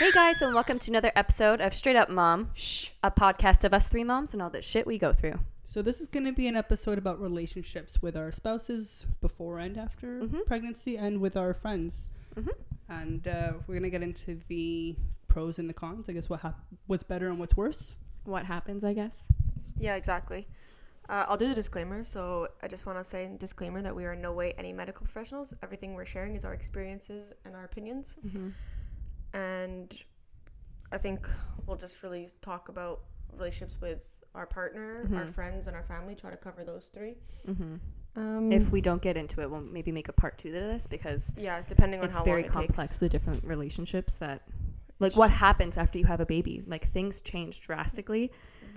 Hey 0.00 0.10
guys, 0.12 0.40
and 0.40 0.54
welcome 0.54 0.78
to 0.78 0.90
another 0.90 1.12
episode 1.14 1.60
of 1.60 1.74
Straight 1.74 1.94
Up 1.96 2.08
Mom, 2.08 2.50
Shh, 2.54 2.90
a 3.02 3.10
podcast 3.10 3.64
of 3.64 3.74
us 3.74 3.86
three 3.88 4.02
moms 4.02 4.32
and 4.32 4.40
all 4.42 4.48
the 4.48 4.62
shit 4.62 4.86
we 4.86 4.96
go 4.96 5.12
through. 5.12 5.38
So 5.66 5.82
this 5.82 6.00
is 6.00 6.08
going 6.08 6.24
to 6.24 6.32
be 6.32 6.48
an 6.48 6.56
episode 6.56 6.96
about 6.96 7.20
relationships 7.20 8.00
with 8.00 8.16
our 8.16 8.32
spouses 8.32 9.06
before 9.20 9.58
and 9.58 9.76
after 9.76 10.22
Mhm. 10.22 10.46
pregnancy, 10.46 10.96
and 10.96 11.20
with 11.20 11.36
our 11.36 11.52
friends. 11.52 12.08
Mhm. 12.34 12.48
And 12.88 13.28
uh, 13.28 13.52
we're 13.66 13.74
going 13.74 13.82
to 13.82 13.90
get 13.90 14.02
into 14.02 14.40
the 14.48 14.96
pros 15.28 15.58
and 15.58 15.68
the 15.68 15.74
cons. 15.74 16.08
I 16.08 16.12
guess 16.12 16.30
what 16.30 16.40
hap- 16.40 16.64
what's 16.86 17.04
better 17.04 17.28
and 17.28 17.38
what's 17.38 17.56
worse. 17.56 17.96
What 18.24 18.46
happens, 18.46 18.82
I 18.84 18.94
guess. 18.94 19.30
Yeah, 19.78 19.96
exactly. 19.96 20.48
Uh, 21.10 21.26
I'll 21.28 21.36
do 21.36 21.46
the 21.48 21.54
disclaimer. 21.54 22.04
So 22.04 22.48
I 22.62 22.68
just 22.68 22.86
want 22.86 22.98
to 22.98 23.04
say 23.04 23.24
in 23.26 23.36
disclaimer 23.36 23.82
that 23.82 23.94
we 23.94 24.04
are 24.06 24.14
in 24.14 24.22
no 24.22 24.32
way 24.32 24.52
any 24.56 24.72
medical 24.72 25.04
professionals. 25.04 25.52
Everything 25.62 25.94
we're 25.94 26.04
sharing 26.06 26.34
is 26.36 26.44
our 26.44 26.54
experiences 26.54 27.32
and 27.44 27.54
our 27.54 27.64
opinions. 27.64 28.16
Mm-hmm. 29.32 29.36
And 29.38 30.02
I 30.92 30.98
think 30.98 31.28
we'll 31.66 31.76
just 31.76 32.02
really 32.02 32.28
talk 32.40 32.68
about 32.68 33.00
relationships 33.32 33.80
with 33.80 34.24
our 34.34 34.46
partner, 34.46 35.08
our 35.14 35.24
Mhm. 35.24 35.34
friends, 35.34 35.66
and 35.68 35.76
our 35.76 35.84
family. 35.84 36.14
Try 36.14 36.30
to 36.30 36.36
cover 36.36 36.64
those 36.64 36.88
three. 36.88 37.16
Mm-hmm. 37.46 37.76
Um, 38.16 38.50
If 38.50 38.72
we 38.72 38.80
don't 38.80 39.00
get 39.00 39.16
into 39.16 39.40
it, 39.40 39.48
we'll 39.50 39.60
maybe 39.60 39.92
make 39.92 40.08
a 40.08 40.12
part 40.12 40.36
two 40.36 40.48
to 40.50 40.58
this 40.58 40.88
because 40.88 41.32
yeah, 41.38 41.62
depending 41.68 42.00
on 42.00 42.06
it's 42.06 42.18
how 42.18 42.24
very 42.24 42.42
it 42.42 42.48
complex. 42.50 42.76
takes. 42.90 42.98
The 42.98 43.08
different 43.08 43.44
relationships 43.44 44.16
that, 44.16 44.42
like, 44.98 45.14
what 45.16 45.30
happens 45.30 45.78
after 45.78 45.96
you 45.98 46.06
have 46.06 46.18
a 46.20 46.26
baby? 46.26 46.64
Like 46.66 46.84
things 46.88 47.20
change 47.20 47.60
drastically. 47.60 48.32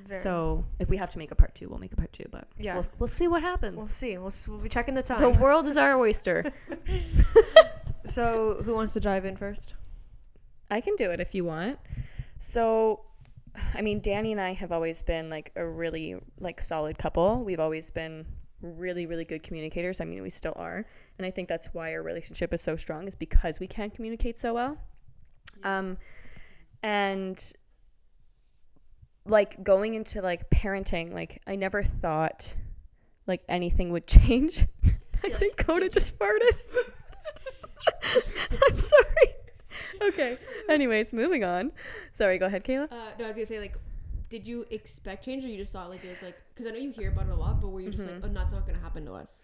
Very- 0.05 0.19
So 0.19 0.65
if 0.77 0.87
we 0.87 0.97
have 0.97 1.09
to 1.11 1.17
make 1.17 1.31
a 1.31 1.35
part 1.35 1.55
two, 1.55 1.67
we'll 1.67 1.79
make 1.79 1.93
a 1.93 1.95
part 1.95 2.13
two. 2.13 2.25
But 2.29 2.47
Yeah. 2.57 2.75
we'll, 2.75 2.85
we'll 2.99 3.07
see 3.09 3.27
what 3.27 3.41
happens. 3.41 3.75
we'll 3.77 3.87
see. 3.87 4.17
We'll, 4.19 4.31
we'll 4.49 4.59
be 4.59 4.69
checking 4.69 4.93
the 4.93 5.01
time. 5.01 5.19
the 5.19 5.39
world 5.39 5.65
is 5.65 5.77
our 5.77 5.97
oyster. 5.97 6.53
so 8.03 8.61
who 8.63 8.75
wants 8.75 8.93
to 8.93 8.99
dive 8.99 9.25
in 9.25 9.35
first? 9.35 9.73
I 10.73 10.81
can 10.81 10.95
do 10.95 11.11
it 11.11 11.19
if 11.19 11.35
you 11.35 11.45
want. 11.45 11.77
So, 12.39 13.01
I 13.75 13.83
mean, 13.83 14.01
Danny 14.01 14.31
and 14.31 14.41
I 14.41 14.53
have 14.53 14.71
always 14.71 15.03
been 15.03 15.29
like 15.29 15.51
a 15.55 15.65
really 15.65 16.15
like 16.39 16.59
solid 16.59 16.97
couple. 16.97 17.43
We've 17.43 17.59
always 17.59 17.91
been 17.91 18.25
really 18.61 19.05
really 19.05 19.25
good 19.25 19.43
communicators. 19.43 20.01
I 20.01 20.05
mean, 20.05 20.23
we 20.23 20.31
still 20.31 20.53
are. 20.55 20.85
And 21.17 21.27
I 21.27 21.31
think 21.31 21.47
that's 21.47 21.67
why 21.73 21.93
our 21.93 22.01
relationship 22.01 22.53
is 22.53 22.61
so 22.61 22.75
strong 22.75 23.07
is 23.07 23.15
because 23.15 23.59
we 23.59 23.67
can 23.67 23.91
communicate 23.91 24.39
so 24.39 24.55
well. 24.55 24.77
Um 25.63 25.97
and 26.81 27.53
like 29.25 29.63
going 29.63 29.93
into 29.93 30.23
like 30.23 30.49
parenting, 30.49 31.13
like 31.13 31.39
I 31.45 31.55
never 31.55 31.83
thought 31.83 32.55
like 33.27 33.43
anything 33.47 33.91
would 33.91 34.07
change. 34.07 34.65
I 35.23 35.29
think 35.29 35.57
Coda 35.57 35.87
just 35.87 36.17
farted. 36.17 36.57
I'm 38.67 38.77
sorry. 38.77 39.42
Okay. 40.01 40.37
Anyways, 40.69 41.13
moving 41.13 41.43
on. 41.43 41.71
Sorry, 42.11 42.37
go 42.37 42.45
ahead, 42.45 42.63
Kayla. 42.63 42.91
Uh, 42.91 42.95
no, 43.17 43.25
I 43.25 43.27
was 43.29 43.37
gonna 43.37 43.45
say 43.45 43.59
like, 43.59 43.77
did 44.29 44.45
you 44.47 44.65
expect 44.69 45.25
change, 45.25 45.45
or 45.45 45.47
you 45.47 45.57
just 45.57 45.73
thought 45.73 45.89
like 45.89 46.03
it 46.03 46.09
was 46.09 46.21
like? 46.23 46.35
Because 46.53 46.67
I 46.67 46.71
know 46.75 46.79
you 46.81 46.91
hear 46.91 47.09
about 47.09 47.27
it 47.27 47.31
a 47.31 47.35
lot, 47.35 47.61
but 47.61 47.69
were 47.69 47.81
you 47.81 47.89
just 47.89 48.07
like, 48.07 48.21
oh, 48.23 48.27
that's 48.27 48.53
not 48.53 48.65
gonna 48.65 48.79
happen 48.79 49.05
to 49.05 49.13
us? 49.13 49.43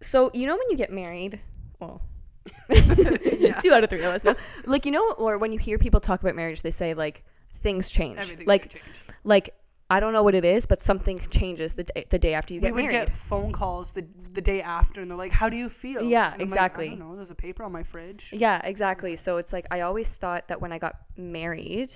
So 0.00 0.30
you 0.34 0.46
know 0.46 0.56
when 0.56 0.70
you 0.70 0.76
get 0.76 0.92
married, 0.92 1.40
well, 1.80 2.02
two 2.70 3.72
out 3.72 3.84
of 3.84 3.90
three 3.90 3.98
of 4.02 4.14
us 4.14 4.24
know. 4.24 4.34
Like 4.66 4.86
you 4.86 4.92
know, 4.92 5.12
or 5.12 5.38
when 5.38 5.52
you 5.52 5.58
hear 5.58 5.78
people 5.78 6.00
talk 6.00 6.20
about 6.22 6.34
marriage, 6.34 6.62
they 6.62 6.70
say 6.70 6.94
like 6.94 7.24
things 7.54 7.90
change. 7.90 8.18
Everything's 8.18 8.46
like 8.46 8.70
change. 8.70 8.84
like 9.24 9.54
I 9.90 10.00
don't 10.00 10.12
know 10.12 10.22
what 10.22 10.34
it 10.34 10.44
is, 10.44 10.66
but 10.66 10.80
something 10.82 11.18
changes 11.30 11.72
the 11.74 11.84
day, 11.84 12.04
the 12.10 12.18
day 12.18 12.34
after 12.34 12.52
you 12.52 12.60
We 12.60 12.66
get 12.68 12.74
would 12.74 12.82
married. 12.84 13.08
get 13.08 13.16
phone 13.16 13.52
calls 13.52 13.92
the 13.92 14.06
the 14.34 14.42
day 14.42 14.60
after, 14.60 15.00
and 15.00 15.10
they're 15.10 15.16
like, 15.18 15.32
"How 15.32 15.48
do 15.48 15.56
you 15.56 15.68
feel?" 15.70 16.02
Yeah, 16.02 16.26
And 16.26 16.34
I'm 16.34 16.38
like, 16.40 16.40
exactly. 16.48 16.86
I 16.86 16.90
don't 16.90 16.98
know. 17.00 17.16
There's 17.16 17.30
a 17.30 17.34
paper 17.34 17.62
on 17.64 17.72
my 17.72 17.82
fridge. 17.82 18.32
Yeah, 18.36 18.60
exactly. 18.64 19.16
So 19.16 19.38
it's 19.38 19.52
like 19.52 19.66
I 19.70 19.80
always 19.80 20.12
thought 20.12 20.48
that 20.48 20.60
when 20.60 20.72
I 20.72 20.78
got 20.78 20.96
married, 21.16 21.92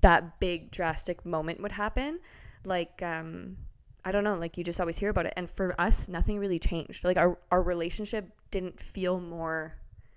that 0.00 0.40
big 0.40 0.70
drastic 0.70 1.26
moment 1.26 1.60
would 1.60 1.72
happen. 1.72 2.20
Like 2.64 3.02
um 3.02 3.58
I 4.04 4.12
don't 4.12 4.24
know, 4.24 4.34
like 4.34 4.56
you 4.56 4.64
just 4.64 4.80
always 4.80 4.96
hear 4.98 5.10
about 5.10 5.26
it. 5.26 5.34
And 5.36 5.50
for 5.50 5.78
us, 5.80 6.08
nothing 6.08 6.38
really 6.38 6.58
changed. 6.58 7.04
Like 7.04 7.16
our 7.18 7.38
our 7.50 7.62
relationship 7.62 8.30
didn't 8.50 8.80
feel 8.80 9.20
more 9.20 9.74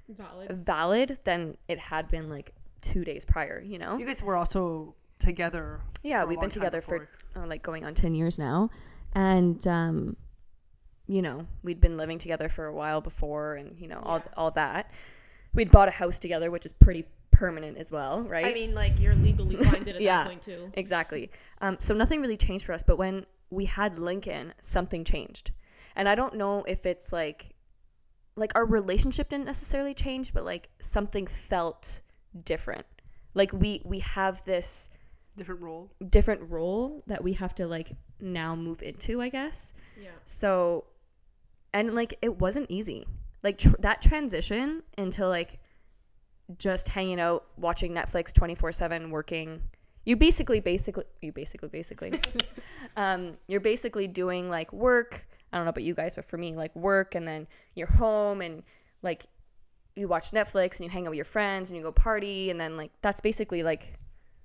Valid. 0.08 0.52
valid 0.52 1.19
than 1.25 1.58
it 1.68 1.79
had 1.79 2.08
been 2.08 2.29
like 2.29 2.53
2 2.81 3.03
days 3.03 3.25
prior, 3.25 3.59
you 3.59 3.78
know? 3.78 3.97
You 3.97 4.06
guys 4.08 4.24
were 4.24 4.38
also 4.38 4.96
together. 5.19 5.81
Yeah, 6.03 6.25
we've 6.25 6.40
been 6.40 6.50
together 6.50 6.81
for 6.81 7.07
uh, 7.35 7.46
like 7.46 7.62
going 7.62 7.85
on 7.85 7.94
10 7.94 8.16
years 8.16 8.40
now. 8.40 8.69
And 9.13 9.66
um 9.68 10.16
you 11.07 11.24
know, 11.24 11.47
we'd 11.63 11.81
been 11.81 11.97
living 11.97 12.19
together 12.19 12.50
for 12.50 12.66
a 12.68 12.74
while 12.74 13.02
before 13.02 13.56
and 13.56 13.75
you 13.79 13.88
know, 13.88 14.00
all 14.03 14.18
Yeah. 14.19 14.34
all 14.38 14.52
that. 14.52 14.91
We'd 15.53 15.72
bought 15.72 15.88
a 15.88 15.91
house 15.91 16.19
together, 16.19 16.52
which 16.52 16.66
is 16.66 16.72
pretty 16.74 17.06
permanent 17.31 17.78
as 17.78 17.91
well, 17.91 18.22
right? 18.24 18.46
I 18.46 18.53
mean, 18.53 18.75
like 18.75 19.00
you're 19.00 19.16
legally 19.16 19.56
binded 19.72 19.96
at 19.96 20.02
Yeah. 20.02 20.24
that 20.24 20.28
point 20.28 20.41
too. 20.44 20.72
Exactly. 20.75 21.31
Um, 21.62 21.78
so 21.79 21.94
nothing 21.96 22.22
really 22.22 22.38
changed 22.38 22.66
for 22.66 22.74
us, 22.74 22.84
but 22.84 22.97
when 22.97 23.25
we 23.50 23.66
had 23.66 23.97
Lincoln, 23.97 24.53
something 24.62 25.03
changed. 25.03 25.52
And 25.96 26.08
I 26.08 26.13
don't 26.16 26.35
know 26.35 26.63
if 26.63 26.85
it's 26.85 27.12
like 27.12 27.56
like 28.35 28.52
our 28.56 28.63
relationship 28.66 29.28
didn't 29.29 29.46
necessarily 29.47 29.94
change, 29.94 30.34
but 30.34 30.46
like 30.46 30.69
something 30.79 31.25
felt 31.28 32.02
different. 32.46 32.85
Like 33.34 33.52
we 33.52 33.81
we 33.84 34.00
have 34.00 34.46
this 34.46 34.91
different 35.40 35.62
role. 35.62 35.90
different 36.10 36.50
role 36.50 37.04
that 37.08 37.24
we 37.24 37.34
have 37.34 37.56
to 37.56 37.68
like 37.68 37.94
now 38.20 38.56
move 38.56 38.82
into, 38.84 39.22
I 39.22 39.30
guess. 39.30 39.74
Yeah. 40.02 40.10
So 40.26 40.86
and 41.74 41.94
like 41.96 42.18
it 42.22 42.38
wasn't 42.40 42.68
easy. 42.70 43.08
Like 43.44 43.58
tr- 43.58 43.78
that 43.80 44.02
transition 44.02 44.84
into 44.98 45.28
like 45.28 45.60
just 46.58 46.90
hanging 46.90 47.20
out, 47.20 47.46
watching 47.58 47.94
Netflix 47.94 48.34
24/7 48.34 49.10
working. 49.10 49.62
You 50.06 50.16
basically 50.16 50.60
basically 50.60 51.06
you 51.22 51.32
basically 51.32 51.70
basically 51.70 52.12
um 52.98 53.38
you're 53.48 53.62
basically 53.62 54.08
doing 54.08 54.50
like 54.50 54.72
work. 54.74 55.28
I 55.52 55.58
don't 55.58 55.66
know 55.66 55.70
about 55.70 55.84
you 55.84 55.96
guys, 55.96 56.16
but 56.16 56.26
for 56.26 56.38
me 56.38 56.56
like 56.56 56.76
work 56.76 57.16
and 57.16 57.28
then 57.28 57.48
you're 57.76 57.88
home 57.88 58.42
and 58.42 58.64
like 59.02 59.26
you 59.96 60.08
watch 60.08 60.32
Netflix 60.32 60.80
and 60.80 60.82
you 60.82 60.90
hang 60.90 61.06
out 61.06 61.12
with 61.12 61.18
your 61.18 61.26
friends 61.26 61.70
and 61.70 61.78
you 61.78 61.84
go 61.84 61.92
party 61.92 62.50
and 62.50 62.60
then 62.60 62.78
like 62.78 62.92
that's 63.02 63.22
basically 63.22 63.64
like 63.64 63.94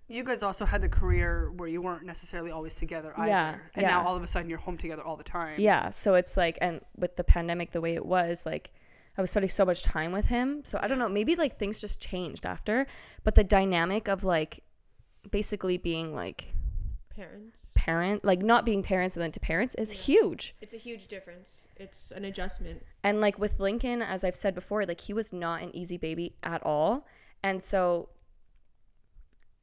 You 0.09 0.23
guys 0.23 0.43
also 0.43 0.67
had 0.67 0.83
the 0.83 0.89
career 0.89 1.51
where 1.57 1.69
you 1.69 1.81
weren't 1.81 2.05
necessarily 2.05 2.51
always 2.51 2.75
together 2.77 3.13
either. 3.17 3.29
Yeah, 3.31 3.57
and 3.75 3.83
yeah. 3.83 3.89
now 3.89 4.07
all 4.07 4.17
of 4.17 4.23
a 4.23 4.27
sudden 4.27 4.51
you're 4.51 4.59
home 4.59 4.77
together 4.77 5.03
all 5.03 5.17
the 5.17 5.25
time. 5.25 5.55
Yeah, 5.59 5.91
so 5.91 6.15
it's 6.15 6.37
like, 6.37 6.59
and 6.61 6.81
with 6.97 7.17
the 7.17 7.25
pandemic 7.25 7.71
the 7.73 7.81
way 7.81 7.95
it 7.95 8.05
was, 8.05 8.45
like, 8.45 8.71
I 9.17 9.21
was 9.21 9.31
spending 9.31 9.49
so 9.49 9.65
much 9.65 9.83
time 9.83 10.13
with 10.13 10.27
him. 10.27 10.63
So 10.65 10.79
I 10.83 10.89
don't 10.89 10.99
know, 10.99 11.09
maybe 11.09 11.37
like 11.37 11.59
things 11.59 11.81
just 11.81 12.01
changed 12.03 12.45
after, 12.45 12.87
but 13.23 13.35
the 13.35 13.45
dynamic 13.45 14.09
of 14.09 14.25
like 14.25 14.65
basically 15.31 15.79
being 15.79 16.15
like 16.15 16.53
Parents. 17.15 17.73
parent, 17.77 18.25
like 18.25 18.43
not 18.43 18.65
being 18.65 18.83
parents 18.83 19.15
and 19.15 19.23
then 19.23 19.31
to 19.33 19.41
parents 19.41 19.75
is 19.77 19.93
Yeah. 19.93 20.01
huge. 20.01 20.57
It's 20.61 20.75
a 20.75 20.79
huge 20.79 21.07
difference. 21.07 21.69
It's 21.77 22.11
an 22.11 22.25
adjustment. 22.25 22.85
And 23.05 23.21
like 23.21 23.39
with 23.39 23.61
Lincoln, 23.61 24.03
as 24.03 24.25
I've 24.25 24.35
said 24.35 24.55
before, 24.55 24.85
like 24.85 25.03
he 25.03 25.13
was 25.15 25.33
not 25.33 25.63
an 25.63 25.75
easy 25.75 25.97
baby 25.97 26.35
at 26.43 26.61
all. 26.65 27.07
And 27.43 27.63
so 27.63 28.09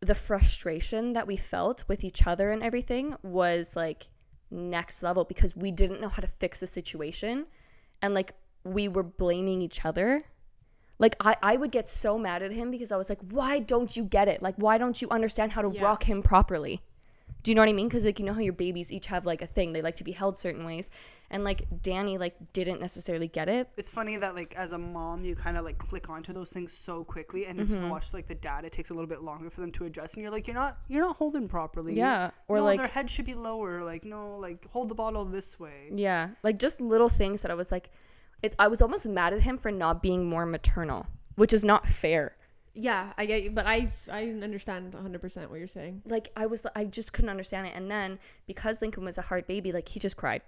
the 0.01 0.15
frustration 0.15 1.13
that 1.13 1.27
we 1.27 1.37
felt 1.37 1.83
with 1.87 2.03
each 2.03 2.25
other 2.25 2.49
and 2.49 2.63
everything 2.63 3.15
was 3.21 3.75
like 3.75 4.09
next 4.49 5.03
level 5.03 5.23
because 5.23 5.55
we 5.55 5.71
didn't 5.71 6.01
know 6.01 6.09
how 6.09 6.21
to 6.21 6.27
fix 6.27 6.59
the 6.59 6.67
situation. 6.67 7.45
And 8.01 8.13
like 8.13 8.33
we 8.63 8.87
were 8.87 9.03
blaming 9.03 9.61
each 9.61 9.85
other. 9.85 10.25
Like 10.97 11.15
I, 11.19 11.35
I 11.41 11.55
would 11.55 11.71
get 11.71 11.87
so 11.87 12.17
mad 12.17 12.41
at 12.43 12.51
him 12.51 12.71
because 12.71 12.91
I 12.91 12.97
was 12.97 13.09
like, 13.09 13.19
why 13.29 13.59
don't 13.59 13.95
you 13.95 14.03
get 14.03 14.27
it? 14.27 14.41
Like 14.41 14.55
why 14.57 14.77
don't 14.77 15.01
you 15.01 15.07
understand 15.09 15.51
how 15.53 15.61
to 15.61 15.71
Yeah. 15.71 15.83
rock 15.83 16.03
him 16.03 16.21
properly? 16.21 16.81
Do 17.43 17.49
you 17.49 17.55
know 17.55 17.61
what 17.63 17.69
I 17.69 17.73
mean? 17.73 17.87
Because 17.87 18.05
like 18.05 18.19
you 18.19 18.25
know 18.25 18.33
how 18.33 18.39
your 18.39 18.53
babies 18.53 18.91
each 18.91 19.07
have 19.07 19.25
like 19.25 19.41
a 19.41 19.47
thing. 19.47 19.73
They 19.73 19.81
like 19.81 19.95
to 19.95 20.03
be 20.03 20.11
held 20.11 20.37
certain 20.37 20.63
ways, 20.65 20.89
and 21.29 21.43
like 21.43 21.65
Danny 21.81 22.17
like 22.17 22.35
didn't 22.53 22.79
necessarily 22.79 23.27
get 23.27 23.49
it. 23.49 23.71
It's 23.77 23.89
funny 23.91 24.15
that 24.17 24.35
like 24.35 24.55
as 24.55 24.73
a 24.73 24.77
mom 24.77 25.23
you 25.25 25.33
kind 25.35 25.57
of 25.57 25.65
like 25.65 25.77
click 25.77 26.09
onto 26.09 26.33
those 26.33 26.51
things 26.51 26.71
so 26.71 27.03
quickly, 27.03 27.45
and 27.45 27.59
if 27.59 27.69
Mm-hmm. 27.69 27.85
you 27.85 27.89
watch 27.89 28.13
like 28.13 28.27
the 28.27 28.35
dad, 28.35 28.63
it 28.65 28.71
takes 28.71 28.89
a 28.91 28.93
little 28.93 29.07
bit 29.09 29.21
longer 29.23 29.49
for 29.49 29.61
them 29.61 29.71
to 29.73 29.85
adjust, 29.85 30.15
and 30.15 30.23
you're 30.23 30.31
like, 30.31 30.45
you're 30.47 30.55
not 30.55 30.77
you're 30.87 31.01
not 31.01 31.15
holding 31.17 31.47
properly. 31.47 31.95
Yeah, 31.95 32.29
or 32.47 32.57
no, 32.57 32.63
like- 32.65 32.77
their 32.79 32.87
head 32.87 33.09
should 33.09 33.25
be 33.25 33.33
lower. 33.33 33.81
Like 33.83 34.03
no, 34.05 34.37
like 34.37 34.67
hold 34.69 34.89
the 34.89 34.95
bottle 34.95 35.25
this 35.25 35.59
way. 35.59 35.89
Yeah, 35.93 36.29
like 36.43 36.59
just 36.59 36.79
little 36.81 37.09
things 37.09 37.41
that 37.41 37.49
I 37.49 37.55
was 37.55 37.71
like, 37.71 37.89
it, 38.43 38.55
I 38.59 38.67
was 38.67 38.81
almost 38.81 39.07
mad 39.07 39.33
at 39.33 39.41
him 39.41 39.57
for 39.57 39.71
not 39.71 40.03
being 40.03 40.29
more 40.29 40.45
maternal, 40.45 41.07
which 41.35 41.53
is 41.53 41.65
not 41.65 41.87
fair. 41.87 42.35
Yeah, 42.73 43.11
I 43.17 43.25
get 43.25 43.43
you, 43.43 43.51
but 43.51 43.65
I 43.67 43.89
I 44.11 44.29
understand 44.41 44.93
100 44.93 45.19
percent 45.21 45.49
what 45.49 45.59
you're 45.59 45.67
saying. 45.67 46.03
Like 46.05 46.29
I 46.37 46.45
was, 46.45 46.65
I 46.75 46.85
just 46.85 47.11
couldn't 47.13 47.29
understand 47.29 47.67
it. 47.67 47.73
And 47.75 47.91
then 47.91 48.17
because 48.47 48.81
Lincoln 48.81 49.03
was 49.03 49.17
a 49.17 49.23
hard 49.23 49.45
baby, 49.47 49.71
like 49.71 49.89
he 49.89 49.99
just 49.99 50.15
cried 50.17 50.41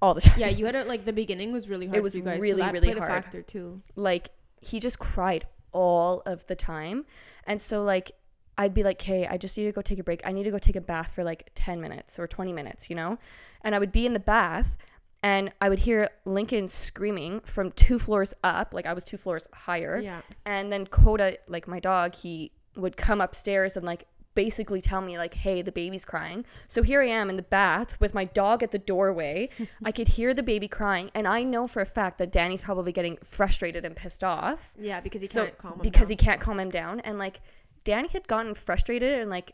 all 0.00 0.14
the 0.14 0.20
time. 0.28 0.38
Yeah, 0.38 0.48
you 0.48 0.66
had 0.66 0.74
it 0.76 0.86
like 0.86 1.04
the 1.04 1.12
beginning 1.12 1.52
was 1.52 1.68
really 1.68 1.86
hard. 1.86 1.98
it 1.98 2.02
was 2.02 2.12
for 2.12 2.18
you 2.18 2.24
guys, 2.24 2.40
really, 2.40 2.62
so 2.62 2.70
really 2.72 2.92
hard. 2.92 3.08
factor 3.08 3.42
too. 3.42 3.82
like 3.96 4.30
he 4.60 4.78
just 4.78 4.98
cried 4.98 5.46
all 5.72 6.20
of 6.26 6.46
the 6.48 6.56
time 6.56 7.06
and 7.44 7.62
so 7.62 7.80
like 7.82 8.10
i'd 8.58 8.74
be 8.74 8.82
like 8.82 9.00
hey 9.00 9.24
i 9.28 9.36
just 9.36 9.56
need 9.56 9.64
to 9.64 9.72
go 9.72 9.80
take 9.80 10.00
a 10.00 10.02
break 10.02 10.20
i 10.26 10.32
need 10.32 10.42
to 10.42 10.50
go 10.50 10.58
take 10.58 10.74
a 10.74 10.80
bath 10.80 11.14
for 11.14 11.22
like 11.22 11.48
10 11.54 11.80
minutes 11.80 12.18
or 12.18 12.26
20 12.26 12.52
minutes 12.52 12.90
you 12.90 12.96
know 12.96 13.16
and 13.62 13.72
i 13.74 13.78
would 13.78 13.92
be 13.92 14.04
in 14.04 14.12
the 14.12 14.18
bath 14.20 14.76
and 15.22 15.52
i 15.60 15.68
would 15.68 15.80
hear 15.80 16.08
lincoln 16.24 16.66
screaming 16.68 17.40
from 17.40 17.70
two 17.72 17.98
floors 17.98 18.32
up 18.42 18.72
like 18.72 18.86
i 18.86 18.92
was 18.92 19.04
two 19.04 19.16
floors 19.16 19.46
higher. 19.52 19.98
Yeah. 20.00 20.20
and 20.44 20.72
then 20.72 20.86
coda 20.86 21.36
like 21.48 21.66
my 21.68 21.80
dog 21.80 22.14
he 22.14 22.52
would 22.76 22.96
come 22.96 23.20
upstairs 23.20 23.76
and 23.76 23.84
like 23.84 24.06
basically 24.36 24.80
tell 24.80 25.00
me 25.00 25.18
like 25.18 25.34
hey 25.34 25.60
the 25.60 25.72
baby's 25.72 26.04
crying. 26.04 26.44
So 26.68 26.82
here 26.82 27.02
i 27.02 27.06
am 27.06 27.28
in 27.28 27.36
the 27.36 27.42
bath 27.42 28.00
with 28.00 28.14
my 28.14 28.24
dog 28.24 28.62
at 28.62 28.70
the 28.70 28.78
doorway. 28.78 29.48
I 29.84 29.90
could 29.90 30.08
hear 30.08 30.32
the 30.32 30.42
baby 30.42 30.68
crying 30.68 31.10
and 31.14 31.26
i 31.26 31.42
know 31.42 31.66
for 31.66 31.80
a 31.82 31.86
fact 31.86 32.18
that 32.18 32.30
danny's 32.30 32.62
probably 32.62 32.92
getting 32.92 33.18
frustrated 33.24 33.84
and 33.84 33.96
pissed 33.96 34.22
off. 34.22 34.72
Yeah, 34.78 35.00
because 35.00 35.20
he 35.20 35.26
so 35.26 35.44
can't 35.44 35.58
calm 35.58 35.72
him 35.74 35.80
because 35.82 36.08
down. 36.08 36.10
he 36.10 36.16
can't 36.16 36.40
calm 36.40 36.60
him 36.60 36.70
down. 36.70 37.00
And 37.00 37.18
like 37.18 37.40
danny 37.84 38.08
had 38.08 38.28
gotten 38.28 38.54
frustrated 38.54 39.20
and 39.20 39.28
like 39.30 39.52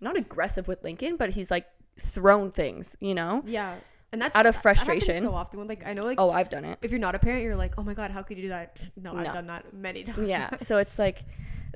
not 0.00 0.16
aggressive 0.16 0.66
with 0.66 0.82
lincoln 0.82 1.16
but 1.16 1.30
he's 1.30 1.50
like 1.50 1.66
thrown 1.98 2.50
things 2.50 2.96
you 3.00 3.14
know? 3.14 3.42
Yeah, 3.46 3.76
and 4.12 4.20
that's 4.20 4.34
Out 4.36 4.46
of 4.46 4.54
that- 4.54 4.62
that 4.62 4.76
happens 4.78 5.04
frustration. 5.04 5.22
so 5.22 5.34
often. 5.34 5.58
When, 5.60 5.68
like 5.68 5.86
I 5.86 5.92
know, 5.92 6.04
like 6.04 6.20
oh 6.20 6.30
i've 6.30 6.48
done 6.48 6.64
it 6.64 6.78
if 6.82 6.90
you're 6.90 7.00
not 7.00 7.14
a 7.14 7.18
parent, 7.18 7.42
you're 7.44 7.56
like, 7.56 7.74
oh 7.78 7.82
my 7.82 7.94
god, 7.94 8.10
how 8.10 8.22
could 8.22 8.36
you 8.36 8.44
do 8.44 8.48
that? 8.50 8.80
No, 8.96 9.14
I've 9.14 9.32
done 9.32 9.46
that 9.48 9.72
many 9.72 10.02
times. 10.04 10.26
yeah 10.28 10.56
so 10.56 10.78
it's 10.78 10.98
like 10.98 11.24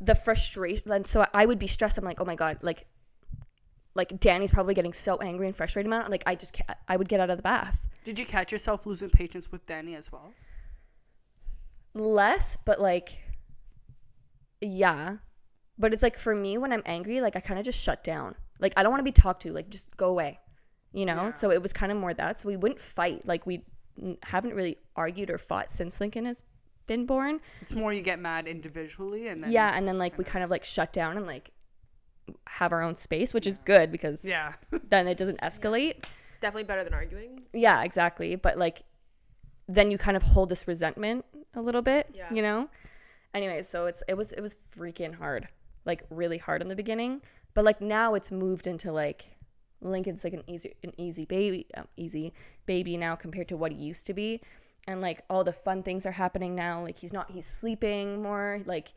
the 0.00 0.14
frustration 0.16 0.90
and 0.90 1.06
so 1.06 1.24
i 1.32 1.46
would 1.46 1.58
be 1.58 1.68
stressed 1.68 1.96
i'm 1.98 2.04
like 2.04 2.20
oh 2.20 2.24
my 2.24 2.34
god 2.34 2.58
like 2.62 2.84
like 3.94 4.18
danny's 4.18 4.50
probably 4.50 4.74
getting 4.74 4.92
so 4.92 5.16
angry 5.18 5.46
and 5.46 5.54
frustrated 5.54 5.86
about 5.90 6.06
it 6.06 6.10
like 6.10 6.24
i 6.26 6.34
just 6.34 6.52
can't, 6.54 6.68
i 6.88 6.96
would 6.96 7.08
get 7.08 7.20
out 7.20 7.30
of 7.30 7.36
the 7.38 7.42
bath 7.44 7.78
Did 8.02 8.18
you 8.18 8.26
catch 8.26 8.50
yourself 8.50 8.86
losing 8.86 9.08
patience 9.08 9.52
with 9.52 9.64
Danny 9.66 9.94
as 9.94 10.10
well? 10.10 10.32
less 11.94 12.56
but 12.56 12.80
like 12.80 13.18
yeah 14.60 15.18
but 15.78 15.92
it's 15.92 16.02
like 16.02 16.18
for 16.18 16.34
me 16.34 16.58
when 16.58 16.72
i'm 16.72 16.82
angry 16.86 17.20
like 17.20 17.36
i 17.36 17.40
kind 17.40 17.58
of 17.58 17.64
just 17.64 17.80
shut 17.82 18.02
down 18.02 18.34
like 18.58 18.72
i 18.76 18.82
don't 18.82 18.90
want 18.90 18.98
to 19.00 19.04
be 19.04 19.12
talked 19.12 19.42
to 19.42 19.52
like 19.52 19.70
just 19.70 19.96
go 19.96 20.08
away 20.08 20.40
you 20.94 21.04
know? 21.04 21.24
Yeah. 21.24 21.30
so 21.30 21.50
it 21.50 21.60
was 21.60 21.72
kind 21.74 21.92
of 21.92 21.98
more 21.98 22.14
that. 22.14 22.38
So 22.38 22.48
we 22.48 22.56
wouldn't 22.56 22.80
fight. 22.80 23.26
Like 23.26 23.46
we 23.46 23.64
haven't 24.22 24.54
really 24.54 24.78
argued 24.96 25.28
or 25.30 25.36
fought 25.38 25.70
since 25.70 26.00
lincoln 26.00 26.24
has 26.24 26.42
been 26.86 27.04
born. 27.06 27.40
It's 27.60 27.74
more 27.74 27.92
you 27.92 28.02
get 28.02 28.18
mad 28.18 28.46
individually 28.48 29.28
and 29.28 29.42
then 29.44 29.52
yeah 29.52 29.72
and 29.76 29.86
then 29.86 29.98
like 29.98 30.16
we 30.18 30.24
kinda- 30.24 30.32
kind 30.32 30.44
of 30.44 30.50
like 30.50 30.64
shut 30.64 30.92
down 30.92 31.16
and 31.16 31.26
like 31.26 31.50
have 32.48 32.72
our 32.72 32.82
own 32.82 32.94
space 32.94 33.34
which 33.34 33.46
is 33.46 33.58
good 33.58 33.92
because 33.92 34.24
Yeah. 34.24 34.54
then 34.88 35.06
it 35.06 35.18
doesn't 35.18 35.40
escalate. 35.40 36.04
It's 36.30 36.38
definitely 36.40 36.64
better 36.64 36.82
than 36.84 36.94
arguing. 36.94 37.44
yeah 37.52 37.82
exactly. 37.84 38.34
But 38.36 38.56
like 38.58 38.82
then 39.68 39.90
you 39.90 39.96
kind 39.98 40.16
of 40.16 40.22
hold 40.22 40.48
this 40.48 40.66
resentment 40.68 41.24
a 41.54 41.60
little 41.62 41.82
bit 41.82 42.10
Yeah. 42.14 42.32
you 42.32 42.42
know? 42.42 42.68
Anyway, 43.32 43.62
so 43.62 43.86
it's 43.86 44.02
it 44.08 44.14
was 44.14 44.32
it 44.32 44.40
was 44.40 44.54
freaking 44.54 45.14
hard. 45.16 45.48
Like 45.84 46.04
really 46.10 46.38
hard 46.38 46.62
in 46.62 46.68
the 46.68 46.76
beginning. 46.76 47.20
But 47.54 47.64
like 47.64 47.80
now 47.80 48.14
it's 48.14 48.30
moved 48.32 48.66
into 48.66 48.90
like 48.92 49.26
lincoln's 49.80 50.24
like 50.24 50.32
an 50.32 50.42
easy 50.46 50.74
an 50.82 50.92
easy 50.96 51.24
baby 51.24 51.66
um, 51.76 51.86
easy 51.96 52.32
baby 52.66 52.96
now 52.96 53.14
compared 53.14 53.48
to 53.48 53.56
what 53.56 53.72
he 53.72 53.78
used 53.78 54.06
to 54.06 54.14
be. 54.14 54.40
And 54.86 55.00
like 55.00 55.22
all 55.30 55.44
the 55.44 55.52
fun 55.52 55.82
things 55.82 56.04
are 56.04 56.12
happening 56.12 56.54
now. 56.54 56.82
Like 56.82 56.98
he's 56.98 57.12
not 57.12 57.30
he's 57.30 57.46
sleeping 57.46 58.22
more. 58.22 58.60
Like 58.66 58.92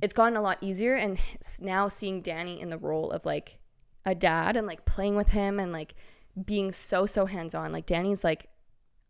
it's 0.00 0.14
gotten 0.14 0.36
a 0.36 0.42
lot 0.42 0.58
easier. 0.60 0.94
And 0.94 1.18
now 1.60 1.88
seeing 1.88 2.20
danny 2.20 2.60
in 2.60 2.68
the 2.68 2.78
role 2.78 3.10
of 3.10 3.24
like 3.24 3.58
a 4.06 4.14
dad 4.14 4.56
and 4.56 4.66
like 4.66 4.84
playing 4.84 5.16
with 5.16 5.30
him 5.30 5.58
and 5.58 5.72
like 5.72 5.94
being 6.44 6.72
so 6.72 7.06
so 7.06 7.26
hands 7.26 7.54
on 7.54 7.72
like 7.72 7.86
danny's 7.86 8.24
like 8.24 8.48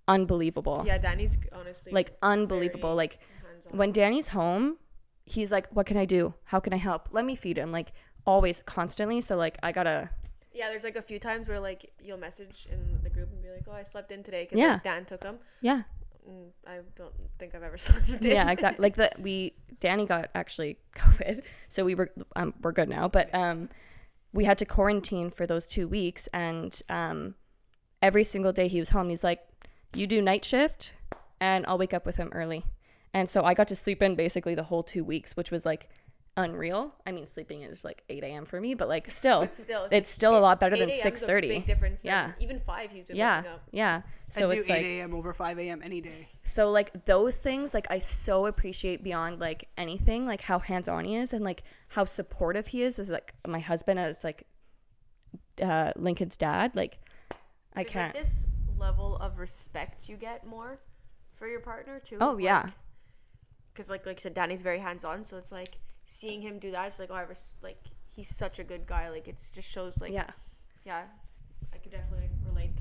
unbelievable. 0.08 0.82
Yeah, 0.84 0.98
Danny's 0.98 1.38
honestly 1.52 1.92
like 1.92 2.16
unbelievable. 2.22 2.94
Like 2.94 3.20
hands-on. 3.46 3.78
when 3.78 3.92
danny's 3.92 4.28
home 4.28 4.78
he's 5.26 5.52
like 5.52 5.68
what 5.68 5.86
can 5.86 5.96
i 5.96 6.04
do? 6.04 6.34
How 6.44 6.58
can 6.58 6.72
i 6.72 6.78
help? 6.78 7.10
Let 7.12 7.24
me 7.24 7.36
feed 7.36 7.58
him. 7.58 7.70
Like 7.70 7.92
always 8.26 8.62
constantly. 8.62 9.20
So 9.20 9.36
like 9.36 9.58
i 9.62 9.70
gotta 9.70 10.10
Yeah, 10.52 10.68
there's 10.68 10.84
like 10.84 10.96
a 10.96 11.02
few 11.02 11.18
times 11.18 11.48
where 11.48 11.60
like 11.60 11.92
you'll 12.02 12.18
message 12.18 12.66
in 12.70 12.98
the 13.02 13.10
group 13.10 13.30
and 13.32 13.42
be 13.42 13.50
like, 13.50 13.62
"Oh, 13.68 13.72
I 13.72 13.82
slept 13.84 14.10
in 14.12 14.22
today 14.22 14.44
because 14.44 14.58
Yeah. 14.58 14.72
like, 14.74 14.82
Dan 14.82 15.04
took 15.04 15.22
him." 15.22 15.38
yeah 15.60 15.82
Mm, 16.28 16.50
I 16.66 16.80
don't 16.96 17.14
think 17.38 17.54
I've 17.54 17.62
ever 17.62 17.78
slept 17.86 18.22
in. 18.22 18.30
yeah 18.30 18.50
exactly 18.50 18.82
like 18.82 18.94
the 18.94 19.10
we 19.18 19.54
danny 19.80 20.04
got 20.04 20.28
actually 20.34 20.76
covid 20.94 21.42
so 21.68 21.82
we 21.82 21.94
were 21.94 22.10
um, 22.36 22.52
we're 22.60 22.72
good 22.72 22.90
now 22.90 23.08
but 23.08 23.34
um 23.34 23.70
we 24.34 24.44
had 24.44 24.58
to 24.58 24.66
quarantine 24.66 25.30
for 25.30 25.46
those 25.46 25.66
two 25.66 25.88
weeks 25.88 26.26
and 26.34 26.82
um 26.90 27.36
every 28.02 28.22
single 28.22 28.52
day 28.52 28.68
he 28.68 28.78
was 28.78 28.90
home 28.90 29.08
he's 29.08 29.24
like 29.24 29.40
you 29.94 30.06
do 30.06 30.20
night 30.20 30.44
shift 30.44 30.92
and 31.40 31.64
i'll 31.66 31.78
wake 31.78 31.94
up 31.94 32.04
with 32.04 32.16
him 32.18 32.28
early 32.34 32.66
and 33.14 33.30
so 33.30 33.42
i 33.42 33.54
got 33.54 33.66
to 33.66 33.74
sleep 33.74 34.02
in 34.02 34.14
basically 34.14 34.54
the 34.54 34.64
whole 34.64 34.82
two 34.82 35.02
weeks 35.02 35.38
which 35.38 35.50
was 35.50 35.64
like 35.64 35.88
unreal 36.36 36.94
i 37.04 37.12
mean 37.12 37.26
sleeping 37.26 37.62
is 37.62 37.84
like 37.84 38.02
8 38.08 38.22
a.m 38.24 38.44
for 38.46 38.60
me 38.60 38.74
but 38.74 38.88
like 38.88 39.10
still 39.10 39.40
But 39.40 39.54
still, 39.54 39.88
it's 39.90 40.10
still 40.10 40.38
a 40.38 40.40
lot 40.40 40.60
better 40.60 40.76
8 40.76 40.78
than 40.78 40.88
a.m. 40.90 41.14
's 41.16 41.22
a 41.22 41.26
6:30. 41.26 41.40
Big 41.48 41.66
difference. 41.66 42.04
Yeah. 42.04 42.32
even 42.38 42.60
five. 42.60 42.90
He's 42.92 43.04
been 43.04 43.16
yeah 43.16 43.38
waking 43.40 43.52
up. 43.52 43.62
yeah 43.72 44.02
so 44.28 44.48
I'd 44.48 44.54
do 44.54 44.60
8 44.62 44.68
like 44.70 44.82
a.m. 44.82 45.14
over 45.14 45.32
5 45.34 45.58
a.m. 45.58 45.82
any 45.82 46.00
day. 46.00 46.28
so 46.44 46.70
like 46.70 47.04
those 47.04 47.38
things 47.38 47.74
like 47.74 47.86
i 47.90 47.98
so 47.98 48.46
appreciate 48.46 49.02
beyond 49.02 49.40
like 49.40 49.68
anything 49.76 50.24
like 50.24 50.42
how 50.42 50.58
hands-on 50.60 51.04
he 51.04 51.16
is 51.16 51.32
and 51.32 51.44
like 51.44 51.62
how 51.88 52.04
supportive 52.04 52.68
he 52.68 52.82
is 52.82 52.98
as 52.98 53.10
like 53.10 53.34
my 53.46 53.58
husband 53.58 53.98
as 53.98 54.22
like 54.24 54.46
uh 55.60 55.92
lincoln's 55.96 56.36
dad 56.36 56.74
like 56.76 56.98
i 57.74 57.82
There's, 57.82 57.92
can't 57.92 58.14
Like 58.14 58.22
this 58.22 58.46
level 58.78 59.16
of 59.16 59.38
respect 59.38 60.08
you 60.08 60.16
get 60.16 60.46
more 60.46 60.80
for 61.34 61.48
your 61.48 61.60
partner 61.60 61.98
too. 62.00 62.18
Oh, 62.20 62.36
yeah. 62.38 62.70
Because 63.72 63.88
like 63.90 64.04
like 64.06 64.16
you 64.16 64.20
said, 64.20 64.34
Danny's 64.34 64.62
very 64.62 64.78
hands 64.78 65.04
on, 65.04 65.24
so 65.24 65.38
it's 65.38 65.50
like 65.52 65.78
seeing 66.10 66.42
him 66.42 66.58
do 66.58 66.70
that. 66.72 66.86
It's 66.88 66.98
like 66.98 67.10
oh, 67.10 67.14
I 67.14 67.24
was 67.24 67.52
like 67.62 67.80
he's 68.14 68.28
such 68.28 68.58
a 68.58 68.64
good 68.64 68.86
guy. 68.86 69.08
Like 69.10 69.28
it 69.28 69.36
just 69.54 69.68
shows 69.68 70.00
like 70.00 70.12
yeah 70.12 70.30
yeah, 70.84 71.02
I 71.72 71.78
could 71.78 71.92
definitely 71.92 72.30
relate. 72.44 72.80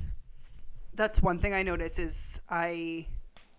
That's 0.94 1.22
one 1.22 1.40
thing 1.40 1.54
I 1.54 1.64
noticed 1.64 2.00
is 2.00 2.42
I, 2.50 3.08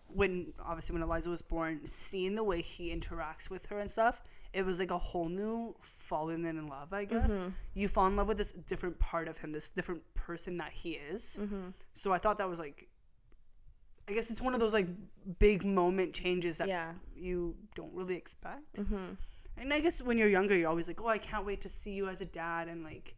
when 0.09 0.53
obviously 0.65 0.95
when 0.95 1.03
Eliza 1.03 1.31
was 1.31 1.43
born, 1.43 1.87
seeing 1.87 2.35
the 2.35 2.45
way 2.45 2.61
he 2.61 2.95
interacts 2.95 3.49
with 3.49 3.67
her 3.67 3.79
and 3.79 3.91
stuff, 3.91 4.23
it 4.53 4.65
was 4.65 4.79
like 4.79 4.91
a 4.91 4.99
whole 4.99 5.29
new 5.29 5.75
falling 5.81 6.45
in 6.45 6.67
love. 6.67 6.93
I 6.93 7.05
guess 7.05 7.39
you 7.75 7.89
fall 7.89 8.07
in 8.07 8.17
love 8.17 8.29
with 8.29 8.37
this 8.39 8.53
different 8.53 8.99
part 8.99 9.29
of 9.29 9.39
him, 9.39 9.53
this 9.53 9.71
different 9.71 10.03
person 10.15 10.57
that 10.59 10.73
he 10.73 10.93
is. 10.93 11.39
So 11.95 12.13
I 12.13 12.19
thought 12.19 12.39
that 12.39 12.49
was 12.49 12.59
like, 12.59 12.89
I 14.09 14.13
guess 14.13 14.31
it's 14.31 14.43
one 14.43 14.55
of 14.55 14.61
those 14.61 14.73
like 14.73 14.89
big 15.39 15.65
moment 15.65 16.15
changes 16.15 16.59
that 16.59 16.69
yeah 16.69 16.93
you 17.15 17.55
don't 17.75 17.93
really 17.95 18.17
expect. 18.17 18.75
mm-hmm. 18.77 19.15
And 19.61 19.73
I 19.73 19.81
guess 19.81 20.01
when 20.03 20.17
you're 20.19 20.29
younger, 20.29 20.57
you're 20.57 20.69
always 20.71 20.89
like, 20.89 21.01
oh, 21.03 21.09
I 21.09 21.19
can't 21.19 21.45
wait 21.45 21.61
to 21.61 21.69
see 21.69 21.93
you 21.93 22.09
as 22.09 22.21
a 22.21 22.27
dad 22.27 22.67
and 22.69 22.83
like 22.83 23.15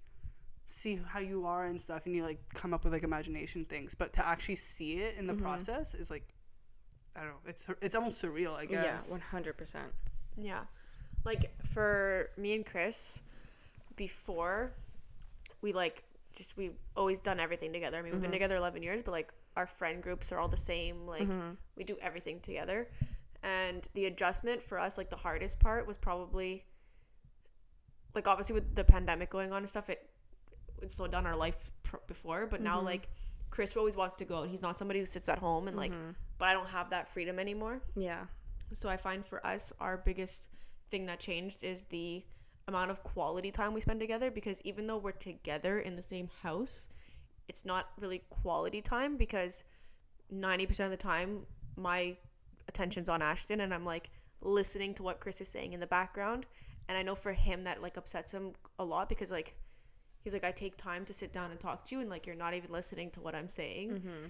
see 0.66 0.98
how 1.06 1.20
you 1.20 1.46
are 1.46 1.66
and 1.66 1.80
stuff. 1.80 2.04
And 2.06 2.14
you 2.16 2.24
like 2.24 2.40
come 2.52 2.74
up 2.74 2.82
with 2.84 2.92
like 2.92 3.04
imagination 3.04 3.64
things. 3.64 3.94
But 3.94 4.12
to 4.14 4.26
actually 4.26 4.56
see 4.56 4.94
it 4.94 5.16
in 5.18 5.26
the 5.26 5.32
Mm-hmm. 5.34 5.42
process 5.44 5.94
is 5.94 6.10
like, 6.10 6.26
I 7.16 7.20
don't 7.20 7.28
know, 7.30 7.36
it's 7.46 7.66
it's 7.80 7.94
almost 7.94 8.22
surreal, 8.22 8.54
I 8.54 8.66
guess. 8.66 9.08
yeah 9.10 9.18
100% 9.32 9.76
Yeah, 10.36 10.64
like 11.24 11.52
for 11.64 12.30
me 12.36 12.54
and 12.54 12.66
Chris, 12.66 13.20
before 13.96 14.72
we 15.60 15.72
like 15.72 16.04
just 16.34 16.56
we've 16.56 16.80
always 16.96 17.20
done 17.20 17.38
everything 17.38 17.72
together. 17.72 17.98
I 17.98 18.02
mean, 18.02 18.12
we've 18.12 18.22
been 18.22 18.32
together 18.32 18.56
eleven 18.56 18.82
years, 18.82 19.02
but 19.02 19.10
like 19.12 19.32
our 19.56 19.66
friend 19.66 20.02
groups 20.02 20.32
are 20.32 20.38
all 20.40 20.48
the 20.48 20.56
same. 20.56 21.06
Like 21.06 21.28
we 21.76 21.84
do 21.84 21.96
everything 22.00 22.40
together, 22.40 22.88
and 23.42 23.86
the 23.94 24.06
adjustment 24.06 24.62
for 24.62 24.78
us, 24.78 24.96
like 24.96 25.10
the 25.10 25.16
hardest 25.16 25.58
part, 25.58 25.86
was 25.86 25.96
probably 25.96 26.64
like 28.14 28.28
obviously 28.28 28.54
with 28.54 28.74
the 28.74 28.84
pandemic 28.84 29.30
going 29.30 29.52
on 29.52 29.58
and 29.58 29.68
stuff. 29.68 29.90
It 29.90 30.08
it 30.80 30.90
slowed 30.90 31.12
down 31.12 31.26
our 31.26 31.36
life 31.36 31.70
pr- 31.82 31.96
before, 32.06 32.46
but 32.46 32.60
now 32.60 32.76
mm-hmm. 32.76 32.86
like 32.86 33.08
Chris 33.50 33.76
always 33.76 33.96
wants 33.96 34.16
to 34.16 34.24
go 34.24 34.38
out. 34.38 34.48
He's 34.48 34.62
not 34.62 34.76
somebody 34.76 34.98
who 34.98 35.06
sits 35.06 35.28
at 35.28 35.38
home 35.38 35.68
and 35.68 35.76
like, 35.76 35.92
mm-hmm. 35.92 36.10
but 36.38 36.46
I 36.46 36.52
don't 36.54 36.68
have 36.70 36.90
that 36.90 37.08
freedom 37.08 37.38
anymore. 37.38 37.82
yeah 37.94 38.24
So 38.72 38.88
I 38.88 38.96
find 38.96 39.24
for 39.24 39.44
us, 39.46 39.72
our 39.78 39.98
biggest 39.98 40.48
thing 40.88 41.06
that 41.06 41.20
changed 41.20 41.62
is 41.62 41.84
the 41.86 42.24
amount 42.68 42.90
of 42.90 43.02
quality 43.02 43.50
time 43.50 43.74
we 43.74 43.80
spend 43.80 44.00
together 44.00 44.30
because 44.30 44.62
even 44.62 44.86
though 44.86 44.96
we're 44.96 45.12
together 45.12 45.78
in 45.78 45.96
the 45.96 46.02
same 46.02 46.30
house, 46.42 46.88
it's 47.48 47.64
not 47.64 47.90
really 48.00 48.22
quality 48.30 48.80
time 48.80 49.16
because 49.16 49.64
90% 50.32 50.84
of 50.84 50.90
the 50.90 50.96
time 50.96 51.46
my 51.76 52.16
attention's 52.68 53.08
on 53.08 53.22
Ashton 53.22 53.60
and 53.60 53.72
I'm 53.72 53.84
like 53.84 54.10
listening 54.40 54.94
to 54.94 55.02
what 55.02 55.20
Chris 55.20 55.40
is 55.40 55.48
saying 55.48 55.72
in 55.72 55.80
the 55.80 55.86
background. 55.86 56.46
And 56.88 56.98
I 56.98 57.02
know 57.02 57.14
for 57.14 57.32
him 57.32 57.64
that 57.64 57.82
like 57.82 57.96
upsets 57.96 58.32
him 58.32 58.52
a 58.78 58.84
lot 58.84 59.08
because 59.08 59.30
like 59.30 59.54
he's 60.22 60.32
like 60.32 60.44
I 60.44 60.52
take 60.52 60.76
time 60.76 61.04
to 61.06 61.14
sit 61.14 61.32
down 61.32 61.50
and 61.50 61.60
talk 61.60 61.84
to 61.86 61.94
you 61.94 62.00
and 62.00 62.10
like 62.10 62.26
you're 62.26 62.36
not 62.36 62.54
even 62.54 62.70
listening 62.70 63.10
to 63.12 63.20
what 63.20 63.34
I'm 63.34 63.48
saying 63.48 63.90
mm-hmm. 63.90 64.26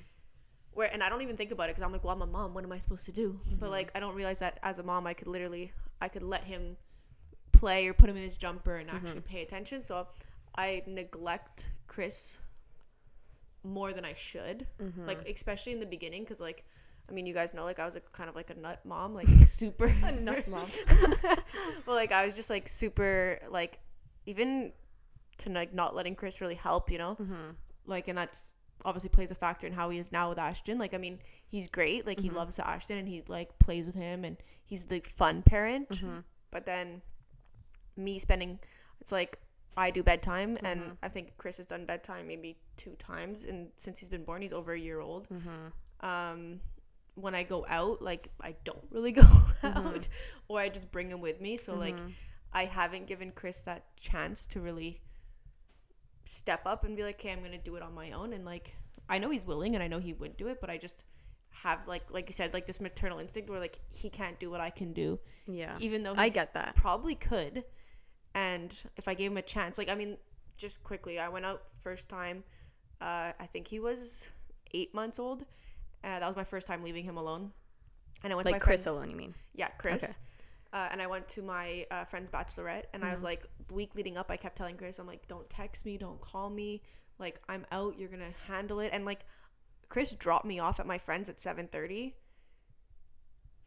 where 0.73 0.91
and 0.93 1.03
I 1.03 1.09
don't 1.09 1.23
even 1.23 1.37
think 1.37 1.51
about 1.51 1.65
it 1.65 1.73
because 1.73 1.83
I'm 1.83 1.93
like, 1.93 2.05
well, 2.05 2.15
I'm 2.15 2.23
a 2.23 2.27
mom. 2.27 2.55
What 2.55 2.65
am 2.65 2.73
I 2.73 2.79
supposed 2.79 3.07
to 3.07 3.12
do? 3.12 3.41
Mm-hmm. 3.47 3.57
But 3.57 3.71
like, 3.71 3.91
I 3.95 4.01
don't 4.01 4.15
realize 4.15 4.41
that 4.41 4.59
as 4.62 4.79
a 4.79 4.83
mom, 4.83 5.07
I 5.07 5.15
could 5.15 5.29
literally, 5.29 5.73
I 6.01 6.09
could 6.09 6.23
let 6.23 6.45
him 6.45 6.77
play 7.53 7.87
or 7.87 7.95
put 7.95 8.11
him 8.11 8.17
in 8.17 8.23
his 8.23 8.37
jumper 8.37 8.77
and 8.77 8.91
actually 8.91 9.21
mm-hmm. 9.21 9.35
pay 9.35 9.43
attention. 9.43 9.83
So 9.83 10.09
I 10.57 10.83
neglect 10.87 11.73
Chris 11.87 12.39
more 13.65 13.93
than 13.93 14.05
I 14.05 14.15
should. 14.15 14.67
Like, 15.07 15.29
especially 15.29 15.73
in 15.73 15.81
the 15.81 15.87
beginning, 15.87 16.23
because 16.23 16.41
like, 16.41 16.65
I 17.12 17.14
mean, 17.14 17.26
you 17.26 17.35
guys 17.35 17.52
know, 17.52 17.64
like, 17.64 17.78
I 17.78 17.85
was 17.85 17.95
like, 17.95 18.11
kind 18.12 18.31
of 18.31 18.35
like 18.35 18.49
a 18.49 18.54
nut 18.54 18.81
mom, 18.85 19.14
like 19.14 19.28
super. 19.45 19.95
a 20.02 20.12
nut 20.12 20.49
mom 20.49 20.66
well, 21.87 21.95
like, 21.95 22.11
I 22.11 22.25
was 22.25 22.35
just 22.35 22.49
like 22.49 22.69
super, 22.69 23.38
like, 23.50 23.81
even 24.25 24.73
to 25.38 25.50
like 25.50 25.75
not 25.75 25.95
letting 25.95 26.14
Chris 26.14 26.40
really 26.40 26.54
help, 26.54 26.90
you 26.90 26.99
know, 26.99 27.16
mm-hmm. 27.21 27.50
like, 27.87 28.09
and 28.09 28.16
that's 28.16 28.50
obviously 28.85 29.11
plays 29.11 29.31
a 29.31 29.35
factor 29.35 29.66
in 29.66 29.73
how 29.75 29.90
he 29.90 29.99
is 29.99 30.11
now 30.11 30.31
with 30.31 30.38
Ashton. 30.38 30.78
Like, 30.78 30.95
I 30.95 30.99
mean, 30.99 31.19
he's 31.47 31.69
great. 31.69 32.07
Like, 32.07 32.19
he 32.19 32.28
mm-hmm. 32.28 32.38
loves 32.38 32.59
Ashton 32.59 32.97
and 32.99 33.07
he 33.07 33.23
like 33.28 33.59
plays 33.59 33.85
with 33.85 33.95
him 33.95 34.25
and 34.25 34.37
he's 34.64 34.87
the 34.87 35.00
fun 35.00 35.42
parent. 35.42 35.90
Mm-hmm. 35.90 36.21
But 36.50 36.66
then 36.66 37.02
me 37.97 38.19
spending 38.19 38.59
it's 39.00 39.12
like 39.12 39.38
I 39.76 39.90
do 39.90 40.02
bedtime 40.02 40.59
and 40.62 40.97
I 41.02 41.09
think 41.09 41.37
Chris 41.37 41.57
has 41.57 41.66
done 41.66 41.87
bedtime 41.87 42.26
maybe 42.26 42.59
two 42.76 42.95
times 42.99 43.45
and 43.45 43.69
since 43.76 43.99
he's 43.99 44.09
been 44.09 44.25
born 44.25 44.42
he's 44.42 44.52
over 44.52 44.73
a 44.73 44.78
year 44.78 45.00
old. 45.00 45.28
Um 46.00 46.61
when 47.14 47.35
I 47.35 47.42
go 47.42 47.64
out 47.69 48.00
like 48.02 48.28
I 48.40 48.57
don't 48.64 48.85
really 48.90 49.12
go 49.23 49.23
out 49.62 50.09
or 50.49 50.59
I 50.61 50.69
just 50.69 50.90
bring 50.90 51.11
him 51.11 51.21
with 51.21 51.40
me 51.40 51.57
so 51.57 51.75
like 51.75 51.97
I 52.52 52.64
haven't 52.66 53.07
given 53.07 53.33
Chris 53.33 53.61
that 53.62 53.97
chance 53.97 54.47
to 54.49 54.61
really 54.61 55.00
step 56.25 56.62
up 56.66 56.85
and 56.85 56.97
be 56.97 57.02
like, 57.02 57.16
okay, 57.21 57.33
I'm 57.33 57.42
gonna 57.42 57.59
do 57.59 57.76
it 57.76 57.83
on 57.83 57.95
my 57.95 58.12
own. 58.12 58.33
And 58.33 58.45
like, 58.45 58.76
I 59.09 59.19
know 59.19 59.31
he's 59.31 59.45
willing 59.45 59.75
and 59.75 59.83
I 59.83 59.88
know 59.88 59.99
he 59.99 60.12
would 60.12 60.37
do 60.37 60.49
it, 60.49 60.61
but 60.61 60.71
I 60.71 60.76
just 60.76 61.04
have 61.50 61.88
like, 61.88 62.04
like 62.11 62.28
you 62.28 62.33
said, 62.33 62.54
like 62.54 62.66
this 62.66 62.81
maternal 62.81 63.19
instinct 63.19 63.50
where 63.50 63.59
like 63.61 63.78
he 63.90 64.09
can't 64.11 64.38
do 64.38 64.50
what 64.50 64.61
I 64.61 64.71
can 64.71 64.92
do, 64.92 65.19
Yeah. 65.47 65.76
even 65.81 66.02
though 66.02 66.14
I 66.16 66.28
get 66.28 66.54
that. 66.54 66.76
probably 66.76 67.14
could. 67.14 67.64
And 68.35 68.75
if 68.97 69.09
I 69.09 69.14
gave 69.14 69.31
him 69.31 69.37
a 69.37 69.42
chance, 69.42 69.76
like 69.78 69.90
I 69.90 69.95
mean, 69.95 70.16
just 70.57 70.83
quickly, 70.83 71.19
I 71.19 71.28
went 71.28 71.45
out 71.45 71.62
first 71.81 72.09
time. 72.09 72.45
Uh, 73.00 73.33
I 73.38 73.47
think 73.52 73.66
he 73.66 73.81
was 73.81 74.31
eight 74.73 74.95
months 74.95 75.19
old. 75.19 75.45
Uh, 76.04 76.18
that 76.18 76.26
was 76.26 76.37
my 76.37 76.44
first 76.44 76.66
time 76.66 76.82
leaving 76.82 77.04
him 77.04 77.16
alone. 77.16 77.52
And 78.25 78.32
I 78.32 78.37
went 78.37 78.47
to 78.47 78.52
Like 78.52 78.61
my 78.61 78.64
Chris 78.64 78.85
friend's- 78.85 78.97
alone, 78.99 79.11
you 79.11 79.16
mean? 79.16 79.35
yeah, 79.54 79.68
Chris. 79.78 80.04
Okay. 80.04 80.12
Uh, 80.73 80.88
and 80.90 81.02
I 81.02 81.06
went 81.06 81.28
to 81.28 81.42
my 81.42 81.87
uh, 81.90 82.04
friend's 82.04 82.30
bachelorette, 82.30 82.85
and 82.94 83.04
I 83.04 83.12
was 83.12 83.23
like, 83.23 83.44
the 83.68 83.75
week 83.75 83.94
leading 83.94 84.16
up, 84.16 84.30
I 84.30 84.37
kept 84.38 84.56
telling 84.56 84.76
Chris, 84.78 84.99
I'm 84.99 85.06
like, 85.06 85.28
don't 85.28 85.47
text 85.50 85.85
me, 85.85 85.99
don't 85.99 86.18
call 86.21 86.49
me, 86.49 86.80
like 87.18 87.38
I'm 87.47 87.66
out, 87.71 87.99
you're 87.99 88.09
gonna 88.09 88.32
handle 88.49 88.80
it, 88.80 88.88
and 88.92 89.04
like, 89.04 89.26
Chris 89.90 90.14
dropped 90.14 90.47
me 90.47 90.61
off 90.61 90.80
at 90.80 90.87
my 90.87 90.97
friend's 90.97 91.28
at 91.28 91.37
7:30, 91.38 92.14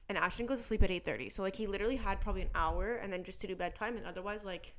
and 0.10 0.18
Ashton 0.18 0.46
goes 0.48 0.58
to 0.60 0.64
sleep 0.64 0.82
at 0.84 0.90
8:30, 0.90 1.30
so 1.32 1.44
like 1.44 1.56
he 1.56 1.68
literally 1.68 1.96
had 1.96 2.22
probably 2.22 2.42
an 2.42 2.50
hour, 2.56 2.96
and 2.96 3.14
then 3.14 3.24
just 3.24 3.40
to 3.42 3.48
do 3.48 3.56
bedtime, 3.56 3.98
and 3.98 4.06
otherwise 4.08 4.44
like, 4.46 4.74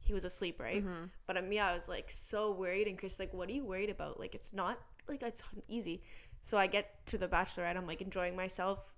he 0.00 0.12
was 0.12 0.24
asleep, 0.24 0.60
right? 0.60 0.84
But 1.26 1.36
um, 1.36 1.50
yeah, 1.52 1.68
I 1.68 1.74
was 1.74 1.88
like 1.88 2.10
so 2.10 2.50
worried, 2.52 2.88
and 2.88 2.98
Chris 2.98 3.18
like, 3.20 3.32
what 3.32 3.48
are 3.48 3.52
you 3.52 3.64
worried 3.64 3.90
about? 3.90 4.18
Like 4.18 4.34
it's 4.34 4.52
not 4.52 4.78
like 5.08 5.22
it's 5.22 5.42
easy. 5.68 6.02
So 6.44 6.58
I 6.58 6.66
get 6.66 7.06
to 7.06 7.16
the 7.16 7.26
bachelorette, 7.26 7.74
I'm 7.74 7.86
like 7.86 8.02
enjoying 8.02 8.36
myself, 8.36 8.92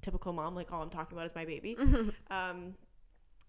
typical 0.00 0.32
mom 0.32 0.54
like 0.54 0.72
all 0.72 0.80
i'm 0.80 0.88
talking 0.88 1.18
about 1.18 1.26
is 1.26 1.34
my 1.34 1.44
baby. 1.44 1.76
Um 2.30 2.74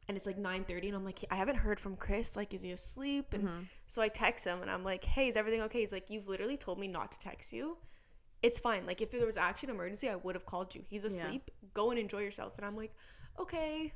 and 0.10 0.18
it's 0.18 0.26
like 0.26 0.38
9.30 0.38 0.88
and 0.88 0.96
i'm 0.96 1.06
like 1.06 1.24
i 1.32 1.36
haven't 1.36 1.56
heard 1.56 1.80
from 1.80 1.96
chris. 1.96 2.36
Like 2.36 2.54
is 2.54 2.62
he 2.64 2.72
asleep? 2.72 3.34
And 3.34 3.68
so 3.88 4.02
i 4.02 4.10
text 4.10 4.44
him 4.46 4.62
and 4.62 4.70
i'm 4.70 4.84
like 4.84 5.06
hey 5.06 5.30
is 5.30 5.38
everything 5.38 5.62
okay? 5.62 5.80
He's 5.80 5.94
like 5.94 6.10
you've 6.10 6.28
literally 6.28 6.58
told 6.58 6.80
me 6.80 6.90
not 6.90 7.14
to 7.14 7.20
text 7.20 7.54
you. 7.54 7.78
It's 8.42 8.60
fine. 8.60 8.86
Like 8.86 9.02
if 9.02 9.10
there 9.12 9.26
was 9.26 9.38
actually 9.38 9.70
an 9.70 9.76
emergency 9.76 10.10
i 10.10 10.16
would 10.18 10.36
have 10.36 10.46
called 10.46 10.76
you. 10.76 10.84
He's 10.90 11.06
asleep. 11.06 11.50
Go 11.74 11.92
and 11.92 12.00
enjoy 12.00 12.20
yourself. 12.20 12.58
And 12.58 12.66
i'm 12.66 12.76
like 12.76 12.94
okay 13.40 13.94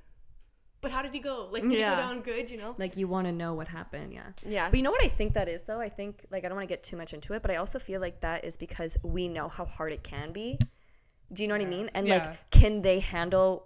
but 0.83 0.91
how 0.91 1.01
did 1.01 1.13
he 1.13 1.19
go 1.19 1.47
like 1.51 1.63
did 1.63 1.71
Yeah. 1.71 1.89
he 1.95 1.95
go 1.95 2.07
down 2.09 2.21
good 2.21 2.51
you 2.51 2.57
know 2.57 2.75
Like 2.77 2.95
you 2.95 3.07
want 3.07 3.25
to 3.27 3.31
know 3.31 3.51
what 3.55 3.67
happened, 3.67 4.13
yeah. 4.13 4.29
yeah 4.45 4.69
But 4.69 4.77
you 4.77 4.83
know 4.83 4.91
what 4.91 5.03
I 5.03 5.07
think 5.07 5.33
that 5.33 5.47
is 5.49 5.63
though? 5.63 5.79
I 5.79 5.89
think 5.89 6.25
like 6.29 6.43
I 6.45 6.47
don't 6.49 6.57
want 6.57 6.67
to 6.69 6.73
get 6.75 6.83
too 6.83 6.97
much 6.97 7.11
into 7.13 7.33
it, 7.33 7.41
but 7.41 7.49
I 7.49 7.55
also 7.55 7.79
feel 7.79 7.99
like 8.01 8.19
that 8.21 8.43
is 8.45 8.55
because 8.57 8.97
we 9.01 9.27
know 9.27 9.47
how 9.47 9.65
hard 9.65 9.91
it 9.97 10.03
can 10.03 10.31
be. 10.31 10.59
Do 11.31 11.41
you 11.41 11.47
know 11.49 11.55
what 11.55 11.65
I 11.65 11.69
mean? 11.77 11.89
And 11.95 12.05
Yeah. 12.05 12.17
like 12.17 12.49
can 12.51 12.81
they 12.83 12.99
handle 12.99 13.65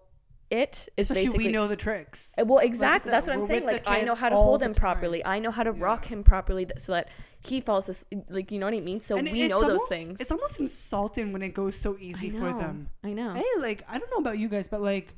it? 0.50 0.88
Is 0.96 1.12
Especially 1.12 1.26
basically 1.26 1.46
we 1.48 1.52
know 1.52 1.68
the 1.68 1.76
tricks. 1.76 2.32
Uh, 2.40 2.46
Well, 2.46 2.60
exactly. 2.60 3.10
said, 3.10 3.14
That's 3.16 3.28
what 3.28 3.36
I'm 3.36 3.44
saying. 3.44 3.66
Like 3.66 3.84
I 3.88 4.02
know 4.04 4.16
how 4.16 4.30
to 4.30 4.36
hold 4.36 4.62
him 4.64 4.74
time. 4.74 4.80
properly. 4.82 5.20
I 5.26 5.40
know 5.40 5.52
how 5.52 5.64
to 5.64 5.74
rock 5.74 6.06
him 6.06 6.24
properly 6.24 6.66
th- 6.66 6.80
so 6.80 6.94
that 6.94 7.10
he 7.42 7.60
falls 7.62 7.90
asleep. 7.90 8.24
Like 8.30 8.52
you 8.54 8.60
know 8.60 8.66
what 8.68 8.74
I 8.74 8.80
mean. 8.80 9.02
So 9.02 9.18
And 9.18 9.30
we 9.30 9.42
it's 9.42 9.50
know 9.50 9.68
those 9.68 9.84
things. 9.90 10.22
It's 10.22 10.32
almost 10.32 10.60
insulting 10.62 11.34
when 11.34 11.42
it 11.42 11.54
goes 11.54 11.76
so 11.76 11.98
easy 12.00 12.30
for 12.30 12.54
them. 12.54 12.90
I 13.04 13.12
know. 13.12 13.34
Hey, 13.34 13.44
like 13.60 13.84
I 13.90 13.98
don't 14.00 14.10
know 14.12 14.18
about 14.26 14.38
you 14.40 14.48
guys, 14.48 14.68
but 14.70 14.82
like 14.82 15.14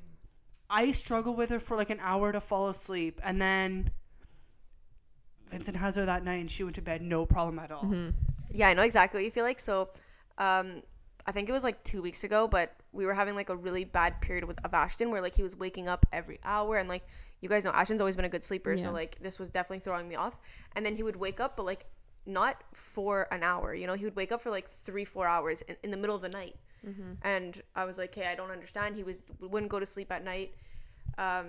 I 0.70 0.92
struggle 0.92 1.34
with 1.34 1.50
her 1.50 1.60
for 1.60 1.76
like 1.78 1.90
an 1.90 2.00
hour 2.02 2.32
to 2.32 2.40
fall 2.42 2.70
asleep, 2.70 3.20
and 3.24 3.42
then 3.42 3.92
Vincent 5.50 5.78
has 5.78 5.96
her 5.96 6.06
that 6.06 6.24
night, 6.24 6.36
and 6.42 6.50
she 6.52 6.64
went 6.64 6.76
to 6.76 6.82
bed 6.82 7.02
no 7.02 7.26
problem 7.26 7.58
at 7.60 7.72
all. 7.72 7.84
Mm-hmm. 7.84 8.10
Yeah, 8.52 8.70
I 8.70 8.74
know 8.74 8.84
exactly 8.84 9.20
what 9.20 9.26
you 9.26 9.32
feel 9.32 9.44
like. 9.44 9.60
So, 9.60 9.90
um, 10.38 10.84
I 11.26 11.32
think 11.32 11.50
it 11.50 11.52
was 11.52 11.64
like 11.64 11.84
two 11.84 12.02
weeks 12.02 12.24
ago, 12.24 12.48
but 12.48 12.76
we 12.92 13.06
were 13.06 13.14
having 13.14 13.36
like 13.36 13.50
a 13.50 13.56
really 13.56 13.84
bad 13.84 14.22
period 14.22 14.46
with 14.46 14.64
of 14.66 14.74
Ashton 14.74 15.12
where 15.12 15.22
like 15.22 15.36
he 15.36 15.44
was 15.44 15.56
waking 15.56 15.88
up 15.88 16.06
every 16.12 16.40
hour 16.44 16.78
and 16.78 16.90
like 16.90 17.06
you 17.42 17.48
guys 17.50 17.64
know 17.64 17.70
Ashton's 17.72 18.02
always 18.02 18.16
been 18.16 18.26
a 18.26 18.30
good 18.30 18.44
sleeper, 18.44 18.72
Yeah. 18.72 18.84
so 18.84 18.92
like 18.92 19.20
this 19.22 19.40
was 19.40 19.50
definitely 19.50 19.80
throwing 19.80 20.08
me 20.08 20.16
off. 20.16 20.38
And 20.76 20.86
then 20.86 20.96
he 20.96 21.04
would 21.04 21.16
wake 21.16 21.40
up, 21.40 21.56
but 21.56 21.66
like 21.66 21.86
not 22.26 22.64
for 22.74 23.28
an 23.32 23.44
hour, 23.44 23.74
you 23.74 23.88
know, 23.88 23.94
he 23.94 24.06
would 24.06 24.16
wake 24.16 24.32
up 24.32 24.42
for 24.42 24.50
like 24.50 24.68
three, 24.68 25.06
four 25.06 25.28
hours 25.28 25.62
in, 25.64 25.76
in 25.84 25.92
the 25.92 25.98
middle 25.98 26.16
of 26.16 26.22
the 26.22 26.30
night. 26.30 26.56
And 27.22 27.62
I 27.76 27.86
was 27.86 27.98
like, 27.98 28.14
hey, 28.16 28.28
I 28.32 28.36
don't 28.36 28.52
understand. 28.52 28.96
He 28.96 29.04
was 29.04 29.22
wouldn't 29.40 29.72
go 29.72 29.80
to 29.80 29.86
sleep 29.86 30.12
at 30.12 30.24
night. 30.24 30.54
Um, 31.18 31.48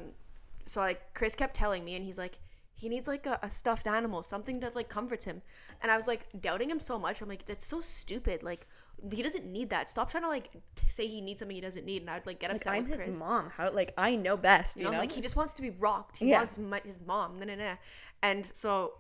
so 0.65 0.81
like 0.81 1.15
Chris 1.15 1.35
kept 1.35 1.55
telling 1.55 1.85
me, 1.85 1.95
and 1.95 2.05
he's 2.05 2.19
like, 2.19 2.39
he 2.75 2.89
needs 2.89 3.07
like 3.09 3.27
a, 3.27 3.39
a 3.43 3.51
stuffed 3.51 3.87
animal, 3.87 4.23
something 4.23 4.61
that 4.61 4.75
like 4.75 4.89
comforts 4.89 5.25
him. 5.25 5.43
And 5.83 5.91
I 5.93 5.97
was 5.97 6.07
like 6.09 6.27
doubting 6.41 6.71
him 6.71 6.81
so 6.81 6.99
much. 6.99 7.21
I'm 7.21 7.29
like, 7.29 7.45
that's 7.47 7.67
so 7.67 7.81
stupid. 7.81 8.43
Like 8.43 8.67
he 9.13 9.23
doesn't 9.23 9.47
need 9.47 9.71
that. 9.71 9.89
Stop 9.89 10.11
trying 10.11 10.23
to 10.25 10.29
like 10.29 10.51
say 10.87 11.07
he 11.07 11.21
needs 11.21 11.39
something 11.41 11.55
he 11.55 11.61
doesn't 11.61 11.85
need. 11.87 12.03
And 12.03 12.11
I'd 12.11 12.27
like 12.27 12.39
get 12.41 12.51
Like 12.51 12.57
upset 12.57 12.73
I'm 12.75 12.83
with 12.83 12.91
his 12.93 13.03
Chris. 13.03 13.19
mom. 13.19 13.51
How 13.51 13.71
like 13.71 13.93
I 13.97 14.17
know 14.17 14.37
best. 14.37 14.77
You 14.77 14.81
You 14.83 14.85
know, 14.87 14.93
know, 14.93 14.99
like 15.01 15.13
he 15.13 15.21
just 15.21 15.37
wants 15.37 15.53
to 15.55 15.63
be 15.63 15.71
rocked. 15.71 16.19
He 16.19 16.31
Yeah. 16.31 16.39
wants 16.39 16.59
my, 16.59 16.81
his 16.85 17.01
mom. 17.01 17.39
Nah, 17.39 17.45
nah, 17.47 17.55
nah. 17.57 17.77
And 18.23 18.45
so 18.47 18.95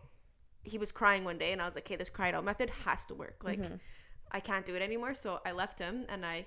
he 0.62 0.76
was 0.78 0.92
crying 0.92 1.24
one 1.24 1.38
day, 1.38 1.52
and 1.52 1.60
I 1.62 1.66
was 1.66 1.74
like, 1.74 1.88
hey, 1.88 1.96
this 1.96 2.10
cry 2.10 2.28
it 2.28 2.34
out 2.34 2.44
method 2.44 2.70
has 2.84 3.04
to 3.06 3.14
work. 3.14 3.42
Like, 3.44 3.60
Mm-hmm. 3.60 3.74
I 4.32 4.40
can't 4.40 4.66
do 4.66 4.74
it 4.74 4.82
anymore." 4.82 5.14
So 5.14 5.40
I 5.44 5.52
left 5.52 5.78
him, 5.78 6.06
and 6.08 6.24
I, 6.24 6.46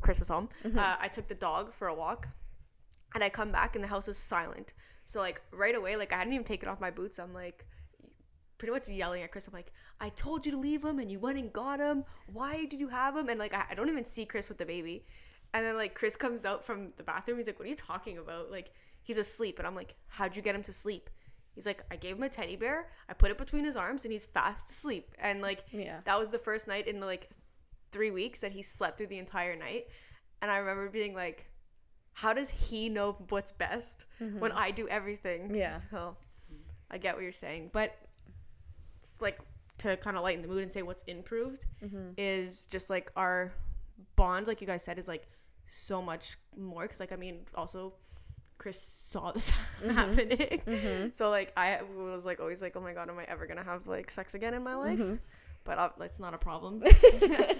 Chris 0.00 0.18
was 0.18 0.28
home. 0.28 0.48
Mm-hmm. 0.64 0.78
Uh, 0.78 0.96
I 1.00 1.08
took 1.08 1.28
the 1.28 1.34
dog 1.34 1.72
for 1.72 1.88
a 1.88 1.94
walk, 1.94 2.28
and 3.14 3.24
I 3.24 3.28
come 3.28 3.52
back, 3.52 3.74
and 3.74 3.82
the 3.82 3.88
house 3.88 4.08
is 4.08 4.18
silent. 4.18 4.74
So 5.04 5.20
like 5.20 5.40
right 5.52 5.76
away, 5.76 5.96
like 5.96 6.12
I 6.12 6.18
hadn't 6.18 6.34
even 6.34 6.44
taken 6.44 6.68
off 6.68 6.80
my 6.80 6.90
boots. 6.90 7.18
I'm 7.18 7.32
like, 7.32 7.64
pretty 8.58 8.72
much 8.72 8.88
yelling 8.88 9.22
at 9.22 9.30
Chris. 9.30 9.46
I'm 9.46 9.54
like, 9.54 9.72
I 10.00 10.10
told 10.10 10.44
you 10.44 10.52
to 10.52 10.58
leave 10.58 10.84
him 10.84 10.98
and 10.98 11.10
you 11.10 11.18
went 11.18 11.38
and 11.38 11.52
got 11.52 11.80
him. 11.80 12.04
Why 12.32 12.66
did 12.66 12.80
you 12.80 12.88
have 12.88 13.16
him? 13.16 13.28
And 13.28 13.38
like, 13.38 13.54
I, 13.54 13.64
I 13.70 13.74
don't 13.74 13.88
even 13.88 14.04
see 14.04 14.26
Chris 14.26 14.48
with 14.48 14.58
the 14.58 14.66
baby. 14.66 15.06
And 15.54 15.64
then 15.64 15.76
like 15.76 15.94
Chris 15.94 16.16
comes 16.16 16.44
out 16.44 16.64
from 16.66 16.92
the 16.96 17.02
bathroom. 17.02 17.38
He's 17.38 17.46
like, 17.46 17.58
what 17.58 17.66
are 17.66 17.70
you 17.70 17.74
talking 17.74 18.18
about? 18.18 18.50
Like, 18.50 18.72
he's 19.02 19.16
asleep. 19.16 19.58
And 19.58 19.66
I'm 19.66 19.74
like, 19.74 19.94
how'd 20.08 20.36
you 20.36 20.42
get 20.42 20.54
him 20.54 20.62
to 20.64 20.72
sleep? 20.72 21.08
He's 21.58 21.66
like, 21.66 21.82
I 21.90 21.96
gave 21.96 22.14
him 22.14 22.22
a 22.22 22.28
teddy 22.28 22.54
bear. 22.54 22.86
I 23.08 23.14
put 23.14 23.32
it 23.32 23.36
between 23.36 23.64
his 23.64 23.74
arms 23.76 24.04
and 24.04 24.12
he's 24.12 24.24
fast 24.24 24.70
asleep. 24.70 25.10
And 25.18 25.42
like, 25.42 25.64
Yeah. 25.72 25.98
that 26.04 26.16
was 26.16 26.30
the 26.30 26.38
first 26.38 26.68
night 26.68 26.86
in 26.86 27.00
like 27.00 27.30
three 27.90 28.12
weeks 28.12 28.38
that 28.40 28.52
he 28.52 28.62
slept 28.62 28.96
through 28.96 29.08
the 29.08 29.18
entire 29.18 29.56
night. 29.56 29.88
And 30.40 30.52
I 30.52 30.58
remember 30.58 30.88
being 30.88 31.16
like, 31.16 31.50
how 32.12 32.32
does 32.32 32.48
he 32.48 32.88
know 32.88 33.16
what's 33.30 33.50
best 33.50 34.06
when 34.38 34.52
I 34.52 34.70
do 34.70 34.86
everything? 34.86 35.46
Mm-hmm. 35.46 35.54
Yeah. 35.56 35.78
So 35.90 36.16
I 36.92 36.98
get 36.98 37.16
what 37.16 37.24
you're 37.24 37.32
saying. 37.32 37.70
But 37.72 37.96
it's 39.00 39.20
like 39.20 39.40
to 39.78 39.96
kind 39.96 40.16
of 40.16 40.22
lighten 40.22 40.42
the 40.42 40.48
mood 40.48 40.62
and 40.62 40.70
say 40.70 40.82
what's 40.82 41.02
improved 41.08 41.64
Mm-hmm. 41.84 42.10
is 42.16 42.66
just 42.66 42.88
like 42.88 43.10
our 43.16 43.52
bond, 44.14 44.46
like 44.46 44.60
you 44.60 44.66
guys 44.68 44.84
said, 44.84 44.96
is 44.96 45.08
like 45.08 45.26
so 45.66 46.00
much 46.00 46.36
more. 46.56 46.86
Cause 46.86 47.00
like, 47.00 47.10
I 47.12 47.16
mean, 47.16 47.46
also 47.56 47.94
Chris 48.58 48.80
saw 48.80 49.32
this 49.32 49.52
Mm-hmm. 49.82 49.90
happening. 49.90 51.12
So 51.14 51.30
like, 51.30 51.52
I 51.56 51.80
was 51.96 52.26
like 52.26 52.40
always 52.40 52.60
like, 52.60 52.76
oh 52.76 52.80
my 52.80 52.92
God, 52.92 53.08
am 53.08 53.18
I 53.18 53.24
ever 53.24 53.46
going 53.46 53.58
to 53.58 53.64
have 53.64 53.86
like 53.86 54.10
sex 54.10 54.34
again 54.34 54.54
in 54.54 54.62
my 54.62 54.74
life? 54.74 54.98
Mm-hmm. 54.98 55.16
But 55.64 55.78
uh, 55.78 55.90
that's 55.98 56.18
not 56.18 56.34
a 56.34 56.38
problem. 56.38 56.82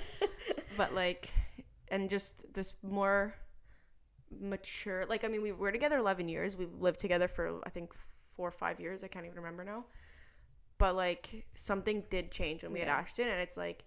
but 0.77 0.95
like, 0.95 1.33
and 1.89 2.11
just 2.11 2.53
this 2.53 2.75
more 2.83 3.35
mature, 4.41 5.05
like, 5.09 5.25
I 5.25 5.29
mean, 5.29 5.43
we 5.43 5.53
were 5.53 5.73
together 5.73 5.99
11 5.99 6.29
years. 6.29 6.57
We've 6.57 6.75
lived 6.75 7.01
together 7.01 7.29
for, 7.29 7.61
I 7.65 7.71
think, 7.71 7.93
four 8.37 8.49
or 8.49 8.53
five 8.53 8.81
years. 8.81 9.05
I 9.05 9.09
can't 9.09 9.25
even 9.25 9.37
remember 9.39 9.65
now 9.65 9.85
but 10.79 10.95
like 10.95 11.45
something 11.55 12.05
did 12.09 12.31
change 12.31 12.63
when 12.63 12.73
we 12.73 12.79
had 12.79 12.89
Ashton, 12.89 13.29
and 13.29 13.41
it's 13.41 13.57
like 13.57 13.85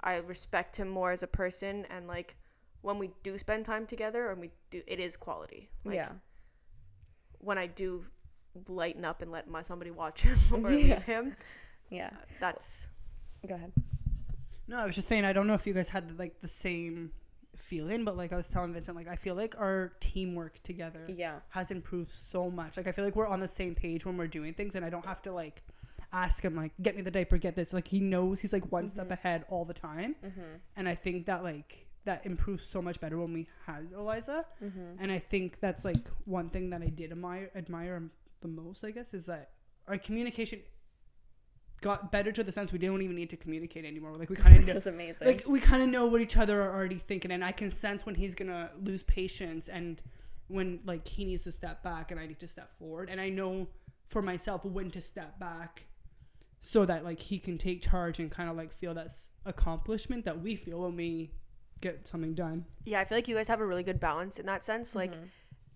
I 0.00 0.16
respect 0.18 0.76
him 0.76 0.88
more 0.88 1.12
as 1.12 1.22
a 1.22 1.26
person, 1.26 1.86
and 1.90 2.08
like 2.08 2.36
when 2.84 2.98
we 2.98 3.10
do 3.22 3.38
spend 3.38 3.64
time 3.64 3.86
together, 3.86 4.30
and 4.30 4.38
we 4.40 4.50
do, 4.70 4.82
it 4.86 5.00
is 5.00 5.16
quality. 5.16 5.70
Like, 5.84 5.94
yeah. 5.96 6.10
When 7.38 7.56
I 7.56 7.66
do 7.66 8.04
lighten 8.68 9.06
up 9.06 9.22
and 9.22 9.32
let 9.32 9.48
my 9.48 9.62
somebody 9.62 9.90
watch 9.90 10.20
him 10.20 10.36
or 10.52 10.70
Yeah. 10.70 10.76
leave 10.76 11.02
him, 11.02 11.34
Yeah. 11.88 12.10
Uh, 12.12 12.24
that's 12.40 12.88
Go 13.46 13.54
ahead. 13.54 13.72
No, 14.66 14.78
I 14.78 14.86
was 14.86 14.94
just 14.94 15.08
saying 15.08 15.24
I 15.24 15.32
don't 15.32 15.46
know 15.46 15.54
if 15.54 15.66
you 15.66 15.72
guys 15.74 15.88
had 15.88 16.18
like 16.18 16.40
the 16.40 16.48
same 16.48 17.12
feeling, 17.56 18.04
but 18.04 18.16
like 18.18 18.32
I 18.32 18.36
was 18.36 18.48
telling 18.48 18.72
Vincent, 18.74 18.96
like 18.96 19.08
I 19.08 19.16
feel 19.16 19.34
like 19.34 19.54
our 19.58 19.94
teamwork 20.00 20.62
together 20.62 21.06
Yeah. 21.08 21.40
has 21.50 21.70
improved 21.70 22.08
so 22.08 22.50
much. 22.50 22.76
Like 22.76 22.86
I 22.86 22.92
feel 22.92 23.04
like 23.04 23.16
we're 23.16 23.26
on 23.26 23.40
the 23.40 23.48
same 23.48 23.74
page 23.74 24.04
when 24.04 24.18
we're 24.18 24.28
doing 24.28 24.52
things, 24.52 24.74
and 24.74 24.84
I 24.84 24.90
don't 24.90 25.06
have 25.06 25.22
to 25.22 25.32
like 25.32 25.62
ask 26.12 26.44
him 26.44 26.54
like 26.54 26.72
get 26.82 26.96
me 26.96 27.02
the 27.02 27.10
diaper, 27.10 27.38
get 27.38 27.56
this. 27.56 27.72
Like 27.72 27.88
he 27.88 28.00
knows 28.00 28.40
he's 28.40 28.52
like 28.52 28.70
one 28.70 28.84
mm-hmm. 28.84 28.90
step 28.90 29.10
ahead 29.10 29.44
all 29.48 29.64
the 29.64 29.74
time, 29.74 30.16
mm-hmm. 30.24 30.56
and 30.76 30.86
I 30.86 30.94
think 30.94 31.26
that 31.26 31.42
like 31.42 31.86
that 32.04 32.26
improves 32.26 32.64
so 32.64 32.82
much 32.82 33.00
better 33.00 33.18
when 33.18 33.32
we 33.32 33.46
had 33.66 33.88
Eliza, 33.94 34.44
mm-hmm. 34.62 35.02
and 35.02 35.10
I 35.10 35.18
think 35.18 35.60
that's 35.60 35.84
like 35.84 36.08
one 36.24 36.50
thing 36.50 36.70
that 36.70 36.82
I 36.82 36.88
did 36.88 37.12
admire 37.12 37.50
admire 37.54 38.02
the 38.40 38.48
most. 38.48 38.84
I 38.84 38.90
guess 38.90 39.14
is 39.14 39.26
that 39.26 39.50
our 39.88 39.98
communication 39.98 40.60
got 41.80 42.10
better 42.10 42.32
to 42.32 42.42
the 42.42 42.52
sense 42.52 42.72
we 42.72 42.78
didn't 42.78 43.02
even 43.02 43.16
need 43.16 43.30
to 43.30 43.36
communicate 43.36 43.84
anymore. 43.84 44.14
Like 44.14 44.30
we 44.30 44.36
kind 44.36 44.56
of 44.56 44.68
is 44.68 44.86
amazing. 44.86 45.26
like 45.26 45.42
we 45.46 45.60
kind 45.60 45.82
of 45.82 45.88
know 45.88 46.06
what 46.06 46.20
each 46.20 46.36
other 46.36 46.62
are 46.62 46.74
already 46.74 46.96
thinking 46.96 47.30
and 47.30 47.44
i 47.44 47.52
can 47.52 47.70
sense 47.70 48.06
when 48.06 48.14
he's 48.14 48.34
gonna 48.34 48.70
lose 48.80 49.02
patience 49.02 49.68
and 49.68 50.00
when 50.48 50.80
like 50.84 51.06
he 51.06 51.24
needs 51.24 51.44
to 51.44 51.52
step 51.52 51.82
back 51.82 52.10
and 52.10 52.20
I 52.20 52.26
need 52.26 52.40
to 52.40 52.48
step 52.48 52.72
forward. 52.72 53.08
And 53.10 53.20
I 53.20 53.30
know 53.30 53.68
for 54.06 54.22
myself 54.22 54.64
when 54.64 54.90
to 54.90 55.00
step 55.00 55.38
back 55.38 55.86
so 56.60 56.84
that 56.84 57.04
like 57.04 57.20
he 57.20 57.38
can 57.38 57.58
take 57.58 57.82
charge 57.82 58.18
and 58.18 58.30
kind 58.30 58.50
of 58.50 58.56
like 58.56 58.72
feel 58.72 58.94
that 58.94 59.08
accomplishment 59.44 60.24
that 60.24 60.40
we 60.40 60.56
feel 60.56 60.82
when 60.82 60.96
we 60.96 61.30
get 61.92 62.06
something 62.06 62.34
done. 62.34 62.64
Yeah, 62.84 63.00
I 63.00 63.04
feel 63.04 63.16
like 63.18 63.28
you 63.28 63.34
guys 63.36 63.48
have 63.48 63.60
a 63.60 63.66
really 63.66 63.82
good 63.82 64.00
balance 64.00 64.38
in 64.38 64.46
that 64.46 64.64
sense. 64.64 64.94
Like, 64.94 65.12
Mm-hmm. 65.12 65.24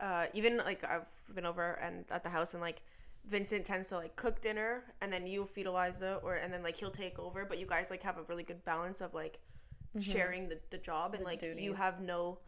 uh, 0.01 0.27
even 0.35 0.57
like 0.59 0.83
I've 0.85 1.07
been 1.35 1.47
over 1.47 1.73
and 1.83 2.05
at 2.11 2.23
the 2.23 2.31
house 2.31 2.55
and 2.55 2.61
like 2.61 2.83
Vincent 3.27 3.65
tends 3.67 3.89
to 3.89 3.97
like 3.97 4.17
cook 4.17 4.41
dinner 4.41 4.85
and 5.01 5.13
then 5.13 5.27
you 5.27 5.45
feed 5.45 5.67
Eliza 5.67 6.21
or 6.23 6.35
and 6.37 6.53
then 6.53 6.63
like 6.63 6.77
he'll 6.77 6.91
take 7.05 7.19
over. 7.19 7.45
But 7.45 7.59
you 7.59 7.67
guys 7.67 7.91
like 7.91 8.03
have 8.03 8.17
a 8.19 8.23
really 8.29 8.43
good 8.51 8.65
balance 8.65 9.01
of 9.01 9.13
like 9.15 9.41
sharing 10.01 10.49
the, 10.49 10.59
the 10.71 10.79
job 10.79 11.15
and 11.15 11.25
Mm-hmm. 11.25 11.41
The 11.41 11.47
like 11.49 11.59
you 11.65 11.75
have 11.75 12.01
no 12.01 12.39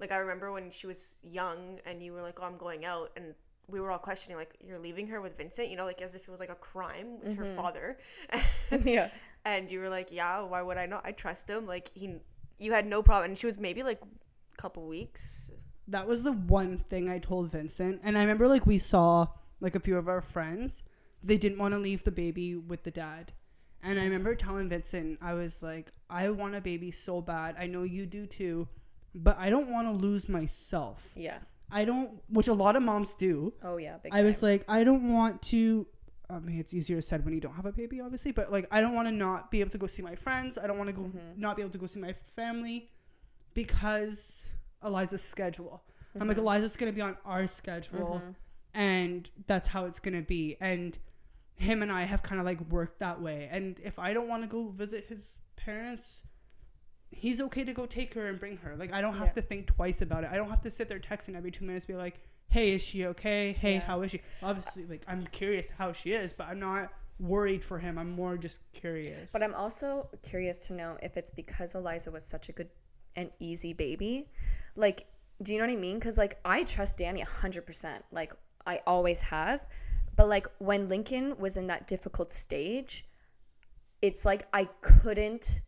like 0.00 0.10
I 0.12 0.18
remember 0.18 0.50
when 0.52 0.70
she 0.70 0.86
was 0.86 1.16
young 1.22 1.78
and 1.86 2.02
you 2.02 2.12
were 2.12 2.22
like, 2.22 2.38
oh, 2.40 2.44
I'm 2.44 2.56
going 2.56 2.84
out 2.84 3.10
and 3.16 3.34
we 3.68 3.78
were 3.80 3.90
all 3.92 3.98
questioning 3.98 4.36
like 4.36 4.56
you're 4.60 4.78
leaving 4.78 5.06
her 5.08 5.20
with 5.20 5.36
Vincent, 5.38 5.68
you 5.70 5.76
know, 5.76 5.84
like 5.86 6.02
as 6.02 6.14
if 6.14 6.22
it 6.28 6.30
was 6.30 6.40
like 6.40 6.50
a 6.50 6.56
crime. 6.56 7.18
It's 7.24 7.34
Mm-hmm. 7.34 7.44
her 7.44 7.54
father. 7.54 7.98
yeah. 8.84 9.08
and 9.44 9.70
you 9.70 9.78
were 9.80 9.88
like, 9.88 10.10
yeah, 10.10 10.42
why 10.42 10.60
would 10.60 10.76
I 10.76 10.86
not? 10.86 11.02
I 11.06 11.12
trust 11.12 11.48
him. 11.48 11.66
Like 11.66 11.90
he, 11.94 12.18
you 12.62 12.72
had 12.72 12.86
no 12.86 13.02
problem. 13.02 13.30
And 13.30 13.38
she 13.38 13.46
was 13.46 13.58
maybe 13.58 13.82
like 13.82 14.00
a 14.02 14.56
couple 14.56 14.86
weeks. 14.86 15.50
that 15.88 16.06
was 16.06 16.22
the 16.22 16.32
one 16.32 16.78
thing 16.78 17.10
I 17.10 17.18
told 17.18 17.50
Vincent. 17.50 18.00
And 18.04 18.16
I 18.16 18.20
remember 18.22 18.48
like 18.48 18.66
we 18.66 18.78
saw 18.78 19.26
like 19.60 19.74
a 19.74 19.80
few 19.80 19.96
of 19.96 20.08
our 20.08 20.20
friends, 20.22 20.82
they 21.22 21.36
didn't 21.36 21.58
want 21.58 21.74
to 21.74 21.78
leave 21.78 22.04
the 22.04 22.12
baby 22.12 22.56
with 22.56 22.84
the 22.84 22.90
dad. 22.90 23.32
And 23.82 23.98
I 23.98 24.04
remember 24.04 24.34
telling 24.36 24.68
Vincent, 24.68 25.18
I 25.20 25.34
was 25.34 25.62
like, 25.62 25.90
I 26.08 26.30
want 26.30 26.54
a 26.54 26.60
baby 26.60 26.90
so 26.92 27.20
bad. 27.20 27.56
I 27.58 27.66
know 27.66 27.82
you 27.82 28.06
do 28.06 28.26
too, 28.26 28.68
but 29.14 29.36
I 29.38 29.50
don't 29.50 29.70
want 29.70 29.88
to 29.88 29.92
lose 29.92 30.28
myself. 30.28 31.10
Yeah. 31.16 31.38
I 31.70 31.84
don't, 31.84 32.20
which 32.28 32.48
a 32.48 32.52
lot 32.52 32.76
of 32.76 32.82
moms 32.82 33.14
do. 33.14 33.52
Oh 33.62 33.78
yeah. 33.78 33.96
Big 34.02 34.12
I 34.14 34.22
was 34.22 34.42
like, 34.42 34.64
I 34.68 34.84
don't 34.84 35.12
want 35.12 35.42
to. 35.50 35.86
I 36.32 36.38
mean, 36.40 36.58
it's 36.58 36.72
easier 36.74 37.00
said 37.00 37.24
when 37.24 37.34
you 37.34 37.40
don't 37.40 37.54
have 37.54 37.66
a 37.66 37.72
baby, 37.72 38.00
obviously. 38.00 38.32
But 38.32 38.50
like, 38.50 38.66
I 38.70 38.80
don't 38.80 38.94
want 38.94 39.06
to 39.08 39.12
not 39.12 39.50
be 39.50 39.60
able 39.60 39.70
to 39.72 39.78
go 39.78 39.86
see 39.86 40.02
my 40.02 40.14
friends. 40.14 40.56
I 40.58 40.66
don't 40.66 40.78
want 40.78 40.88
to 40.88 40.94
go 40.94 41.02
Mm-hmm. 41.02 41.40
not 41.40 41.56
be 41.56 41.62
able 41.62 41.72
to 41.72 41.78
go 41.78 41.86
see 41.86 42.00
my 42.00 42.12
family 42.36 42.90
because 43.54 44.52
Eliza's 44.82 45.22
schedule. 45.22 45.82
I'm 46.14 46.20
Mm-hmm. 46.20 46.28
like, 46.28 46.36
Eliza's 46.38 46.76
gonna 46.76 46.92
be 46.92 47.00
on 47.00 47.16
our 47.24 47.46
schedule, 47.46 48.22
and 48.74 49.30
that's 49.46 49.68
how 49.68 49.86
it's 49.86 49.98
gonna 50.00 50.20
be. 50.22 50.56
And 50.60 50.98
him 51.56 51.82
and 51.82 51.90
I 51.92 52.02
have 52.04 52.22
kind 52.22 52.38
of 52.40 52.46
like 52.46 52.60
worked 52.70 52.98
that 53.00 53.20
way. 53.20 53.48
And 53.50 53.78
if 53.82 53.98
I 53.98 54.12
don't 54.12 54.28
want 54.28 54.42
to 54.42 54.48
go 54.48 54.68
visit 54.68 55.06
his 55.08 55.38
parents, 55.56 56.24
he's 57.10 57.40
okay 57.42 57.64
to 57.64 57.72
go 57.72 57.86
take 57.86 58.14
her 58.14 58.26
and 58.28 58.38
bring 58.38 58.56
her. 58.58 58.74
Like 58.76 58.92
I 58.92 59.00
don't 59.00 59.14
have 59.14 59.28
Yeah. 59.28 59.32
to 59.34 59.42
think 59.42 59.66
twice 59.66 60.02
about 60.02 60.24
it. 60.24 60.30
I 60.32 60.36
don't 60.36 60.48
have 60.50 60.62
to 60.62 60.70
sit 60.70 60.88
there 60.88 60.98
texting 60.98 61.34
every 61.36 61.50
two 61.50 61.64
minutes, 61.64 61.86
be 61.86 61.94
like, 61.94 62.20
"Hey, 62.48 62.72
is 62.72 62.84
she 62.84 63.06
okay? 63.06 63.52
Hey, 63.52 63.74
Yeah. 63.74 63.80
how 63.80 64.02
is 64.02 64.10
she?" 64.12 64.20
Obviously, 64.42 64.84
like 64.86 65.04
I'm 65.08 65.26
curious 65.26 65.70
how 65.70 65.92
she 65.92 66.12
is, 66.12 66.32
but 66.32 66.48
I'm 66.48 66.60
not 66.60 66.92
worried 67.18 67.64
for 67.64 67.78
him. 67.78 67.98
I'm 67.98 68.10
more 68.10 68.36
just 68.36 68.60
curious. 68.72 69.32
But 69.32 69.42
I'm 69.42 69.54
also 69.54 70.08
curious 70.22 70.66
to 70.66 70.72
know 70.72 70.98
if 71.02 71.16
it's 71.16 71.30
because 71.30 71.74
Eliza 71.74 72.10
was 72.10 72.24
such 72.24 72.48
a 72.48 72.52
good 72.52 72.68
and 73.14 73.30
easy 73.38 73.72
baby. 73.72 74.28
Like, 74.74 75.06
do 75.42 75.52
you 75.52 75.58
know 75.58 75.66
what 75.66 75.72
I 75.72 75.76
mean? 75.76 75.98
Because, 75.98 76.18
like, 76.18 76.40
I 76.44 76.64
trust 76.64 76.98
Danny 76.98 77.22
100%. 77.22 78.02
Like, 78.10 78.32
I 78.66 78.80
always 78.86 79.22
have. 79.22 79.66
But, 80.16 80.28
like, 80.28 80.46
when 80.58 80.88
Lincoln 80.88 81.36
was 81.38 81.56
in 81.56 81.66
that 81.68 81.86
difficult 81.86 82.32
stage, 82.32 83.06
it's 84.00 84.24
like 84.24 84.46
I 84.52 84.64
couldn't. 84.80 85.62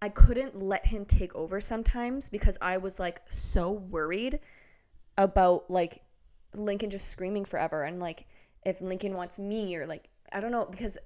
I 0.00 0.08
couldn't 0.08 0.60
let 0.60 0.86
him 0.86 1.04
take 1.04 1.32
over 1.36 1.60
sometimes 1.60 2.28
because 2.28 2.58
I 2.60 2.76
was 2.76 2.98
like 2.98 3.20
so 3.28 3.70
worried 3.70 4.40
about 5.16 5.70
like 5.70 6.02
Lincoln 6.54 6.90
just 6.90 7.08
screaming 7.08 7.44
forever 7.44 7.82
and 7.82 8.00
like 8.00 8.26
if 8.64 8.80
Lincoln 8.80 9.14
wants 9.14 9.38
me 9.38 9.74
or 9.76 9.86
like 9.86 10.08
I 10.32 10.40
don't 10.40 10.52
know 10.52 10.66
because 10.66 10.98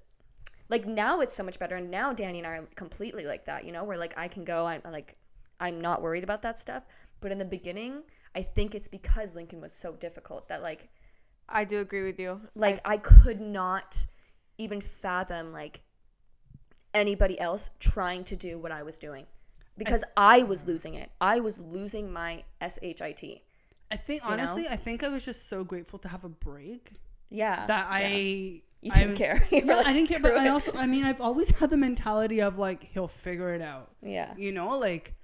like 0.68 0.86
now 0.86 1.20
it's 1.20 1.34
so 1.34 1.42
much 1.42 1.58
better. 1.58 1.76
And 1.76 1.90
now 1.90 2.12
danny 2.12 2.38
and 2.38 2.46
i 2.46 2.50
are 2.50 2.68
completely 2.74 3.24
like 3.24 3.44
that 3.44 3.64
you 3.64 3.72
know 3.72 3.84
where 3.84 3.98
like 3.98 4.14
i 4.16 4.28
can 4.28 4.44
go 4.44 4.66
i'm 4.66 4.82
like 4.90 5.16
i'm 5.60 5.80
not 5.80 6.02
worried 6.02 6.24
about 6.24 6.42
that 6.42 6.58
stuff. 6.58 6.84
But 7.20 7.32
in 7.32 7.38
the 7.38 7.44
beginning 7.44 8.02
i 8.34 8.42
think 8.42 8.74
it's 8.74 8.88
because 8.88 9.34
lincoln 9.34 9.60
was 9.60 9.72
so 9.72 9.92
difficult 9.92 10.48
that 10.48 10.62
like 10.62 10.88
I 11.48 11.64
do 11.64 11.78
agree 11.78 12.02
with 12.02 12.18
you. 12.18 12.40
like 12.54 12.80
i, 12.84 12.96
could 12.96 13.40
not 13.40 14.06
even 14.58 14.80
fathom 14.80 15.52
like 15.52 15.82
anybody 16.92 17.38
else 17.38 17.70
trying 17.78 18.24
to 18.24 18.36
do 18.36 18.58
what 18.58 18.72
i 18.72 18.82
was 18.82 18.98
doing. 18.98 19.26
Because 19.78 20.04
i 20.16 20.42
was 20.42 20.66
losing 20.66 20.94
it. 20.94 21.10
I 21.20 21.40
was 21.40 21.58
losing 21.58 22.12
my 22.12 22.44
shit 22.60 23.42
I 23.90 23.96
think 23.96 24.22
you 24.22 24.28
know? 24.28 24.32
honestly, 24.34 24.66
I 24.68 24.76
think 24.76 25.02
I 25.02 25.08
was 25.08 25.24
just 25.24 25.48
so 25.48 25.64
grateful 25.64 25.98
to 26.00 26.08
have 26.08 26.24
a 26.24 26.28
break 26.28 26.90
yeah 27.30 27.66
that 27.66 27.86
I. 27.90 28.60
you 28.82 28.90
didn't 28.90 29.10
was- 29.10 29.18
care 29.18 29.42
Yeah, 29.50 29.64
like, 29.76 29.86
I 29.86 29.92
didn't 29.92 30.08
care, 30.08 30.20
but 30.20 30.28
"Screw 30.28 30.40
I 30.40 30.48
also, 30.48 30.72
I 30.76 30.86
mean, 30.86 31.04
I've 31.04 31.20
always 31.20 31.50
had 31.58 31.70
the 31.70 31.76
mentality 31.76 32.40
of 32.40 32.58
like 32.58 32.84
he'll 32.84 33.08
figure 33.08 33.54
it 33.54 33.62
out. 33.62 33.90
yeah 34.02 34.34
You 34.36 34.52
know, 34.52 34.76
like 34.78 35.14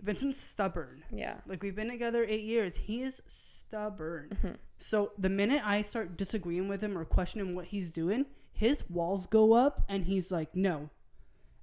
Vincent's 0.00 0.38
stubborn. 0.40 1.02
yeah 1.12 1.34
Like 1.46 1.62
we've 1.62 1.74
been 1.74 1.90
together 1.90 2.24
eight 2.28 2.44
years. 2.44 2.76
He 2.76 3.02
is 3.02 3.20
stubborn. 3.26 4.28
Mm-hmm. 4.34 4.54
So 4.76 5.12
the 5.18 5.28
minute 5.28 5.62
I 5.66 5.82
start 5.82 6.16
disagreeing 6.16 6.68
with 6.68 6.80
him 6.80 6.96
or 6.96 7.04
questioning 7.04 7.54
what 7.56 7.66
he's 7.66 7.90
doing, 7.90 8.26
his 8.52 8.84
walls 8.88 9.26
go 9.26 9.52
up 9.54 9.82
and 9.88 10.04
he's 10.04 10.30
like, 10.30 10.54
no. 10.54 10.90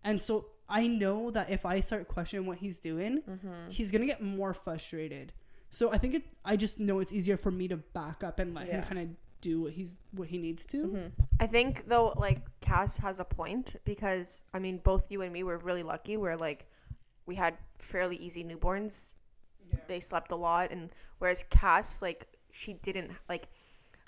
And 0.03 0.19
so 0.19 0.47
I 0.67 0.87
know 0.87 1.31
that 1.31 1.49
if 1.49 1.65
I 1.65 1.79
start 1.79 2.07
questioning 2.07 2.45
what 2.45 2.57
he's 2.57 2.79
doing, 2.79 3.21
Mm-hmm. 3.29 3.69
he's 3.69 3.91
gonna 3.91 4.05
get 4.05 4.21
more 4.21 4.53
frustrated. 4.53 5.31
So 5.69 5.91
I 5.91 5.97
think 5.97 6.13
it. 6.13 6.23
I 6.43 6.55
just 6.55 6.79
know 6.79 6.99
it's 6.99 7.13
easier 7.13 7.37
for 7.37 7.51
me 7.51 7.67
to 7.67 7.77
back 7.77 8.23
up 8.23 8.39
and 8.39 8.53
let 8.53 8.67
him 8.67 8.81
kind 8.83 8.99
of 8.99 9.09
do 9.41 9.61
what 9.61 9.73
he's 9.73 9.99
what 10.11 10.27
he 10.27 10.37
needs 10.37 10.65
to. 10.65 10.77
Mm-hmm. 10.77 11.07
I 11.39 11.47
think 11.47 11.85
though, 11.85 12.13
like 12.15 12.39
Cass 12.61 12.97
has 12.99 13.19
a 13.19 13.25
point 13.25 13.75
because 13.85 14.43
I 14.53 14.59
mean, 14.59 14.79
both 14.79 15.11
you 15.11 15.21
and 15.21 15.31
me 15.31 15.43
were 15.43 15.57
really 15.57 15.83
lucky. 15.83 16.17
Where 16.17 16.37
like 16.37 16.65
we 17.25 17.35
had 17.35 17.55
fairly 17.79 18.15
easy 18.17 18.43
newborns. 18.43 19.11
They 19.87 19.99
slept 19.99 20.31
a 20.31 20.35
lot, 20.35 20.71
and 20.71 20.89
whereas 21.19 21.43
Cass, 21.49 22.01
like 22.01 22.27
she 22.51 22.73
didn't 22.73 23.11
like. 23.27 23.49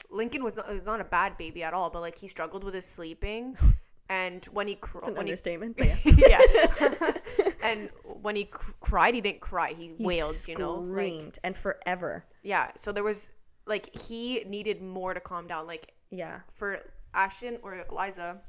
Lincoln 0.09 0.43
was 0.43 0.55
not, 0.55 0.71
was 0.71 0.85
not 0.85 1.01
a 1.01 1.03
bad 1.03 1.35
baby 1.35 1.63
at 1.63 1.73
all, 1.73 1.89
but 1.89 1.99
like 1.99 2.17
he 2.17 2.27
struggled 2.27 2.63
with 2.63 2.73
his 2.73 2.85
sleeping, 2.85 3.57
and 4.09 4.45
when 4.45 4.67
he 4.67 4.75
cr- 4.75 4.97
it's 4.99 5.07
an 5.07 5.15
when 5.15 5.25
he 5.27 5.31
understatement 5.31 5.77
but 5.77 5.87
yeah 6.05 6.39
yeah. 6.53 7.11
and 7.63 7.89
when 8.21 8.35
he 8.35 8.45
cr- 8.45 8.71
cried, 8.79 9.13
he 9.13 9.21
didn't 9.21 9.41
cry. 9.41 9.73
He, 9.77 9.93
He 9.97 10.05
wailed, 10.05 10.33
you 10.47 10.57
know. 10.57 10.75
Like, 10.75 10.87
screamed 10.87 11.39
and 11.43 11.55
forever 11.57 12.25
yeah. 12.43 12.71
So 12.77 12.91
there 12.91 13.03
was 13.03 13.31
like 13.65 13.93
he 13.95 14.43
needed 14.45 14.81
more 14.81 15.13
to 15.13 15.19
calm 15.19 15.47
down. 15.47 15.67
Like 15.67 15.93
yeah 16.09 16.41
for 16.53 16.79
Ashton 17.13 17.57
or 17.63 17.85
Eliza, 17.89 18.41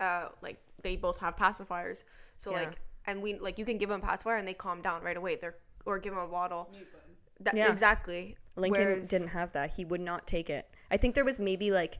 uh, 0.00 0.28
like 0.42 0.58
they 0.82 0.96
both 0.96 1.18
have 1.20 1.36
pacifiers. 1.36 2.04
So 2.36 2.50
Yeah. 2.50 2.56
like, 2.60 2.74
and 3.06 3.22
we 3.22 3.38
like 3.38 3.58
you 3.58 3.64
can 3.64 3.78
give 3.78 3.88
them 3.88 4.00
a 4.02 4.06
pacifier 4.06 4.36
and 4.36 4.46
they 4.46 4.54
calm 4.54 4.82
down 4.82 5.02
right 5.02 5.16
away. 5.16 5.36
They're 5.36 5.56
or 5.86 5.98
give 5.98 6.14
them 6.14 6.22
a 6.22 6.28
bottle. 6.28 6.70
That, 7.40 7.56
Yeah. 7.56 7.70
Exactly. 7.70 8.36
Lincoln 8.56 8.84
Whereas- 8.84 9.08
didn't 9.08 9.28
have 9.28 9.52
that. 9.52 9.74
He 9.74 9.84
would 9.84 10.00
not 10.00 10.26
take 10.26 10.48
it. 10.50 10.68
I 10.90 10.96
think 10.96 11.14
there 11.14 11.24
was 11.24 11.40
maybe 11.40 11.70
like, 11.70 11.98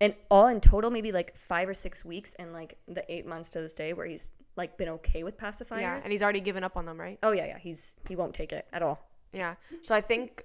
in 0.00 0.14
all 0.30 0.46
in 0.46 0.60
total, 0.60 0.90
maybe 0.90 1.12
like 1.12 1.36
five 1.36 1.68
or 1.68 1.74
six 1.74 2.04
weeks 2.04 2.34
in 2.34 2.52
like 2.52 2.78
the 2.86 3.04
eight 3.12 3.26
months 3.26 3.50
to 3.50 3.60
this 3.60 3.74
day 3.74 3.92
where 3.92 4.06
he's 4.06 4.32
like 4.56 4.76
been 4.76 4.88
okay 4.88 5.24
with 5.24 5.36
pacifiers. 5.38 5.80
Yeah, 5.80 6.00
and 6.02 6.12
he's 6.12 6.22
already 6.22 6.40
given 6.40 6.64
up 6.64 6.76
on 6.76 6.86
them, 6.86 7.00
right? 7.00 7.18
oh 7.22 7.32
yeah, 7.32 7.46
yeah. 7.46 7.58
He's 7.58 7.96
he 8.08 8.16
won't 8.16 8.34
take 8.34 8.52
it 8.52 8.66
at 8.72 8.82
all. 8.82 9.00
Yeah. 9.32 9.54
So 9.82 9.94
I 9.94 10.00
think 10.00 10.44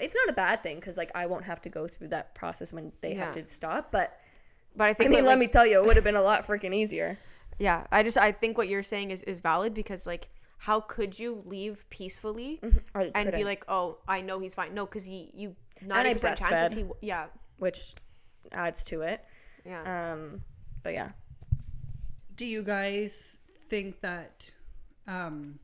It's 0.00 0.14
not 0.14 0.28
a 0.28 0.32
bad 0.32 0.62
thing 0.62 0.76
because 0.76 0.96
like 0.96 1.10
I 1.14 1.26
won't 1.26 1.44
have 1.44 1.60
to 1.62 1.68
go 1.68 1.88
through 1.88 2.08
that 2.08 2.34
process 2.34 2.72
when 2.72 2.92
they 3.00 3.14
Yeah. 3.14 3.24
have 3.26 3.32
to 3.34 3.44
stop. 3.46 3.90
But 3.90 4.18
but 4.76 4.84
I 4.84 4.94
think 4.94 5.08
I 5.08 5.10
think 5.10 5.10
mean, 5.10 5.24
that, 5.24 5.30
let 5.30 5.38
me 5.38 5.48
tell 5.48 5.66
you, 5.66 5.80
it 5.82 5.86
would 5.86 5.96
have 5.96 6.04
been 6.04 6.16
a 6.16 6.22
lot 6.22 6.46
freaking 6.46 6.74
easier. 6.74 7.18
Yeah, 7.58 7.86
I 7.90 8.02
just 8.04 8.16
I 8.16 8.30
think 8.30 8.56
what 8.56 8.68
you're 8.68 8.84
saying 8.84 9.10
is 9.10 9.22
is 9.24 9.40
valid 9.40 9.74
because 9.74 10.06
like 10.06 10.28
how 10.58 10.80
could 10.80 11.18
you 11.18 11.42
leave 11.46 11.88
peacefully 11.90 12.58
mm-hmm. 12.62 12.78
Or 12.94 13.10
and 13.14 13.32
be 13.32 13.44
like, 13.44 13.64
oh, 13.68 13.98
I 14.08 14.20
know 14.20 14.38
he's 14.40 14.54
fine? 14.54 14.74
No, 14.74 14.86
because 14.86 15.04
he 15.04 15.30
you 15.34 15.56
I 15.82 15.86
ninety 15.86 16.14
percent 16.14 16.38
chances 16.38 16.72
he 16.72 16.84
yeah 17.00 17.26
which 17.58 17.94
adds 18.52 18.84
to 18.84 19.02
it. 19.02 19.24
yeah. 19.64 20.12
Um, 20.12 20.42
but 20.82 20.92
yeah, 20.94 21.10
Do 22.36 22.46
you 22.46 22.62
guys 22.62 23.38
think 23.68 24.00
that 24.00 24.50
um, 25.06 25.58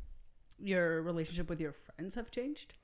your 0.59 1.03
relationship 1.03 1.49
with 1.49 1.61
your 1.61 1.73
friends 1.73 2.15
have 2.17 2.31
changed? 2.31 2.75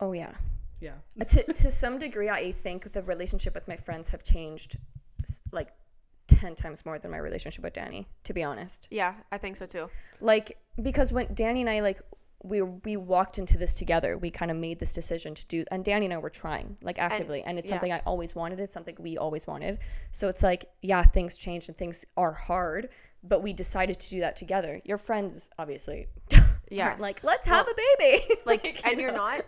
oh 0.00 0.12
yeah. 0.12 0.32
Yeah. 0.80 0.94
to 1.26 1.42
to 1.52 1.70
some 1.70 1.98
degree, 1.98 2.30
I 2.30 2.52
think 2.52 2.92
the 2.92 3.02
relationship 3.02 3.54
with 3.54 3.68
my 3.68 3.76
friends 3.76 4.08
have 4.10 4.22
changed, 4.22 4.76
like 5.52 5.68
ten 6.26 6.54
times 6.54 6.86
more 6.86 6.98
than 6.98 7.10
my 7.10 7.18
relationship 7.18 7.62
with 7.64 7.74
Danny. 7.74 8.08
To 8.24 8.32
be 8.32 8.42
honest, 8.42 8.88
yeah, 8.90 9.14
I 9.30 9.36
think 9.36 9.56
so 9.56 9.66
too. 9.66 9.90
like 10.22 10.56
because 10.80 11.12
when 11.12 11.34
Danny 11.34 11.60
and 11.60 11.68
I 11.68 11.80
like 11.80 12.00
we 12.42 12.62
we 12.62 12.96
walked 12.96 13.38
into 13.38 13.58
this 13.58 13.74
together, 13.74 14.16
we 14.16 14.30
kind 14.30 14.50
of 14.50 14.56
made 14.56 14.78
this 14.78 14.94
decision 14.94 15.34
to 15.34 15.46
do, 15.46 15.64
and 15.70 15.84
Danny 15.84 16.06
and 16.06 16.14
I 16.14 16.18
were 16.18 16.30
trying 16.30 16.76
like 16.82 16.98
actively, 16.98 17.42
and, 17.42 17.58
it's 17.58 17.68
yeah. 17.68 17.74
something 17.74 17.92
I 17.92 18.00
always 18.06 18.34
wanted. 18.34 18.60
It's 18.60 18.72
something 18.72 18.96
we 18.98 19.18
always 19.18 19.46
wanted. 19.46 19.78
So 20.10 20.28
it's 20.28 20.42
like 20.42 20.66
yeah, 20.82 21.02
things 21.02 21.36
change 21.36 21.68
and 21.68 21.76
things 21.76 22.04
are 22.16 22.32
hard, 22.32 22.88
but 23.22 23.42
we 23.42 23.52
decided 23.52 24.00
to 24.00 24.10
do 24.10 24.20
that 24.20 24.36
together. 24.36 24.80
Your 24.84 24.98
friends, 24.98 25.50
obviously. 25.58 26.08
Yeah. 26.72 26.90
aren't 26.90 27.00
like, 27.00 27.24
let's 27.24 27.48
have 27.48 27.66
a 27.66 27.74
baby. 27.98 28.24
like 28.46 28.64
and 28.86 28.96
you 28.96 29.00
you're 29.00 29.12
not 29.12 29.42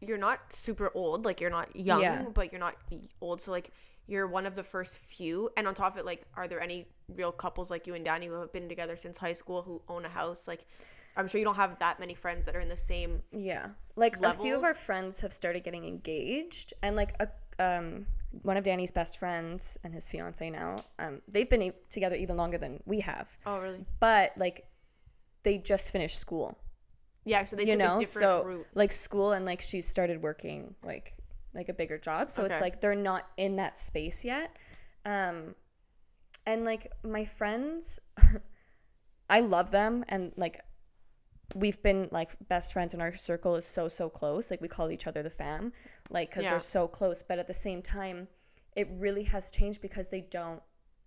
you're 0.00 0.18
not 0.18 0.52
super 0.52 0.90
old 0.94 1.24
like 1.24 1.40
you're 1.40 1.50
not 1.50 1.74
young 1.74 2.00
Yeah. 2.00 2.24
but 2.32 2.52
you're 2.52 2.60
not 2.60 2.76
old 3.20 3.40
so 3.40 3.50
like 3.50 3.72
you're 4.06 4.26
one 4.26 4.46
of 4.46 4.54
the 4.54 4.62
first 4.62 4.96
few 4.96 5.50
and 5.56 5.66
on 5.66 5.74
top 5.74 5.94
of 5.94 5.98
it 5.98 6.06
like 6.06 6.22
are 6.34 6.46
there 6.46 6.60
any 6.60 6.86
real 7.08 7.32
couples 7.32 7.70
like 7.70 7.86
you 7.88 7.94
and 7.94 8.04
danny 8.04 8.26
who 8.26 8.40
have 8.40 8.52
been 8.52 8.68
together 8.68 8.94
since 8.96 9.18
high 9.18 9.32
school 9.32 9.62
who 9.62 9.82
own 9.88 10.04
a 10.04 10.08
house 10.08 10.46
like 10.46 10.66
i'm 11.18 11.28
sure 11.28 11.38
you 11.38 11.44
don't 11.44 11.56
have 11.56 11.78
that 11.80 12.00
many 12.00 12.14
friends 12.14 12.46
that 12.46 12.56
are 12.56 12.60
in 12.60 12.68
the 12.68 12.76
same 12.76 13.22
Yeah. 13.32 13.70
Like 13.96 14.16
a 14.24 14.32
few 14.32 14.54
of 14.56 14.62
our 14.64 14.74
friends 14.74 15.20
have 15.20 15.32
started 15.32 15.64
getting 15.64 15.84
engaged 15.84 16.72
and 16.82 16.94
like 16.96 17.14
a 17.20 17.28
um 17.58 18.06
one 18.42 18.56
of 18.56 18.62
Danny's 18.64 18.92
best 18.92 19.18
friends 19.18 19.76
and 19.82 19.92
his 19.92 20.08
fiance 20.08 20.48
now, 20.48 20.76
um 21.00 21.20
they've 21.26 21.50
been 21.50 21.72
together 21.90 22.14
even 22.14 22.36
longer 22.36 22.58
than 22.58 22.80
we 22.86 23.00
have. 23.00 23.36
oh 23.44 23.58
really 23.58 23.84
But 24.00 24.32
like 24.38 24.66
they 25.42 25.58
just 25.58 25.90
finished 25.92 26.18
school. 26.18 26.56
yeah 27.24 27.42
so 27.44 27.56
they 27.56 27.64
you 27.64 27.72
took 27.72 27.78
know, 27.80 27.96
a 27.96 27.98
different 27.98 28.24
so 28.24 28.44
route 28.44 28.66
like 28.74 28.92
school 28.92 29.32
and 29.32 29.44
like 29.44 29.60
she 29.60 29.80
started 29.80 30.22
working 30.22 30.74
like 30.84 31.14
like 31.54 31.68
a 31.68 31.74
bigger 31.74 31.98
job. 31.98 32.30
So 32.30 32.44
it's 32.44 32.60
like 32.60 32.80
they're 32.80 32.94
not 32.94 33.26
in 33.36 33.56
that 33.56 33.78
space 33.78 34.24
yet. 34.24 34.54
Um 35.04 35.56
and 36.46 36.64
like 36.64 36.92
my 37.02 37.24
friends 37.24 37.98
I 39.30 39.40
love 39.40 39.70
them 39.72 40.04
and 40.08 40.32
like 40.36 40.60
we've 41.54 41.82
been 41.82 42.08
like 42.12 42.32
best 42.48 42.72
friends 42.72 42.92
and 42.92 43.02
our 43.02 43.14
circle 43.14 43.54
is 43.56 43.64
so 43.64 43.88
so 43.88 44.08
close 44.10 44.50
like 44.50 44.60
we 44.60 44.68
call 44.68 44.90
each 44.90 45.06
other 45.06 45.22
the 45.22 45.30
fam 45.30 45.72
like 46.10 46.28
because 46.30 46.44
Yeah. 46.44 46.52
we're 46.52 46.58
so 46.58 46.86
close 46.86 47.22
but 47.22 47.38
at 47.38 47.46
the 47.46 47.54
same 47.54 47.80
time 47.82 48.28
it 48.76 48.88
really 48.92 49.24
has 49.24 49.50
changed 49.50 49.80
because 49.80 50.08
they 50.08 50.20
don't 50.20 50.62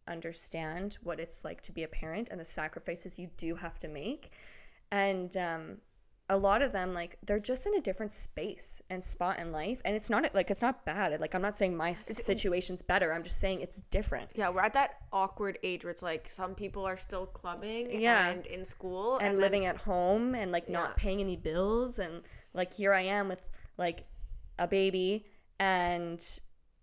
understand 0.07 0.97
what 1.03 1.19
it's 1.19 1.45
like 1.45 1.61
to 1.61 1.71
be 1.71 1.83
a 1.83 1.87
parent 1.87 2.29
and 2.29 2.39
the 2.39 2.45
sacrifices 2.45 3.19
you 3.19 3.29
do 3.37 3.55
have 3.55 3.77
to 3.79 3.87
make 3.87 4.31
and 4.91 5.37
um 5.37 5.77
a 6.31 6.37
lot 6.37 6.61
of 6.61 6.71
them 6.71 6.93
like 6.93 7.17
they're 7.25 7.39
just 7.51 7.67
in 7.67 7.73
a 7.75 7.81
different 7.81 8.11
space 8.11 8.81
and 8.89 9.03
spot 9.03 9.37
in 9.37 9.51
life 9.51 9.81
and 9.83 9.95
it's 9.97 10.09
not 10.09 10.23
like 10.33 10.49
it's 10.49 10.61
not 10.61 10.85
bad 10.85 11.19
like 11.19 11.33
i'm 11.35 11.41
not 11.41 11.55
saying 11.55 11.75
my 11.75 11.91
situation's 11.93 12.81
better 12.81 13.11
i'm 13.13 13.21
just 13.23 13.39
saying 13.39 13.59
it's 13.59 13.81
different 13.97 14.29
yeah 14.35 14.49
we're 14.49 14.61
at 14.61 14.73
that 14.73 14.91
awkward 15.11 15.57
age 15.61 15.83
where 15.83 15.91
it's 15.91 16.01
like 16.11 16.29
some 16.29 16.55
people 16.55 16.85
are 16.85 16.95
still 16.95 17.25
clubbing 17.25 17.83
Yeah. 18.01 18.29
and 18.29 18.45
in 18.45 18.63
school 18.65 19.17
and, 19.17 19.35
then- 19.35 19.41
living 19.41 19.65
at 19.65 19.77
home 19.77 20.33
and 20.33 20.51
like 20.53 20.65
Yeah. 20.67 20.79
not 20.79 20.97
paying 20.97 21.19
any 21.19 21.35
bills 21.35 21.99
and 21.99 22.21
like 22.53 22.71
here 22.73 22.93
I 22.93 23.01
am 23.01 23.27
with 23.27 23.41
like 23.77 24.05
a 24.57 24.67
baby 24.67 25.25
and 25.59 26.19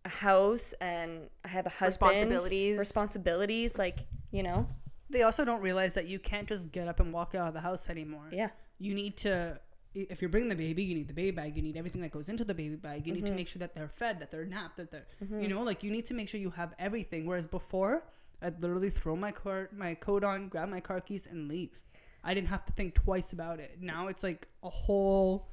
a 0.04 0.08
house 0.10 0.74
and 0.74 1.30
I 1.44 1.48
have 1.48 1.64
a 1.66 1.70
husband 1.70 2.10
Responsibilities. 2.12 2.78
responsibilities 2.78 3.78
like 3.78 3.98
you 4.30 4.42
know 4.42 4.68
They 5.10 5.22
also 5.22 5.42
don't 5.44 5.62
realize 5.62 5.94
that 5.94 6.06
you 6.06 6.18
can't 6.18 6.46
just 6.46 6.70
get 6.70 6.86
up 6.86 7.00
and 7.00 7.14
walk 7.14 7.34
out 7.34 7.48
of 7.48 7.54
the 7.54 7.60
house 7.62 7.88
anymore. 7.88 8.28
yeah 8.30 8.50
You 8.78 8.94
need 8.94 9.16
to, 9.18 9.60
if 9.94 10.20
you're 10.22 10.28
bringing 10.28 10.48
the 10.48 10.56
baby, 10.56 10.82
you 10.84 10.94
need 10.94 11.08
the 11.08 11.14
baby 11.14 11.30
bag. 11.32 11.56
You 11.56 11.62
need 11.62 11.76
everything 11.76 12.00
that 12.02 12.10
goes 12.10 12.28
into 12.28 12.44
the 12.44 12.54
baby 12.54 12.76
bag. 12.76 13.06
You 13.06 13.12
need 13.12 13.24
Mm-hmm. 13.24 13.32
to 13.32 13.36
make 13.36 13.48
sure 13.48 13.60
that 13.60 13.74
they're 13.74 13.88
fed, 13.88 14.20
that 14.20 14.30
they're 14.30 14.44
napped, 14.44 14.76
that 14.76 14.90
they're, 14.90 15.06
you 15.40 15.48
know, 15.48 15.62
like 15.62 15.82
you 15.82 15.90
need 15.90 16.04
to 16.06 16.14
make 16.14 16.28
sure 16.28 16.40
you 16.40 16.50
have 16.50 16.74
everything. 16.78 17.26
Whereas 17.26 17.46
before, 17.46 18.04
I'd 18.40 18.60
literally 18.62 18.90
throw 18.90 19.16
my 19.16 19.32
car, 19.32 19.68
my 19.76 19.94
coat 19.94 20.22
on, 20.24 20.48
grab 20.48 20.68
my 20.68 20.80
car 20.80 21.00
keys, 21.00 21.26
and 21.26 21.48
leave. 21.48 21.80
I 22.22 22.34
didn't 22.34 22.48
have 22.48 22.64
to 22.66 22.72
think 22.72 22.94
twice 22.94 23.32
about 23.32 23.58
it. 23.60 23.78
Now 23.80 24.08
it's 24.08 24.22
like 24.22 24.46
a 24.62 24.68
whole 24.70 25.48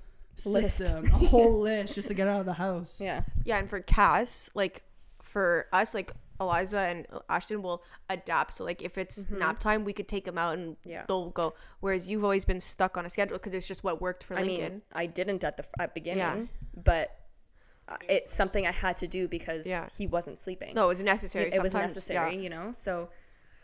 List. 0.46 0.78
system, 0.80 1.06
a 1.06 1.10
whole 1.10 1.62
list 1.70 1.96
just 1.96 2.10
to 2.10 2.14
get 2.14 2.28
out 2.28 2.42
of 2.42 2.46
the 2.46 2.54
house. 2.54 3.00
yeah 3.00 3.22
Yeah, 3.46 3.58
and 3.58 3.70
for 3.70 3.80
Cass, 3.80 4.50
like 4.54 4.84
for 5.24 5.68
us, 5.72 5.94
like 5.96 6.12
Eliza 6.40 6.80
and 6.80 7.08
Ashton 7.30 7.62
will 7.62 7.84
adapt. 8.10 8.54
So 8.54 8.64
like 8.66 8.82
if 8.82 8.98
it's 8.98 9.30
nap 9.30 9.60
time, 9.60 9.84
we 9.86 9.94
could 9.94 10.08
take 10.08 10.26
them 10.26 10.38
out 10.38 10.58
and 10.58 10.76
Mm-hmm. 10.76 10.90
Yeah. 10.90 11.06
they'll 11.08 11.30
go. 11.30 11.54
Whereas 11.80 12.10
you've 12.12 12.24
always 12.24 12.44
been 12.46 12.60
stuck 12.60 12.98
on 12.98 13.06
a 13.06 13.10
schedule 13.10 13.38
because 13.38 13.54
it's 13.54 13.68
just 13.68 13.84
what 13.84 14.02
worked 14.02 14.24
for 14.24 14.36
I 14.38 14.42
Lincoln. 14.44 14.74
mean 14.74 14.82
I 14.94 15.06
didn't 15.06 15.44
at 15.44 15.58
the 15.58 15.66
at 15.80 15.94
beginning 15.94 16.50
but 16.76 17.18
uh, 17.88 17.98
it's 18.10 18.34
something 18.34 18.66
I 18.68 18.72
had 18.72 18.98
to 18.98 19.08
do 19.08 19.28
because 19.28 19.68
Yeah. 19.68 19.88
he 19.98 20.08
wasn't 20.08 20.38
sleeping 20.40 20.74
no, 20.76 20.86
it 20.86 20.88
was 20.88 21.04
necessary. 21.04 21.52
it 21.54 21.62
was 21.62 21.74
necessary 21.74 22.36
yeah. 22.36 22.42
you 22.42 22.50
know 22.50 22.72
so 22.72 23.10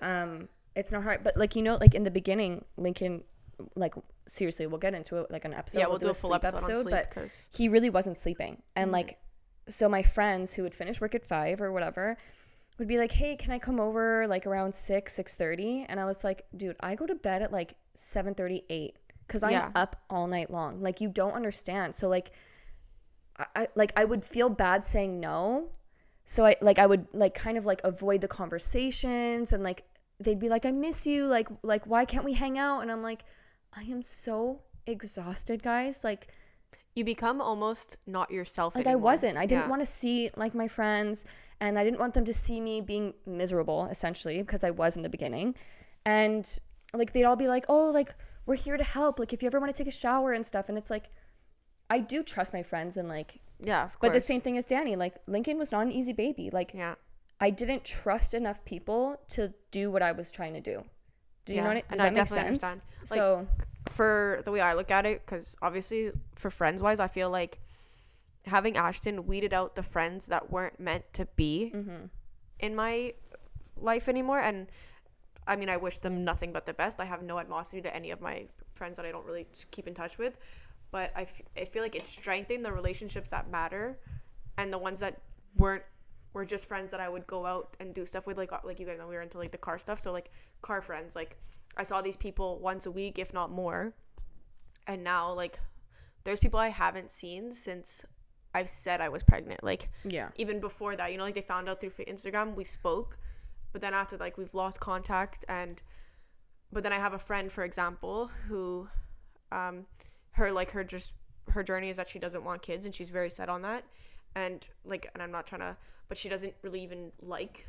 um 0.01 0.47
it's 0.75 0.91
not 0.91 1.03
hard 1.03 1.23
but 1.23 1.35
like 1.37 1.55
you 1.55 1.61
know 1.63 1.75
like 1.77 1.93
in 1.95 2.03
the 2.03 2.11
beginning 2.11 2.63
lincoln 2.77 3.23
like 3.75 3.93
seriously 4.27 4.65
we'll 4.67 4.77
get 4.79 4.93
into 4.93 5.17
it 5.17 5.29
like 5.31 5.43
an 5.43 5.53
episode 5.53 5.79
Yeah, 5.79 5.87
we'll 5.87 5.97
do 5.97 6.09
a 6.09 6.13
full 6.13 6.29
sleep 6.31 6.43
episode 6.45 6.69
on 6.71 6.75
sleep, 6.83 6.95
but 6.95 7.11
'cause- 7.11 7.47
he 7.55 7.67
really 7.67 7.89
wasn't 7.89 8.15
sleeping 8.15 8.61
and 8.75 8.87
Mm-hmm. 8.87 8.93
like 8.93 9.19
so 9.67 9.87
my 9.89 10.01
friends 10.01 10.53
who 10.53 10.63
would 10.63 10.73
finish 10.75 10.99
work 11.01 11.13
at 11.15 11.25
five 11.25 11.61
or 11.61 11.71
whatever 11.71 12.17
would 12.79 12.87
be 12.87 12.97
like 12.97 13.11
hey 13.11 13.35
can 13.35 13.51
i 13.51 13.59
come 13.59 13.79
over 13.79 14.25
like 14.27 14.45
around 14.47 14.73
6 14.73 15.17
6.30 15.19 15.85
and 15.89 15.99
i 15.99 16.05
was 16.05 16.23
like 16.23 16.45
dude 16.55 16.75
i 16.79 16.95
go 16.95 17.05
to 17.05 17.15
bed 17.15 17.41
at 17.41 17.51
like 17.51 17.75
7.30 17.95 18.63
8 18.69 18.95
because 19.27 19.43
i'm 19.43 19.51
Yeah. 19.51 19.69
up 19.75 19.95
all 20.09 20.27
night 20.27 20.49
long 20.49 20.81
like 20.81 20.99
you 21.01 21.09
don't 21.09 21.33
understand 21.33 21.93
so 21.95 22.07
like 22.09 22.31
I, 23.55 23.67
like 23.75 23.91
i 23.95 24.03
would 24.05 24.23
feel 24.23 24.49
bad 24.49 24.83
saying 24.85 25.19
no 25.19 25.69
so 26.25 26.45
i 26.45 26.55
like 26.61 26.77
i 26.79 26.85
would 26.85 27.07
like 27.13 27.33
kind 27.33 27.57
of 27.57 27.65
like 27.65 27.81
avoid 27.83 28.21
the 28.21 28.27
conversations 28.27 29.51
and 29.53 29.63
like 29.63 29.83
they'd 30.19 30.39
be 30.39 30.49
like 30.49 30.65
i 30.65 30.71
miss 30.71 31.07
you 31.07 31.25
like 31.25 31.47
like 31.63 31.85
why 31.87 32.05
can't 32.05 32.23
we 32.25 32.33
hang 32.33 32.57
out 32.57 32.81
and 32.81 32.91
i'm 32.91 33.01
like 33.01 33.25
i 33.73 33.81
am 33.83 34.01
so 34.01 34.61
exhausted 34.85 35.61
guys 35.63 36.03
like 36.03 36.27
You 36.93 37.03
become 37.05 37.39
almost 37.41 37.95
not 38.05 38.31
yourself. 38.31 38.75
like 38.75 38.85
I 38.85 38.95
wasn't. 38.95 39.37
I 39.37 39.45
didn't 39.45 39.63
Yeah. 39.63 39.69
want 39.73 39.81
to 39.81 39.85
see 39.85 40.29
like 40.35 40.53
my 40.53 40.67
friends 40.67 41.25
and 41.61 41.79
I 41.79 41.83
didn't 41.85 41.99
want 41.99 42.13
them 42.15 42.25
to 42.25 42.33
see 42.33 42.59
me 42.59 42.81
being 42.81 43.13
miserable 43.25 43.85
essentially 43.89 44.41
because 44.41 44.63
I 44.65 44.71
was 44.71 44.97
in 44.97 45.03
the 45.03 45.09
beginning. 45.09 45.55
And 46.05 46.45
like 46.93 47.13
they'd 47.13 47.23
all 47.23 47.37
be 47.37 47.47
like, 47.47 47.65
"Oh, 47.69 47.85
like 47.91 48.13
we're 48.45 48.55
here 48.55 48.75
to 48.75 48.83
help. 48.83 49.19
Like 49.19 49.31
if 49.31 49.41
you 49.41 49.47
ever 49.47 49.59
want 49.59 49.73
to 49.73 49.77
take 49.77 49.87
a 49.87 49.95
shower 49.95 50.33
and 50.33 50.45
stuff." 50.45 50.67
And 50.67 50.77
it's 50.77 50.89
like 50.89 51.09
I 51.89 51.99
do 51.99 52.23
trust 52.23 52.53
my 52.53 52.63
friends 52.63 52.97
and 52.97 53.07
like 53.07 53.39
Yeah, 53.63 53.85
of 53.85 53.97
but 54.01 54.11
the 54.11 54.19
same 54.19 54.41
thing 54.41 54.57
as 54.57 54.65
Danny. 54.65 54.95
Like 54.95 55.15
Lincoln 55.27 55.57
was 55.57 55.71
not 55.71 55.83
an 55.85 55.91
easy 55.91 56.13
baby. 56.13 56.49
Like 56.51 56.71
Yeah. 56.73 56.95
I 57.39 57.49
didn't 57.49 57.85
trust 57.85 58.33
enough 58.33 58.63
people 58.65 59.19
to 59.29 59.53
do 59.71 59.89
what 59.91 60.01
I 60.01 60.11
was 60.11 60.31
trying 60.31 60.53
to 60.53 60.61
do. 60.61 60.83
Do 61.45 61.53
you 61.53 61.57
Yeah, 61.57 61.63
know 61.63 61.69
what 61.69 61.77
I, 61.77 61.81
does 61.81 61.89
and 61.91 61.99
that 61.99 62.07
I 62.07 62.09
make 62.09 62.15
definitely 62.15 62.57
sense? 62.59 62.63
understand. 62.63 62.81
Like, 63.09 63.17
so 63.19 63.47
for 63.89 64.41
the 64.45 64.51
way 64.51 64.61
I 64.61 64.73
look 64.73 64.91
at 64.91 65.05
it, 65.05 65.25
because 65.25 65.55
obviously 65.61 66.11
for 66.35 66.49
friends 66.49 66.81
wise, 66.83 66.99
I 66.99 67.07
feel 67.07 67.29
like 67.29 67.59
having 68.45 68.75
Ashton 68.77 69.25
weeded 69.27 69.53
out 69.53 69.75
the 69.75 69.83
friends 69.83 70.27
that 70.27 70.51
weren't 70.51 70.79
meant 70.79 71.11
to 71.13 71.25
be 71.35 71.71
Mm-hmm. 71.73 72.05
in 72.59 72.75
my 72.75 73.13
life 73.77 74.07
anymore. 74.09 74.39
And 74.39 74.67
I 75.47 75.55
mean, 75.55 75.69
I 75.69 75.77
wish 75.77 75.99
them 75.99 76.23
nothing 76.23 76.51
but 76.53 76.65
the 76.65 76.73
best. 76.73 76.99
I 76.99 77.05
have 77.05 77.21
no 77.23 77.39
animosity 77.39 77.81
to 77.83 77.95
any 77.95 78.11
of 78.11 78.21
my 78.21 78.47
friends 78.73 78.97
that 78.97 79.05
I 79.05 79.11
don't 79.11 79.25
really 79.25 79.47
keep 79.71 79.87
in 79.87 79.93
touch 79.93 80.17
with. 80.17 80.37
But 80.91 81.11
I, 81.15 81.21
f- 81.23 81.41
I 81.57 81.65
feel 81.65 81.81
like 81.83 81.95
it's 81.95 82.09
strengthened 82.09 82.65
the 82.65 82.71
relationships 82.71 83.29
that 83.31 83.49
matter 83.49 83.99
and 84.57 84.71
the 84.73 84.77
ones 84.77 84.99
that 84.99 85.21
weren't 85.57 85.83
were 86.33 86.45
just 86.45 86.67
friends 86.67 86.91
that 86.91 86.99
I 87.01 87.09
would 87.09 87.27
go 87.27 87.45
out 87.45 87.75
and 87.79 87.93
do 87.93 88.05
stuff 88.05 88.25
with 88.25 88.37
like 88.37 88.53
uh, 88.53 88.59
like 88.63 88.79
you 88.79 88.85
guys 88.85 88.97
know 88.97 89.07
we 89.07 89.15
were 89.15 89.21
into 89.21 89.37
like 89.37 89.51
the 89.51 89.57
car 89.57 89.77
stuff 89.77 89.99
so 89.99 90.13
like 90.13 90.31
car 90.61 90.79
friends 90.81 91.13
like 91.13 91.35
I 91.75 91.83
saw 91.83 92.01
these 92.01 92.15
people 92.15 92.57
once 92.59 92.85
a 92.85 92.91
week 92.91 93.19
if 93.19 93.33
not 93.33 93.51
more 93.51 93.93
and 94.87 95.03
now 95.03 95.33
like 95.33 95.59
there's 96.23 96.39
people 96.39 96.57
I 96.57 96.69
haven't 96.69 97.11
seen 97.11 97.51
since 97.51 98.05
I've 98.53 98.69
said 98.69 99.01
I 99.01 99.09
was 99.09 99.23
pregnant 99.23 99.63
like 99.63 99.89
yeah. 100.03 100.29
even 100.37 100.59
before 100.59 100.95
that 100.95 101.11
you 101.11 101.17
know 101.17 101.23
like 101.23 101.35
they 101.35 101.41
found 101.41 101.69
out 101.69 101.79
through 101.79 101.91
Instagram 102.07 102.55
we 102.55 102.63
spoke 102.63 103.17
but 103.71 103.81
then 103.81 103.93
after 103.93 104.17
like 104.17 104.37
we've 104.37 104.53
lost 104.53 104.79
contact 104.79 105.45
and 105.47 105.81
but 106.71 106.83
then 106.83 106.93
I 106.93 106.97
have 106.97 107.13
a 107.13 107.19
friend 107.19 107.51
for 107.51 107.63
example 107.63 108.29
who 108.47 108.87
um 109.51 109.85
her 110.31 110.51
like 110.51 110.71
her 110.71 110.83
just 110.83 111.13
her 111.49 111.63
journey 111.63 111.89
is 111.89 111.97
that 111.97 112.09
she 112.09 112.19
doesn't 112.19 112.43
want 112.43 112.61
kids 112.61 112.85
and 112.85 112.93
she's 112.93 113.09
very 113.09 113.29
set 113.29 113.49
on 113.49 113.61
that 113.63 113.83
and 114.35 114.67
like 114.85 115.07
and 115.13 115.21
I'm 115.23 115.31
not 115.31 115.47
trying 115.47 115.61
to 115.61 115.77
but 116.07 116.17
she 116.17 116.29
doesn't 116.29 116.53
really 116.61 116.81
even 116.83 117.11
like 117.21 117.67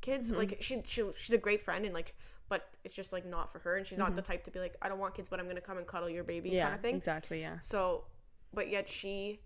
kids 0.00 0.32
like 0.32 0.56
she, 0.60 0.80
she 0.84 1.02
she's 1.16 1.32
a 1.34 1.38
great 1.38 1.62
friend 1.62 1.84
and 1.84 1.94
like 1.94 2.14
but 2.48 2.68
it's 2.84 2.94
just 2.94 3.12
like 3.12 3.24
not 3.24 3.50
for 3.52 3.60
her 3.60 3.76
and 3.76 3.86
she's 3.86 3.96
not 3.98 4.14
the 4.16 4.20
type 4.22 4.44
to 4.44 4.50
be 4.50 4.58
like 4.58 4.76
I 4.82 4.88
don't 4.88 4.98
want 4.98 5.14
kids 5.14 5.28
but 5.28 5.40
I'm 5.40 5.46
gonna 5.46 5.60
come 5.60 5.78
and 5.78 5.86
cuddle 5.86 6.10
your 6.10 6.24
baby 6.24 6.50
Yeah. 6.50 6.64
kind 6.64 6.74
of 6.74 6.80
thing 6.80 6.94
Exactly. 6.96 7.40
Yeah. 7.40 7.58
so, 7.60 8.04
but 8.52 8.68
yet 8.68 8.88
she 8.88 9.40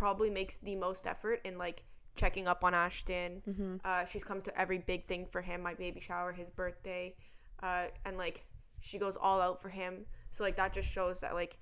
probably 0.00 0.30
makes 0.30 0.56
the 0.56 0.74
most 0.76 1.06
effort 1.06 1.42
in 1.44 1.58
like 1.58 1.84
checking 2.16 2.48
up 2.48 2.64
on 2.64 2.72
Ashton. 2.72 3.42
Mm-hmm. 3.46 3.76
Uh, 3.84 4.06
she's 4.06 4.24
come 4.24 4.40
to 4.40 4.58
every 4.58 4.78
big 4.78 5.04
thing 5.04 5.26
for 5.26 5.42
him, 5.42 5.60
my 5.60 5.74
baby 5.74 6.00
shower, 6.00 6.32
his 6.32 6.48
birthday, 6.48 7.14
uh, 7.62 7.88
and 8.06 8.16
like 8.16 8.46
she 8.80 8.98
goes 8.98 9.18
all 9.20 9.42
out 9.42 9.60
for 9.60 9.68
him. 9.68 10.06
So 10.30 10.42
like 10.42 10.56
that 10.56 10.72
just 10.72 10.90
shows 10.90 11.20
that 11.20 11.34
like 11.34 11.58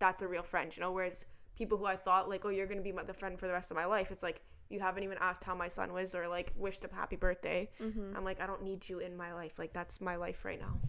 that's 0.00 0.20
a 0.22 0.26
real 0.26 0.42
friend, 0.42 0.76
you 0.76 0.80
know. 0.80 0.90
Whereas 0.90 1.26
people 1.56 1.78
who 1.78 1.86
I 1.86 1.94
thought 1.94 2.28
like, 2.28 2.44
oh, 2.44 2.48
you're 2.48 2.66
gonna 2.66 2.82
be 2.82 2.90
my, 2.90 3.04
the 3.04 3.14
friend 3.14 3.38
for 3.38 3.46
the 3.46 3.52
rest 3.52 3.70
of 3.70 3.76
my 3.76 3.84
life, 3.84 4.10
it's 4.10 4.24
like 4.24 4.42
you 4.68 4.80
haven't 4.80 5.04
even 5.04 5.16
asked 5.20 5.44
how 5.44 5.54
my 5.54 5.68
son 5.68 5.92
was 5.92 6.16
or 6.16 6.26
like 6.26 6.52
wished 6.56 6.82
him 6.82 6.90
happy 6.92 7.14
birthday. 7.14 7.70
Mm-hmm. 7.80 8.16
I'm 8.16 8.24
like, 8.24 8.40
I 8.40 8.48
don't 8.48 8.64
need 8.64 8.88
you 8.88 8.98
in 8.98 9.16
my 9.16 9.32
life. 9.32 9.60
Like 9.60 9.72
that's 9.72 10.00
my 10.00 10.16
life 10.16 10.44
right 10.44 10.58
now. 10.58 10.80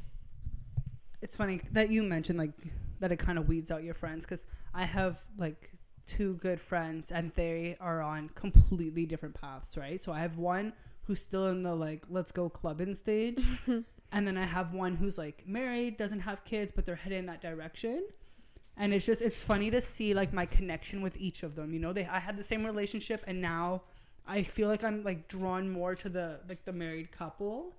it's 1.21 1.37
funny 1.37 1.61
that 1.73 1.91
you 1.91 2.01
mentioned 2.01 2.39
like 2.39 2.53
that 3.01 3.11
it 3.11 3.19
kind 3.19 3.37
of 3.37 3.47
weeds 3.47 3.69
out 3.69 3.83
your 3.83 3.93
friends 3.93 4.25
because 4.25 4.47
I 4.73 4.85
have 4.85 5.19
like 5.37 5.75
two 6.09 6.33
good 6.35 6.59
friends 6.59 7.11
and 7.11 7.31
they 7.33 7.77
are 7.79 8.01
on 8.01 8.29
completely 8.29 9.05
different 9.05 9.39
paths, 9.39 9.77
right? 9.77 10.01
So 10.01 10.11
I 10.11 10.19
have 10.19 10.37
one 10.37 10.73
who's 11.03 11.19
still 11.19 11.47
in 11.47 11.63
the 11.63 11.75
like 11.75 12.03
let's 12.09 12.31
go 12.31 12.49
clubbing 12.49 12.95
stage, 12.95 13.43
and 13.67 14.27
then 14.27 14.37
I 14.37 14.45
have 14.45 14.73
one 14.73 14.95
who's 14.95 15.17
like 15.17 15.43
married, 15.47 15.97
doesn't 15.97 16.21
have 16.21 16.43
kids, 16.43 16.71
but 16.71 16.85
they're 16.85 16.95
heading 16.95 17.19
in 17.19 17.25
that 17.27 17.41
direction. 17.41 18.07
And 18.75 18.93
it's 18.93 19.05
just 19.05 19.21
it's 19.21 19.43
funny 19.43 19.69
to 19.71 19.81
see 19.81 20.13
like 20.13 20.33
my 20.33 20.45
connection 20.45 21.01
with 21.01 21.15
each 21.17 21.43
of 21.43 21.55
them. 21.55 21.73
You 21.73 21.79
know, 21.79 21.93
they 21.93 22.05
I 22.05 22.19
had 22.19 22.37
the 22.37 22.43
same 22.43 22.65
relationship, 22.65 23.23
and 23.27 23.41
now 23.41 23.83
I 24.27 24.43
feel 24.43 24.67
like 24.67 24.83
I'm 24.83 25.03
like 25.03 25.27
drawn 25.27 25.69
more 25.69 25.95
to 25.95 26.09
the 26.09 26.39
like 26.49 26.65
the 26.65 26.73
married 26.73 27.11
couple 27.11 27.75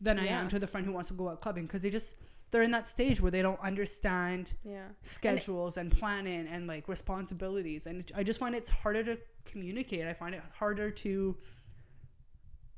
than 0.00 0.18
I 0.18 0.26
am 0.26 0.48
to 0.48 0.58
the 0.58 0.66
friend 0.66 0.86
who 0.86 0.92
wants 0.92 1.08
to 1.08 1.14
go 1.14 1.30
out 1.30 1.40
clubbing 1.40 1.64
because 1.64 1.82
they 1.82 1.90
just 1.90 2.16
they're 2.54 2.62
in 2.62 2.70
that 2.70 2.86
stage 2.88 3.20
where 3.20 3.32
they 3.32 3.42
don't 3.42 3.58
understand 3.58 4.54
Yeah. 4.64 4.86
schedules 5.02 5.76
and, 5.76 5.90
planning 5.90 6.46
and 6.46 6.68
like 6.68 6.86
responsibilities 6.86 7.86
and 7.88 8.10
i 8.16 8.22
just 8.22 8.38
find 8.38 8.54
it's 8.54 8.70
harder 8.70 9.02
to 9.02 9.18
communicate 9.44 10.06
i 10.06 10.12
find 10.12 10.36
it 10.36 10.42
harder 10.56 10.88
to 10.92 11.36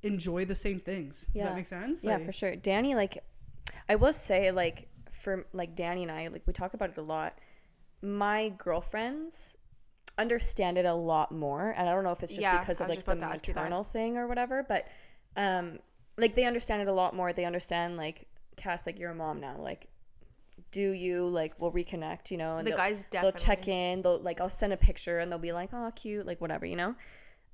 enjoy 0.03 0.47
the 0.47 0.55
same 0.55 0.79
things 0.81 1.27
does 1.27 1.35
Yeah. 1.35 1.45
that 1.45 1.57
make 1.57 1.67
sense 1.67 2.03
Yeah, 2.05 2.17
Like- 2.17 2.25
for 2.25 2.33
sure. 2.33 2.57
Danny, 2.57 2.95
like, 2.95 3.19
I 3.89 3.97
will 3.97 4.13
say, 4.13 4.51
like, 4.51 4.89
for 5.11 5.47
like 5.53 5.75
Danny 5.75 6.03
and 6.05 6.13
I, 6.13 6.29
like, 6.29 6.47
we 6.47 6.53
talk 6.53 6.73
about 6.75 6.91
it 6.91 6.97
a 6.99 7.03
lot. 7.03 7.39
My 8.03 8.51
girlfriends 8.51 9.57
understand 10.19 10.79
it 10.79 10.85
a 10.85 10.95
lot 10.95 11.33
more, 11.33 11.71
and 11.77 11.89
I 11.89 11.93
don't 11.93 12.05
know 12.05 12.13
if 12.13 12.23
it's 12.23 12.33
just 12.33 12.43
Yeah, 12.43 12.61
because 12.61 12.81
of 12.81 12.89
like 12.89 13.05
the 13.05 13.13
about 13.13 13.21
to 13.27 13.33
ask 13.33 13.47
you 13.49 13.55
that. 13.55 13.61
maternal 13.61 13.83
thing 13.85 14.17
or 14.17 14.27
whatever, 14.29 14.63
but 14.63 14.87
um, 15.37 15.81
like 16.17 16.35
they 16.35 16.45
understand 16.45 16.81
it 16.83 16.89
a 16.89 16.93
lot 16.95 17.15
more. 17.15 17.33
They 17.33 17.45
understand 17.45 17.97
like, 17.97 18.27
Cass, 18.57 18.87
like 18.87 18.99
you're 18.99 19.11
a 19.11 19.15
mom 19.15 19.41
now, 19.41 19.57
like. 19.59 19.89
Do 20.73 20.91
you 20.91 21.27
like? 21.29 21.55
We'll 21.61 21.71
reconnect, 21.73 22.31
you 22.31 22.37
know. 22.39 22.57
And 22.59 22.67
The 22.67 22.71
they'll- 22.73 22.79
guys 22.79 23.07
they'll 23.11 23.33
check 23.33 23.69
in. 23.69 24.03
They'll 24.03 24.19
like 24.19 24.41
I'll 24.41 24.49
send 24.51 24.73
a 24.73 24.77
picture 24.77 25.19
and 25.19 25.31
they'll 25.31 25.39
be 25.39 25.53
like, 25.53 25.71
"Oh, 25.73 25.91
cute," 25.95 26.27
like 26.27 26.41
whatever, 26.41 26.67
you 26.67 26.77
know. 26.77 26.97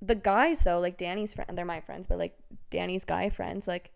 The 0.01 0.15
guys 0.15 0.63
though, 0.63 0.81
like 0.81 0.97
Danny's 0.97 1.35
friend, 1.35 1.57
they're 1.57 1.65
my 1.65 1.81
friends, 1.81 2.07
but 2.07 2.19
like 2.19 2.37
Danny's 2.71 3.05
guy 3.05 3.29
friends, 3.29 3.69
like 3.69 3.91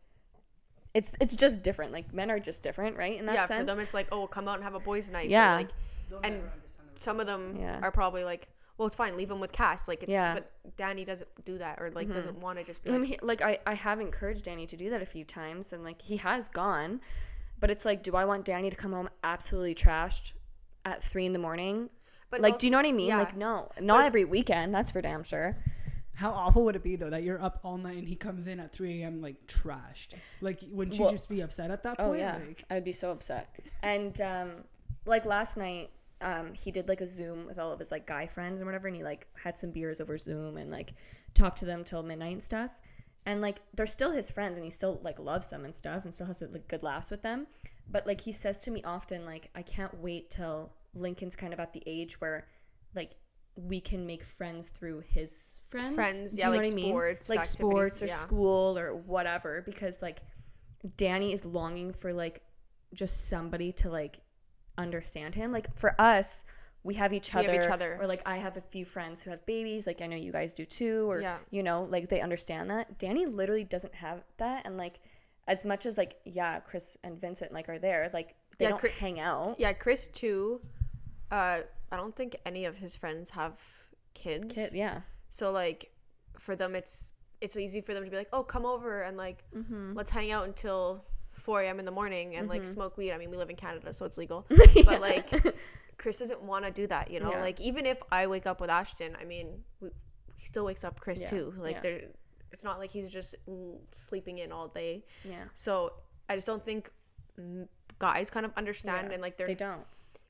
it's 0.95 1.15
it's 1.21 1.35
just 1.35 1.63
different. 1.63 1.93
Like 1.93 2.13
men 2.13 2.31
are 2.31 2.39
just 2.39 2.63
different, 2.63 2.97
right? 2.97 3.19
In 3.19 3.27
that 3.27 3.35
yeah, 3.35 3.45
sense. 3.47 3.69
for 3.69 3.75
them 3.77 3.83
it's 3.83 3.95
like, 3.95 4.09
oh, 4.13 4.19
we'll 4.19 4.27
come 4.29 4.49
out 4.49 4.57
and 4.57 4.65
have 4.65 4.75
a 4.75 4.81
boys' 4.81 5.11
night. 5.11 5.25
but, 5.27 5.31
Yeah. 5.31 5.55
like, 5.57 5.71
and 6.25 6.43
some 6.97 7.19
of 7.19 7.27
them 7.27 7.57
Yeah. 7.59 7.81
are 7.83 7.91
probably 7.91 8.23
like, 8.23 8.49
well, 8.79 8.87
it's 8.87 8.95
fine, 8.97 9.17
leave 9.17 9.31
him 9.31 9.41
with 9.41 9.53
Cass. 9.53 9.89
Like, 9.89 10.03
it's 10.03 10.13
Yeah. 10.13 10.35
but 10.35 10.51
Danny 10.77 11.05
doesn't 11.05 11.29
do 11.45 11.59
that 11.59 11.81
or 11.81 11.91
like 11.91 12.13
doesn't 12.13 12.39
want 12.41 12.59
to 12.59 12.65
just 12.65 12.85
be 12.85 12.91
I 12.91 12.93
like, 12.95 13.01
mean, 13.03 13.11
he- 13.13 13.19
like 13.23 13.43
I, 13.43 13.59
I 13.67 13.75
have 13.75 14.01
encouraged 14.01 14.45
Danny 14.45 14.67
to 14.67 14.77
do 14.77 14.91
that 14.91 15.01
a 15.03 15.07
few 15.07 15.25
times, 15.25 15.73
and 15.73 15.83
like 15.85 16.03
he 16.03 16.17
has 16.19 16.49
gone, 16.49 17.01
but 17.59 17.71
it's 17.71 17.85
like, 17.85 18.03
do 18.03 18.15
I 18.17 18.25
want 18.25 18.45
Danny 18.45 18.69
to 18.71 18.77
come 18.77 18.93
home 18.93 19.09
absolutely 19.25 19.75
trashed 19.75 20.35
at 20.85 21.03
three 21.03 21.27
in 21.27 21.33
the 21.33 21.39
morning? 21.39 21.91
but 22.29 22.41
like, 22.41 22.55
also- 22.55 22.61
do 22.63 22.67
you 22.67 22.71
know 22.73 22.79
what 22.79 22.87
I 22.87 22.93
mean? 22.93 23.09
yeah. 23.09 23.19
Like, 23.21 23.37
no, 23.37 23.71
not 23.81 24.05
every 24.05 24.25
weekend. 24.25 24.75
That's 24.75 24.91
for 24.91 25.01
damn 25.01 25.23
sure. 25.23 25.57
how 26.15 26.31
awful 26.33 26.65
would 26.65 26.75
it 26.75 26.83
be 26.83 26.97
though 26.97 27.11
that 27.11 27.23
you're 27.23 27.41
up 27.43 27.61
all 27.63 27.77
night 27.79 27.99
and 27.99 28.09
he 28.09 28.17
comes 28.17 28.47
in 28.47 28.59
at 28.59 28.73
3 28.73 29.03
a.m 29.03 29.21
like 29.21 29.47
trashed 29.47 30.15
like 30.41 30.59
wouldn't 30.73 30.97
you 30.99 31.03
Well- 31.05 31.13
just 31.13 31.29
be 31.29 31.41
upset 31.43 31.71
at 31.71 31.83
that 31.85 31.99
point? 31.99 32.07
Oh 32.09 32.11
point 32.13 32.21
yeah, 32.21 32.39
like 32.47 32.65
I 32.71 32.75
would 32.75 32.85
be 32.85 32.93
so 32.93 33.11
upset. 33.13 33.55
And 33.83 34.19
um, 34.23 34.51
like 35.05 35.25
last 35.27 35.57
night, 35.59 35.91
um, 36.21 36.55
he 36.55 36.71
did 36.71 36.89
like 36.89 37.01
a 37.01 37.07
Zoom 37.07 37.47
with 37.47 37.59
all 37.59 37.73
of 37.73 37.79
his 37.79 37.91
like 37.91 38.07
guy 38.07 38.27
friends 38.27 38.61
and 38.61 38.67
whatever, 38.67 38.87
and 38.89 38.97
he 38.97 39.03
like 39.03 39.27
had 39.43 39.57
some 39.57 39.71
beers 39.71 40.01
over 40.01 40.17
Zoom 40.17 40.57
and 40.57 40.71
like 40.71 40.95
talked 41.35 41.59
to 41.59 41.67
them 41.67 41.85
till 41.85 42.03
midnight 42.03 42.33
and 42.33 42.43
stuff. 42.43 42.71
And 43.27 43.41
like 43.41 43.59
they're 43.75 43.87
still 43.87 44.13
his 44.13 44.31
friends, 44.31 44.57
and 44.57 44.65
he 44.65 44.71
still 44.71 45.01
like 45.03 45.19
loves 45.19 45.49
them 45.49 45.65
and 45.65 45.75
stuff, 45.75 46.05
and 46.05 46.15
still 46.15 46.27
has 46.27 46.43
like 46.43 46.69
good 46.69 46.83
laughs 46.83 47.11
with 47.11 47.23
them. 47.23 47.47
But 47.89 48.07
like 48.07 48.21
he 48.21 48.33
says 48.33 48.59
to 48.61 48.71
me 48.71 48.83
often, 48.85 49.25
like 49.25 49.51
I 49.55 49.63
can't 49.63 50.01
wait 50.01 50.31
till 50.31 50.73
Lincoln's 50.95 51.37
kind 51.37 51.53
of 51.53 51.61
at 51.61 51.73
the 51.73 51.83
age 51.87 52.21
where 52.21 52.47
like 52.95 53.13
we 53.57 53.81
can 53.81 54.07
make 54.07 54.23
friends 54.23 54.69
through 54.69 55.03
his 55.09 55.61
friends. 55.69 55.95
Friends, 55.95 56.33
Do 56.35 56.41
yeah, 56.41 56.49
like 56.49 56.63
what 56.63 56.73
I 56.73 56.75
mean? 56.75 56.89
sports, 56.89 57.29
like 57.29 57.45
sports 57.45 58.03
or 58.03 58.07
yeah. 58.07 58.15
school 58.15 58.79
or 58.79 58.95
whatever. 58.95 59.63
Because 59.63 60.03
like 60.03 60.23
Danny 60.97 61.33
is 61.33 61.45
longing 61.45 61.93
for 61.93 62.13
like 62.13 62.43
just 62.95 63.29
somebody 63.29 63.73
to 63.73 63.91
like 63.91 64.21
understand 64.79 65.35
him. 65.35 65.53
Like 65.53 65.77
for 65.79 65.99
us, 66.01 66.45
we 66.83 66.95
have 66.95 67.13
each 67.13 67.33
We 67.35 67.43
have 67.43 67.49
other. 67.51 67.61
each 67.63 67.69
other. 67.69 67.99
Or 68.01 68.07
like 68.07 68.23
I 68.27 68.37
have 68.37 68.57
a 68.57 68.61
few 68.61 68.85
friends 68.85 69.23
who 69.23 69.31
have 69.31 69.45
babies. 69.47 69.87
Like 69.87 70.01
I 70.03 70.07
know 70.07 70.17
you 70.17 70.33
guys 70.33 70.55
do 70.55 70.65
too. 70.65 71.11
Or 71.11 71.21
Yeah. 71.21 71.39
you 71.51 71.63
know, 71.63 71.83
like 71.85 72.09
they 72.09 72.21
understand 72.21 72.71
that. 72.71 72.99
Danny 72.99 73.27
literally 73.27 73.65
doesn't 73.65 73.95
have 73.97 74.23
that. 74.39 74.67
And 74.67 74.77
like 74.77 75.01
as 75.49 75.65
much 75.65 75.87
as 75.87 75.97
like 75.99 76.17
yeah, 76.25 76.61
Chris 76.61 76.97
and 77.03 77.21
Vincent 77.21 77.53
like 77.53 77.69
are 77.69 77.79
there, 77.79 78.11
like 78.13 78.35
they 78.59 78.65
Yeah, 78.67 78.71
don't 78.71 78.81
Chri- 78.83 78.91
hang 78.91 79.21
out. 79.21 79.57
yeah, 79.59 79.73
Chris 79.73 80.09
too. 80.09 80.61
Uh, 81.31 81.61
I 81.91 81.97
don't 81.97 82.15
think 82.15 82.37
any 82.47 82.65
of 82.65 82.79
his 82.79 82.95
friends 82.97 83.31
have 83.31 83.61
kids. 84.15 84.55
Kid- 84.55 84.73
yeah. 84.73 85.01
So 85.29 85.51
like, 85.51 85.91
for 86.39 86.55
them, 86.57 86.75
it's 86.75 87.11
it's 87.41 87.57
easy 87.57 87.81
for 87.81 87.93
them 87.95 88.05
to 88.05 88.11
be 88.11 88.17
like, 88.17 88.29
oh, 88.33 88.43
come 88.43 88.65
over 88.65 89.03
and 89.03 89.17
like, 89.17 89.45
Mm-hmm. 89.55 89.95
let's 89.95 90.11
hang 90.11 90.31
out 90.33 90.47
until 90.47 91.05
4 91.37 91.63
a.m. 91.63 91.79
in 91.79 91.85
the 91.85 91.91
morning 91.91 92.37
and 92.37 92.49
like 92.49 92.65
smoke 92.65 92.97
weed. 92.97 93.13
I 93.13 93.19
mean, 93.19 93.31
we 93.31 93.37
live 93.37 93.51
in 93.51 93.57
Canada, 93.57 93.93
so 93.93 94.05
it's 94.07 94.19
legal. 94.19 94.47
But 94.85 95.01
like, 95.01 95.31
Chris 95.99 96.19
doesn't 96.19 96.43
want 96.43 96.65
to 96.65 96.71
do 96.71 96.87
that, 96.89 97.11
you 97.11 97.21
know. 97.21 97.31
Yeah. 97.31 97.41
Like 97.41 97.61
even 97.61 97.87
if 97.87 98.03
I 98.11 98.27
wake 98.27 98.47
up 98.47 98.61
with 98.61 98.71
Ashton, 98.71 99.17
I 99.21 99.25
mean, 99.25 99.63
we, 99.81 99.91
he 100.35 100.47
still 100.47 100.65
wakes 100.65 100.85
up 100.85 101.01
Chris 101.01 101.23
Yeah, 101.23 101.31
too. 101.31 101.55
Like 101.59 101.77
yeah. 101.77 101.81
there, 101.81 102.01
it's 102.53 102.65
not 102.65 102.79
like 102.79 102.91
he's 102.91 103.09
just 103.11 103.35
sleeping 103.93 104.39
in 104.39 104.53
all 104.53 104.69
day. 104.69 105.05
Yeah. 105.25 105.45
So 105.55 105.93
I 106.29 106.35
just 106.35 106.47
don't 106.47 106.63
think 106.65 106.91
guys 107.99 108.31
kind 108.31 108.45
of 108.47 108.53
understand 108.57 109.09
Yeah, 109.09 109.15
and 109.15 109.23
like 109.23 109.37
they're 109.37 109.47
They 109.47 109.55
don't. 109.55 109.81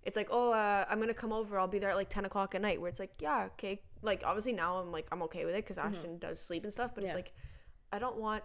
it's 0.05 0.17
like 0.17 0.29
oh 0.31 0.53
uh, 0.53 0.85
i'm 0.89 1.01
gonna 1.01 1.15
come 1.15 1.33
over 1.33 1.59
i'll 1.59 1.67
be 1.69 1.79
there 1.79 1.91
at 1.91 1.97
like 1.97 2.09
10 2.09 2.25
o'clock 2.25 2.55
at 2.55 2.61
night 2.61 2.81
where 2.81 2.89
it's 2.89 2.99
like 3.01 3.13
yeah 3.21 3.47
okay 3.55 3.81
like 4.03 4.23
obviously 4.25 4.53
now 4.53 4.77
i'm 4.79 4.93
like 4.93 5.07
i'm 5.13 5.23
okay 5.23 5.45
with 5.45 5.55
it 5.55 5.65
because 5.65 5.79
ashton 5.79 6.19
does 6.19 6.41
sleep 6.41 6.63
and 6.65 6.73
stuff 6.73 6.95
but 6.95 7.03
Mm-hmm. 7.05 7.07
Yeah. 7.17 7.19
it's 7.21 7.29
like 7.31 7.33
i 7.93 7.99
don't 7.99 8.17
want 8.19 8.43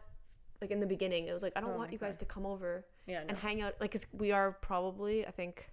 like 0.62 0.72
in 0.72 0.80
the 0.80 0.86
beginning 0.88 1.28
it 1.28 1.34
was 1.34 1.44
like 1.44 1.54
i 1.56 1.62
don't 1.62 1.72
Oh 1.72 1.78
want 1.78 1.90
my 1.90 1.94
you 1.94 1.98
guys 1.98 2.18
to 2.18 2.26
come 2.26 2.46
over 2.46 2.86
Yeah. 3.08 3.22
No. 3.22 3.26
and 3.30 3.38
hang 3.38 3.62
out 3.62 3.74
like 3.82 3.92
cause 3.92 4.06
we 4.14 4.32
are 4.32 4.52
probably 4.52 5.26
i 5.26 5.32
think 5.32 5.70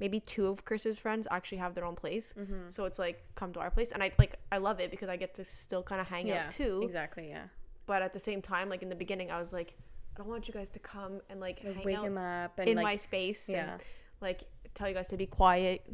maybe 0.00 0.18
two 0.20 0.46
of 0.46 0.64
chris's 0.64 0.98
friends 0.98 1.26
actually 1.30 1.58
have 1.58 1.74
their 1.74 1.84
own 1.84 1.94
place 1.94 2.32
Mm-hmm. 2.38 2.68
so 2.68 2.84
it's 2.84 2.98
like 2.98 3.22
come 3.34 3.52
to 3.52 3.60
our 3.60 3.70
place 3.70 3.92
and 3.92 4.02
i 4.02 4.10
like 4.18 4.34
i 4.50 4.58
love 4.58 4.80
it 4.80 4.90
because 4.90 5.08
i 5.08 5.16
get 5.16 5.34
to 5.34 5.44
still 5.44 5.82
kind 5.82 6.00
of 6.00 6.08
hang 6.08 6.26
yeah. 6.26 6.44
out 6.46 6.50
too 6.50 6.80
Exactly. 6.84 7.28
Yeah. 7.28 7.44
but 7.86 8.00
at 8.02 8.12
the 8.14 8.20
same 8.20 8.40
time 8.42 8.68
like 8.68 8.82
in 8.82 8.88
the 8.88 8.94
beginning 9.04 9.30
i 9.30 9.38
was 9.38 9.52
like 9.52 9.76
i 10.14 10.18
don't 10.18 10.28
want 10.28 10.48
you 10.48 10.54
guys 10.54 10.70
to 10.70 10.78
come 10.78 11.20
and 11.30 11.38
like, 11.40 11.62
Like 11.64 11.74
hang 11.76 11.84
wake 11.84 11.96
out 11.98 12.04
him 12.06 12.18
up 12.18 12.58
and 12.58 12.68
in 12.70 12.76
like 12.76 12.84
my 12.84 12.96
space 12.96 13.48
yeah. 13.48 13.72
and 13.74 13.82
like 14.20 14.44
tell 14.74 14.88
you 14.88 14.94
guys 14.94 15.08
to 15.08 15.16
be 15.16 15.26
quiet 15.26 15.84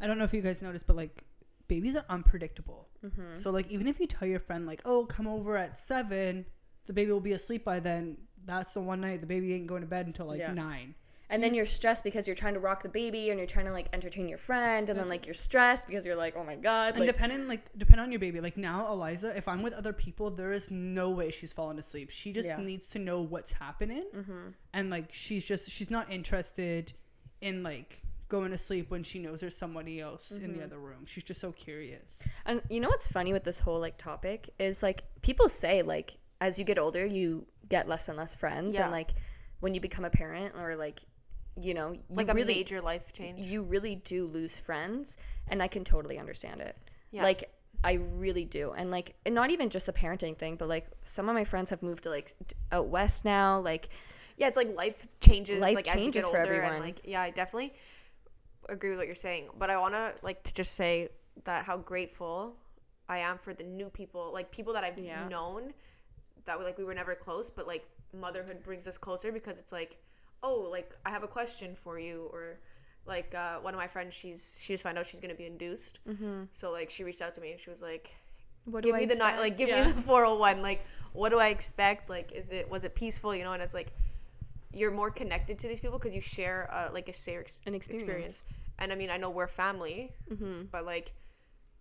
i 0.00 0.06
don't 0.06 0.18
know 0.18 0.24
if 0.24 0.34
you 0.34 0.42
guys 0.42 0.60
noticed 0.62 0.86
but 0.86 0.96
like 0.96 1.22
babies 1.68 1.96
are 1.96 2.04
unpredictable 2.10 2.82
Mm-hmm. 3.04 3.36
so 3.36 3.50
like 3.50 3.70
even 3.70 3.86
if 3.86 4.00
you 4.00 4.06
tell 4.08 4.26
your 4.26 4.40
friend 4.40 4.66
like 4.66 4.80
oh 4.84 5.04
come 5.06 5.28
over 5.28 5.56
at 5.56 5.78
7 5.78 6.44
the 6.86 6.92
baby 6.92 7.12
will 7.12 7.20
be 7.20 7.32
asleep 7.32 7.64
by 7.64 7.80
then 7.80 8.16
that's 8.44 8.74
the 8.74 8.80
one 8.80 9.00
night 9.00 9.20
the 9.20 9.26
baby 9.26 9.52
ain't 9.54 9.66
going 9.66 9.82
to 9.82 9.86
bed 9.88 10.06
until 10.06 10.26
like 10.26 10.38
Yeah. 10.38 10.52
9 10.52 10.94
And 11.28 11.42
then 11.42 11.54
you're 11.54 11.66
stressed 11.66 12.04
because 12.04 12.28
you're 12.28 12.36
trying 12.36 12.54
to 12.54 12.60
rock 12.60 12.84
the 12.84 12.88
baby 12.88 13.30
and 13.30 13.38
you're 13.40 13.48
trying 13.48 13.66
to 13.66 13.72
like 13.72 13.88
entertain 13.92 14.28
your 14.28 14.38
friend 14.38 14.88
and 14.88 14.96
then 14.96 15.08
like 15.08 15.26
you're 15.26 15.34
stressed 15.34 15.88
because 15.88 16.06
you're 16.06 16.14
like, 16.14 16.36
oh 16.36 16.44
my 16.44 16.54
god, 16.54 16.90
And 16.90 17.00
like 17.00 17.08
depending, 17.08 17.48
like, 17.48 17.76
depend 17.76 18.00
on 18.00 18.12
your 18.12 18.20
baby. 18.20 18.40
Like 18.40 18.56
now, 18.56 18.86
Eliza, 18.92 19.36
if 19.36 19.48
I'm 19.48 19.62
with 19.62 19.72
other 19.72 19.92
people, 19.92 20.30
there 20.30 20.52
is 20.52 20.70
no 20.70 21.10
way 21.10 21.32
she's 21.32 21.52
falling 21.52 21.78
asleep. 21.80 22.10
She 22.10 22.32
just 22.32 22.50
Yeah. 22.50 22.60
needs 22.60 22.86
to 22.88 23.00
know 23.00 23.20
what's 23.22 23.52
happening, 23.52 24.04
mm-hmm. 24.14 24.50
and 24.72 24.88
like 24.88 25.12
she's 25.12 25.44
just 25.44 25.68
she's 25.68 25.90
not 25.90 26.08
interested 26.10 26.92
in 27.40 27.64
like 27.64 28.02
going 28.28 28.50
to 28.50 28.58
sleep 28.58 28.90
when 28.90 29.02
she 29.02 29.18
knows 29.18 29.40
there's 29.40 29.56
somebody 29.56 30.00
else 30.00 30.32
in 30.32 30.42
the 30.42 30.48
mm-hmm. 30.54 30.64
other 30.64 30.78
room. 30.78 31.06
She's 31.06 31.24
just 31.24 31.40
so 31.40 31.52
curious. 31.52 32.22
And 32.44 32.60
you 32.68 32.80
know 32.80 32.88
what's 32.88 33.08
funny 33.08 33.32
with 33.32 33.44
this 33.44 33.60
whole 33.60 33.80
like 33.80 33.98
topic 33.98 34.50
is 34.58 34.82
like 34.82 35.02
people 35.22 35.48
say 35.48 35.82
like 35.82 36.16
as 36.40 36.58
you 36.58 36.64
get 36.64 36.78
older 36.78 37.04
you 37.04 37.46
get 37.68 37.88
less 37.88 38.08
and 38.08 38.16
less 38.16 38.34
friends 38.34 38.74
Yeah. 38.76 38.84
and 38.84 38.92
like 38.92 39.10
when 39.60 39.74
you 39.74 39.80
become 39.80 40.04
a 40.04 40.10
parent 40.10 40.54
or 40.56 40.76
like 40.76 41.00
you 41.62 41.72
know 41.74 41.92
you 41.92 42.00
like 42.10 42.28
a 42.28 42.34
really 42.34 42.54
major 42.54 42.80
life 42.80 43.12
change. 43.12 43.40
you 43.40 43.62
really 43.62 43.94
do 43.96 44.26
lose 44.26 44.58
friends 44.58 45.16
and 45.48 45.62
I 45.62 45.68
can 45.68 45.84
totally 45.84 46.18
understand 46.18 46.60
it. 46.60 46.76
Yeah. 47.10 47.22
Like 47.22 47.50
I 47.84 47.94
really 48.16 48.44
do. 48.44 48.72
And 48.72 48.90
like 48.90 49.14
and 49.24 49.34
not 49.34 49.50
even 49.50 49.70
just 49.70 49.86
the 49.86 49.92
parenting 49.92 50.36
thing, 50.36 50.56
but 50.56 50.68
like 50.68 50.86
some 51.04 51.28
of 51.28 51.34
my 51.34 51.44
friends 51.44 51.70
have 51.70 51.82
moved 51.82 52.02
to 52.04 52.10
like 52.10 52.34
out 52.72 52.88
west 52.88 53.24
now, 53.24 53.60
like 53.60 53.88
yeah, 54.36 54.48
it's 54.48 54.56
like 54.56 54.74
life 54.76 55.06
changes. 55.20 55.60
Life 55.62 55.74
like 55.74 55.88
as 55.88 55.94
you 55.96 56.00
changes 56.02 56.24
get 56.24 56.30
for 56.32 56.40
older, 56.40 56.52
everyone. 56.52 56.74
and 56.74 56.84
like 56.84 57.00
yeah, 57.04 57.22
I 57.22 57.30
definitely 57.30 57.72
agree 58.68 58.90
with 58.90 58.98
what 58.98 59.06
you're 59.06 59.14
saying. 59.14 59.48
But 59.58 59.70
I 59.70 59.78
wanna 59.78 60.12
like 60.22 60.42
to 60.42 60.52
just 60.54 60.74
say 60.74 61.08
that 61.44 61.64
how 61.64 61.78
grateful 61.78 62.56
I 63.08 63.18
am 63.18 63.38
for 63.38 63.54
the 63.54 63.64
new 63.64 63.88
people, 63.88 64.30
like 64.34 64.50
people 64.50 64.74
that 64.74 64.84
I've 64.84 64.98
Yeah. 64.98 65.26
known 65.28 65.72
that 66.46 66.58
we 66.58 66.64
like 66.64 66.78
we 66.78 66.84
were 66.84 66.94
never 66.94 67.14
close, 67.14 67.50
but 67.50 67.66
like 67.66 67.86
motherhood 68.12 68.62
brings 68.62 68.88
us 68.88 68.96
closer 68.98 69.30
because 69.32 69.58
it's 69.58 69.72
like, 69.72 69.98
oh, 70.42 70.66
like 70.70 70.94
I 71.04 71.10
have 71.10 71.22
a 71.22 71.28
question 71.28 71.74
for 71.74 71.98
you, 71.98 72.28
or 72.32 72.58
like 73.06 73.34
uh, 73.34 73.58
one 73.60 73.74
of 73.74 73.78
my 73.78 73.86
friends, 73.86 74.14
she's 74.14 74.58
she 74.62 74.72
just 74.74 74.82
found 74.82 74.98
out 74.98 75.06
she's 75.06 75.20
gonna 75.20 75.34
be 75.34 75.46
induced, 75.46 76.00
mm-hmm. 76.08 76.44
so 76.52 76.72
like 76.72 76.90
she 76.90 77.04
reached 77.04 77.22
out 77.22 77.34
to 77.34 77.40
me 77.40 77.50
and 77.52 77.60
she 77.60 77.70
was 77.70 77.82
like, 77.82 78.14
what 78.64 78.82
give 78.82 78.96
me 78.96 79.06
the 79.06 79.14
night 79.14 79.38
like 79.38 79.56
give 79.56 79.68
Yeah. 79.68 79.84
me 79.86 79.92
the 79.92 80.02
401 80.02 80.60
like 80.60 80.84
what 81.12 81.28
do 81.28 81.38
i 81.38 81.48
expect 81.48 82.10
like 82.10 82.32
is 82.32 82.50
it 82.50 82.68
was 82.68 82.82
it 82.82 82.96
peaceful 82.96 83.32
you 83.32 83.44
know 83.44 83.52
and 83.52 83.62
it's 83.62 83.72
like 83.74 83.92
you're 84.72 84.90
more 84.90 85.08
connected 85.08 85.56
to 85.60 85.68
these 85.68 85.78
people 85.80 85.98
because 86.00 86.16
you 86.16 86.20
share 86.20 86.68
uh, 86.72 86.88
like 86.92 87.08
a 87.08 87.12
shared 87.12 87.44
ex- 87.44 87.60
An 87.64 87.74
experience. 87.76 88.42
and 88.80 88.92
i 88.92 88.96
mean 88.96 89.08
i 89.08 89.16
know 89.18 89.30
we're 89.30 89.46
family 89.46 90.10
Mm-hmm. 90.28 90.62
but 90.72 90.84
like 90.84 91.12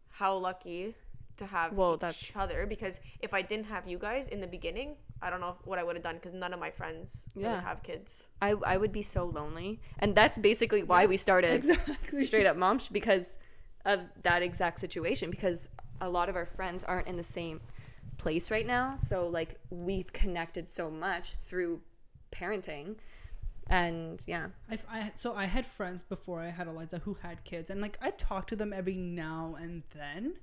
how 0.09 0.37
lucky 0.37 0.93
to 1.37 1.45
have 1.45 1.73
Well, 1.73 1.95
each 1.95 1.99
that's- 2.01 2.31
other 2.35 2.65
because 2.65 2.99
if 3.19 3.33
i 3.33 3.41
didn't 3.41 3.65
have 3.67 3.87
you 3.87 3.97
guys 3.97 4.27
in 4.29 4.39
the 4.41 4.47
beginning 4.47 4.95
I 5.21 5.29
don't 5.29 5.39
know 5.39 5.55
what 5.63 5.79
I 5.79 5.83
would 5.83 5.95
have 5.95 6.03
done 6.03 6.15
because 6.15 6.33
none 6.33 6.53
of 6.53 6.59
my 6.59 6.69
friends 6.69 7.29
really 7.35 7.49
have 7.69 7.81
kids. 7.81 8.27
I 8.41 8.49
I 8.73 8.75
would 8.77 8.91
be 8.91 9.01
so 9.01 9.25
lonely, 9.25 9.79
and 9.97 10.13
that's 10.13 10.37
basically 10.37 10.83
why 10.83 11.05
we 11.07 11.15
started 11.17 11.51
Exactly. 11.55 12.21
straight 12.23 12.45
up 12.45 12.57
moms 12.57 12.89
because 12.89 13.37
of 13.85 14.01
that 14.23 14.43
exact 14.43 14.81
situation. 14.81 15.31
Because 15.31 15.69
a 16.01 16.09
lot 16.09 16.27
of 16.29 16.35
our 16.35 16.45
friends 16.45 16.83
aren't 16.83 17.07
in 17.07 17.15
the 17.15 17.23
same 17.23 17.61
place 18.17 18.51
right 18.51 18.67
now, 18.67 18.97
so 18.97 19.25
like 19.39 19.55
we've 19.69 20.11
connected 20.11 20.67
so 20.67 20.91
much 20.91 21.35
through 21.35 21.79
parenting, 22.29 22.97
and 23.69 24.23
yeah, 24.27 24.47
I, 24.69 24.77
I 24.91 25.11
so 25.13 25.33
I 25.33 25.45
had 25.45 25.65
friends 25.65 26.03
before 26.03 26.41
I 26.41 26.49
had 26.49 26.67
Eliza 26.67 26.99
who 26.99 27.17
had 27.23 27.43
kids, 27.45 27.69
and 27.69 27.79
like 27.81 27.97
I 28.01 28.11
talk 28.11 28.47
to 28.47 28.55
them 28.55 28.73
every 28.73 28.97
now 28.97 29.55
and 29.57 29.83
then, 29.95 30.35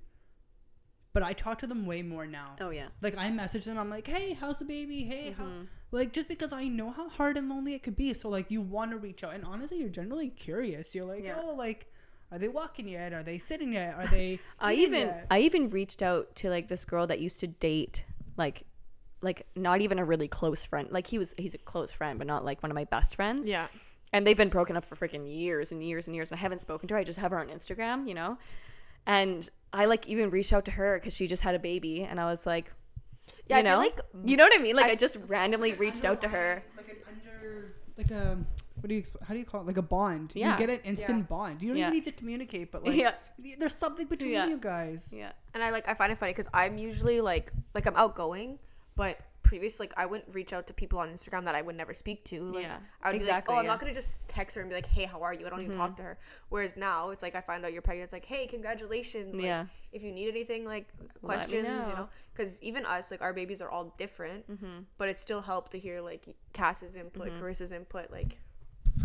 but 1.12 1.22
I 1.22 1.32
talk 1.32 1.58
to 1.58 1.66
them 1.66 1.86
way 1.86 2.02
more 2.02 2.26
now. 2.26 2.56
oh 2.60 2.70
yeah, 2.70 2.88
Like 3.00 3.16
I 3.18 3.30
message 3.30 3.64
them, 3.64 3.78
I'm 3.78 3.90
like, 3.90 4.06
"Hey, 4.06 4.34
how's 4.34 4.58
the 4.58 4.64
baby? 4.64 5.02
Hey, 5.04 5.34
how?" 5.36 5.44
Mm-hmm. 5.44 5.62
Like 5.90 6.12
just 6.12 6.28
because 6.28 6.52
I 6.52 6.68
know 6.68 6.90
how 6.90 7.08
hard 7.08 7.36
and 7.36 7.48
lonely 7.48 7.74
it 7.74 7.82
could 7.82 7.96
be, 7.96 8.14
so 8.14 8.28
like 8.28 8.50
you 8.50 8.60
want 8.62 8.92
to 8.92 8.98
reach 8.98 9.22
out, 9.24 9.34
and 9.34 9.44
honestly, 9.44 9.78
you're 9.78 9.88
generally 9.90 10.28
curious. 10.28 10.94
You're 10.94 11.04
like, 11.06 11.24
Yeah. 11.24 11.38
"Oh, 11.42 11.54
like, 11.54 11.86
are 12.30 12.38
they 12.38 12.48
walking 12.48 12.88
yet? 12.88 13.12
Are 13.12 13.22
they 13.22 13.38
sitting 13.38 13.74
yet? 13.74 13.94
Are 13.94 14.06
they?" 14.06 14.38
I 14.58 14.74
even 14.74 15.00
yet?" 15.00 15.26
I 15.30 15.40
even 15.40 15.68
reached 15.68 16.02
out 16.02 16.34
to 16.36 16.48
like 16.50 16.68
this 16.68 16.84
girl 16.84 17.06
that 17.08 17.20
used 17.20 17.40
to 17.40 17.46
date 17.46 18.04
like 18.36 18.64
like 19.20 19.46
not 19.54 19.80
even 19.82 19.98
a 19.98 20.04
really 20.04 20.28
close 20.28 20.64
friend. 20.64 20.88
Like 20.90 21.06
he 21.06 21.18
was 21.18 21.34
he's 21.36 21.54
a 21.54 21.58
close 21.58 21.92
friend, 21.92 22.18
but 22.18 22.26
not 22.26 22.44
like 22.44 22.62
one 22.62 22.70
of 22.70 22.74
my 22.74 22.84
best 22.84 23.14
friends. 23.14 23.50
Yeah. 23.50 23.68
And 24.14 24.26
they've 24.26 24.36
been 24.36 24.48
broken 24.50 24.76
up 24.76 24.84
for 24.84 24.94
freaking 24.96 25.26
years 25.26 25.72
and 25.72 25.82
years 25.82 26.06
and 26.06 26.14
years. 26.14 26.30
And 26.30 26.38
I 26.38 26.42
haven't 26.42 26.60
spoken 26.60 26.86
to 26.88 26.94
her. 26.94 27.00
I 27.00 27.04
just 27.04 27.18
have 27.18 27.30
her 27.30 27.38
on 27.38 27.48
Instagram, 27.48 28.06
you 28.08 28.12
know? 28.14 28.36
And 29.06 29.48
I 29.72 29.86
like 29.86 30.06
even 30.08 30.30
reached 30.30 30.52
out 30.52 30.64
to 30.66 30.72
her 30.72 30.98
because 30.98 31.16
she 31.16 31.26
just 31.26 31.42
had 31.42 31.54
a 31.54 31.58
baby. 31.58 32.02
And 32.02 32.20
I 32.20 32.26
was 32.26 32.46
like, 32.46 32.72
Yeah, 33.48 33.58
you 33.58 33.66
I 33.66 33.70
know? 33.70 33.78
like 33.78 34.00
you 34.24 34.36
know 34.36 34.44
what 34.44 34.58
I 34.58 34.62
mean? 34.62 34.76
Like 34.76 34.86
I, 34.90 34.94
just 34.94 35.16
randomly 35.26 35.72
reached 35.74 36.04
out 36.04 36.20
to 36.22 36.28
her. 36.28 36.62
like 36.76 36.88
an 36.88 36.96
under 37.08 37.74
like 37.96 38.10
a 38.10 38.38
what 38.80 38.88
do 38.88 38.94
you 38.96 39.02
exp- 39.02 39.22
how 39.26 39.32
do 39.34 39.38
you 39.38 39.44
call 39.46 39.60
it 39.60 39.66
like 39.66 39.76
a 39.76 39.82
bond 39.82 40.32
Yeah. 40.34 40.52
you 40.52 40.58
get 40.58 40.70
an 40.70 40.80
instant 40.84 41.18
Yeah. 41.18 41.24
bond 41.24 41.62
you 41.62 41.68
don't 41.68 41.76
Yeah. 41.76 41.84
even 41.84 41.94
need 41.94 42.04
to 42.04 42.12
communicate 42.12 42.72
but 42.72 42.84
like 42.84 42.96
Yeah. 43.04 43.14
there's 43.58 43.76
something 43.76 44.06
between 44.08 44.32
Yeah. 44.32 44.46
you 44.46 44.56
guys 44.58 45.12
Yeah. 45.16 45.32
And 45.54 45.62
I 45.62 45.70
like 45.70 45.88
I 45.88 45.94
find 45.94 46.10
it 46.10 46.18
funny 46.18 46.32
because 46.32 46.48
I'm 46.52 46.78
usually 46.78 47.20
like 47.20 47.52
like 47.74 47.86
I'm 47.86 47.94
outgoing, 47.96 48.58
but 48.96 49.18
previous 49.52 49.78
like 49.78 49.92
I 49.98 50.06
wouldn't 50.06 50.34
reach 50.34 50.54
out 50.54 50.66
to 50.68 50.72
people 50.72 50.98
on 50.98 51.10
Instagram 51.10 51.44
that 51.44 51.54
I 51.54 51.60
would 51.60 51.76
never 51.76 51.92
speak 51.92 52.24
to. 52.24 52.40
Like 52.40 52.64
Yeah, 52.64 52.78
I 53.02 53.10
would 53.10 53.16
exactly, 53.16 53.52
be 53.52 53.56
like, 53.56 53.58
oh, 53.58 53.58
I'm 53.58 53.66
yeah. 53.66 53.72
not 53.72 53.80
gonna 53.80 53.92
just 53.92 54.30
text 54.30 54.56
her 54.56 54.62
and 54.62 54.70
be 54.70 54.74
like, 54.74 54.86
hey, 54.86 55.04
how 55.04 55.20
are 55.20 55.34
you? 55.34 55.46
I 55.46 55.50
don't 55.50 55.60
even 55.60 55.76
talk 55.76 55.90
mm-hmm. 55.90 55.96
to 55.96 56.02
her. 56.04 56.18
Whereas 56.48 56.78
now 56.78 57.10
it's 57.10 57.22
like 57.22 57.34
I 57.34 57.42
find 57.42 57.62
out 57.62 57.74
you're 57.74 57.82
pregnant. 57.82 58.04
It's 58.04 58.14
like, 58.14 58.24
hey, 58.24 58.46
congratulations. 58.46 59.34
Like, 59.34 59.44
Yeah. 59.44 59.66
If 59.92 60.02
you 60.02 60.10
need 60.10 60.30
anything, 60.30 60.64
like 60.64 60.88
Let 60.96 61.02
me 61.02 61.18
questions, 61.20 61.86
you 61.86 61.92
know. 61.92 62.00
know, 62.00 62.08
because 62.32 62.62
even 62.62 62.86
us, 62.86 63.10
like 63.10 63.20
our 63.20 63.34
babies 63.34 63.60
are 63.60 63.68
all 63.68 63.92
different, 63.98 64.50
mm-hmm. 64.50 64.84
but 64.96 65.10
it 65.10 65.18
still 65.18 65.42
helped 65.42 65.72
to 65.72 65.78
hear 65.78 66.00
like 66.00 66.34
Cass's 66.54 66.96
input, 66.96 67.28
mm-hmm. 67.28 67.44
Carissa's 67.44 67.72
input, 67.72 68.10
like. 68.10 68.38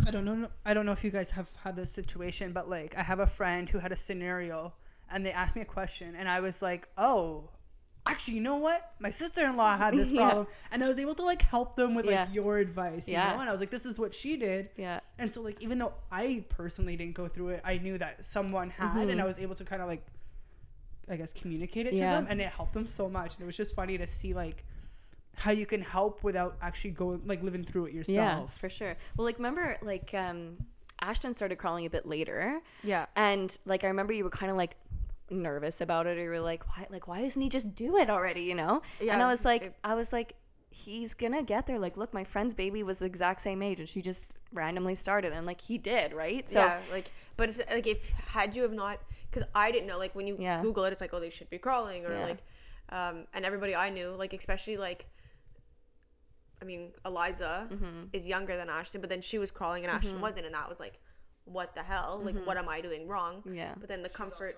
I 0.05 0.11
don't 0.11 0.23
know. 0.23 0.47
I 0.65 0.73
don't 0.73 0.85
know 0.85 0.93
if 0.93 1.03
you 1.03 1.11
guys 1.11 1.31
have 1.31 1.49
had 1.65 1.75
this 1.75 1.91
situation, 1.91 2.53
but 2.53 2.69
like 2.69 2.95
I 2.95 3.03
have 3.03 3.19
a 3.19 3.27
friend 3.27 3.69
who 3.69 3.79
had 3.79 3.91
a 3.91 3.97
scenario, 3.97 4.75
and 5.11 5.25
they 5.25 5.33
asked 5.33 5.57
me 5.57 5.61
a 5.61 5.65
question, 5.65 6.15
and 6.15 6.29
I 6.29 6.39
was 6.39 6.61
like, 6.61 6.87
"Oh, 6.97 7.49
actually, 8.09 8.35
you 8.35 8.41
know 8.41 8.57
what? 8.57 8.93
My 8.99 9.09
sister-in-law 9.11 9.77
had 9.77 9.93
this 9.93 10.11
Yeah. 10.17 10.25
problem," 10.29 10.47
and 10.71 10.83
I 10.83 10.87
was 10.87 10.97
able 10.97 11.15
to 11.15 11.23
like 11.23 11.41
help 11.41 11.75
them 11.75 11.95
with 11.95 12.05
like 12.05 12.13
Yeah. 12.15 12.27
your 12.31 12.57
advice, 12.57 13.07
you 13.07 13.13
Yeah. 13.13 13.33
know. 13.33 13.39
And 13.41 13.49
I 13.49 13.51
was 13.51 13.61
like, 13.61 13.69
"This 13.69 13.85
is 13.85 13.99
what 13.99 14.13
she 14.13 14.37
did," 14.37 14.69
Yeah. 14.77 14.99
and 15.19 15.31
so 15.31 15.41
like 15.41 15.61
even 15.61 15.79
though 15.79 15.93
I 16.11 16.45
personally 16.49 16.95
didn't 16.95 17.15
go 17.15 17.27
through 17.27 17.49
it, 17.49 17.61
I 17.63 17.77
knew 17.77 17.97
that 17.97 18.25
someone 18.25 18.69
had, 18.69 19.09
and 19.09 19.21
I 19.21 19.25
was 19.25 19.39
able 19.39 19.55
to 19.55 19.63
kind 19.65 19.81
of 19.81 19.87
like, 19.87 20.05
I 21.09 21.15
guess, 21.15 21.33
communicate 21.33 21.85
it 21.87 21.93
Mm-hmm. 21.93 22.01
Yeah. 22.03 22.09
to 22.11 22.15
them, 22.17 22.27
and 22.29 22.41
it 22.41 22.47
helped 22.49 22.73
them 22.73 22.87
so 22.87 23.09
much. 23.09 23.35
And 23.35 23.43
it 23.43 23.45
was 23.45 23.57
just 23.57 23.75
funny 23.75 23.97
to 23.97 24.07
see 24.07 24.33
like 24.33 24.63
how 25.35 25.51
you 25.51 25.65
can 25.67 25.81
help 25.81 26.23
without 26.23 26.57
actually 26.61 26.91
going 26.91 27.21
like 27.25 27.43
living 27.43 27.63
through 27.63 27.85
it 27.85 27.93
yourself. 27.93 28.15
Yeah, 28.17 28.45
for 28.47 28.69
sure. 28.69 28.97
Well, 29.15 29.25
like, 29.25 29.37
remember, 29.37 29.77
like, 29.83 30.11
um, 30.15 30.57
Ashton 30.99 31.35
started 31.35 31.57
crawling 31.57 31.85
a 31.85 31.91
bit 31.91 32.07
later. 32.07 32.59
Yeah. 32.83 33.05
And, 33.15 33.55
like, 33.63 33.83
I 33.83 33.87
remember 33.87 34.13
you 34.13 34.23
were 34.23 34.31
kind 34.31 34.49
of 34.49 34.57
like, 34.57 34.75
nervous 35.29 35.81
about 35.81 36.07
it 36.07 36.17
or 36.17 36.23
you 36.23 36.29
were 36.29 36.39
like 36.39 36.63
why 36.69 36.85
like 36.89 37.07
why 37.07 37.21
doesn't 37.21 37.41
he 37.41 37.49
just 37.49 37.75
do 37.75 37.97
it 37.97 38.09
already 38.09 38.41
you 38.43 38.55
know 38.55 38.81
yeah, 39.01 39.13
and 39.13 39.21
i 39.21 39.27
was 39.27 39.43
like 39.43 39.61
it- 39.63 39.75
i 39.83 39.93
was 39.93 40.13
like 40.13 40.33
he's 40.69 41.13
gonna 41.13 41.41
get 41.43 41.65
there 41.67 41.79
like 41.79 41.97
look 41.97 42.13
my 42.13 42.23
friend's 42.23 42.53
baby 42.53 42.81
was 42.83 42.99
the 42.99 43.05
exact 43.05 43.41
same 43.41 43.61
age 43.61 43.79
and 43.79 43.89
she 43.89 44.01
just 44.01 44.33
randomly 44.53 44.95
started 44.95 45.33
and 45.33 45.45
like 45.45 45.59
he 45.61 45.77
did 45.77 46.13
right 46.13 46.47
so 46.47 46.59
yeah, 46.59 46.79
like, 46.91 47.11
but 47.35 47.49
it's 47.49 47.59
like 47.71 47.87
if 47.87 48.09
had 48.29 48.55
you 48.55 48.61
have 48.63 48.73
not, 48.73 48.99
because 49.29 49.43
I 49.55 49.71
didn't 49.71 49.87
know, 49.87 49.97
like 49.97 50.13
when 50.15 50.27
you 50.27 50.37
Yeah. 50.39 50.61
Google 50.61 50.85
it, 50.85 50.91
it's 50.91 51.01
like, 51.01 51.13
oh, 51.13 51.19
they 51.19 51.29
should 51.29 51.49
be 51.49 51.57
crawling, 51.57 52.05
or 52.05 52.13
Yeah. 52.13 52.23
like, 52.25 52.37
um, 52.89 53.25
and 53.33 53.43
everybody 53.45 53.75
I 53.75 53.89
knew, 53.89 54.09
like 54.11 54.33
especially 54.33 54.77
like, 54.77 55.05
I 56.61 56.65
mean, 56.65 56.91
Eliza 57.05 57.67
Mm-hmm. 57.71 58.03
is 58.13 58.27
younger 58.27 58.55
than 58.55 58.69
Ashton, 58.69 59.01
but 59.01 59.09
then 59.09 59.21
she 59.21 59.37
was 59.37 59.51
crawling 59.51 59.83
and 59.83 59.91
Ashton 59.91 60.21
wasn't, 60.21 60.45
and 60.45 60.55
that 60.55 60.67
was 60.69 60.79
like, 60.79 60.99
what 61.45 61.75
the 61.75 61.83
hell? 61.83 62.21
Like, 62.23 62.35
what 62.45 62.57
am 62.57 62.67
I 62.69 62.81
doing 62.81 63.07
wrong? 63.07 63.37
Mm-hmm. 63.47 63.55
Yeah. 63.57 63.73
But 63.79 63.87
then 63.89 64.03
the 64.03 64.09
comfort, 64.09 64.57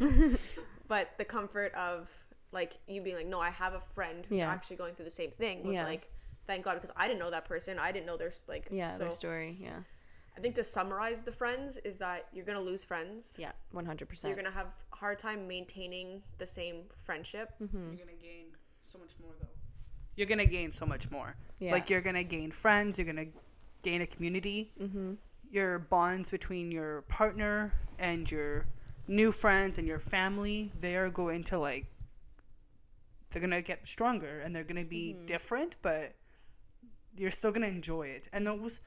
but 0.88 1.10
the 1.18 1.24
comfort 1.24 1.72
of 1.74 2.24
like 2.52 2.78
you 2.86 3.02
being 3.02 3.16
like, 3.16 3.26
no, 3.26 3.40
I 3.40 3.50
have 3.50 3.74
a 3.74 3.80
friend 3.80 4.24
who's 4.26 4.38
Yeah. 4.38 4.50
actually 4.50 4.76
going 4.76 4.94
through 4.94 5.04
the 5.06 5.10
same 5.10 5.30
thing 5.30 5.66
was 5.66 5.74
Yeah. 5.76 5.84
like, 5.84 6.08
thank 6.46 6.64
God, 6.64 6.74
because 6.74 6.92
I 6.96 7.06
didn't 7.08 7.18
know 7.20 7.30
that 7.30 7.44
person. 7.44 7.78
I 7.78 7.92
didn't 7.92 8.06
know 8.06 8.16
there's 8.16 8.44
like, 8.48 8.68
yeah 8.70 8.92
so 8.92 8.98
their 9.00 9.10
story 9.10 9.56
yeah 9.60 9.78
I 10.36 10.40
think 10.40 10.54
to 10.56 10.64
summarize 10.64 11.22
the 11.22 11.32
friends 11.32 11.78
is 11.78 11.98
that 11.98 12.26
you're 12.32 12.44
gonna 12.44 12.60
lose 12.60 12.84
friends. 12.84 13.36
yeah 13.40 13.52
100% 13.74 14.24
You're 14.24 14.36
gonna 14.36 14.50
have 14.50 14.74
a 14.92 14.96
hard 14.96 15.18
time 15.18 15.48
maintaining 15.48 16.22
the 16.38 16.46
same 16.46 16.84
friendship. 16.98 17.50
Mm-hmm. 17.60 17.92
You're 17.94 18.06
gonna 18.06 18.18
gain 18.20 18.46
so 18.82 18.98
much 18.98 19.14
more 19.20 19.32
though. 19.40 19.48
You're 20.14 20.26
gonna 20.26 20.46
gain 20.46 20.72
so 20.72 20.86
much 20.86 21.10
more. 21.10 21.36
Yeah. 21.58 21.72
Like 21.72 21.90
you're 21.90 22.00
gonna 22.02 22.22
gain 22.24 22.50
friends. 22.50 22.98
You're 22.98 23.06
gonna 23.06 23.26
gain 23.82 24.02
a 24.02 24.06
community. 24.06 24.72
mm-hmm. 24.80 25.14
Your 25.50 25.78
bonds 25.78 26.30
between 26.30 26.70
your 26.72 27.02
partner 27.02 27.72
and 27.98 28.30
your 28.30 28.66
new 29.08 29.32
friends 29.32 29.78
and 29.78 29.86
your 29.86 29.98
family, 29.98 30.72
they 30.80 30.96
are 30.96 31.10
going 31.10 31.44
to 31.44 31.58
like. 31.58 31.86
They're 33.30 33.40
gonna 33.42 33.62
get 33.62 33.86
stronger 33.86 34.40
and 34.40 34.54
they're 34.54 34.64
gonna 34.64 34.84
be 34.84 35.12
Mm-hmm. 35.14 35.26
different, 35.26 35.76
but 35.82 36.14
you're 37.16 37.30
still 37.30 37.52
gonna 37.52 37.66
enjoy 37.66 38.08
it. 38.08 38.28
And 38.32 38.46
those, 38.46 38.80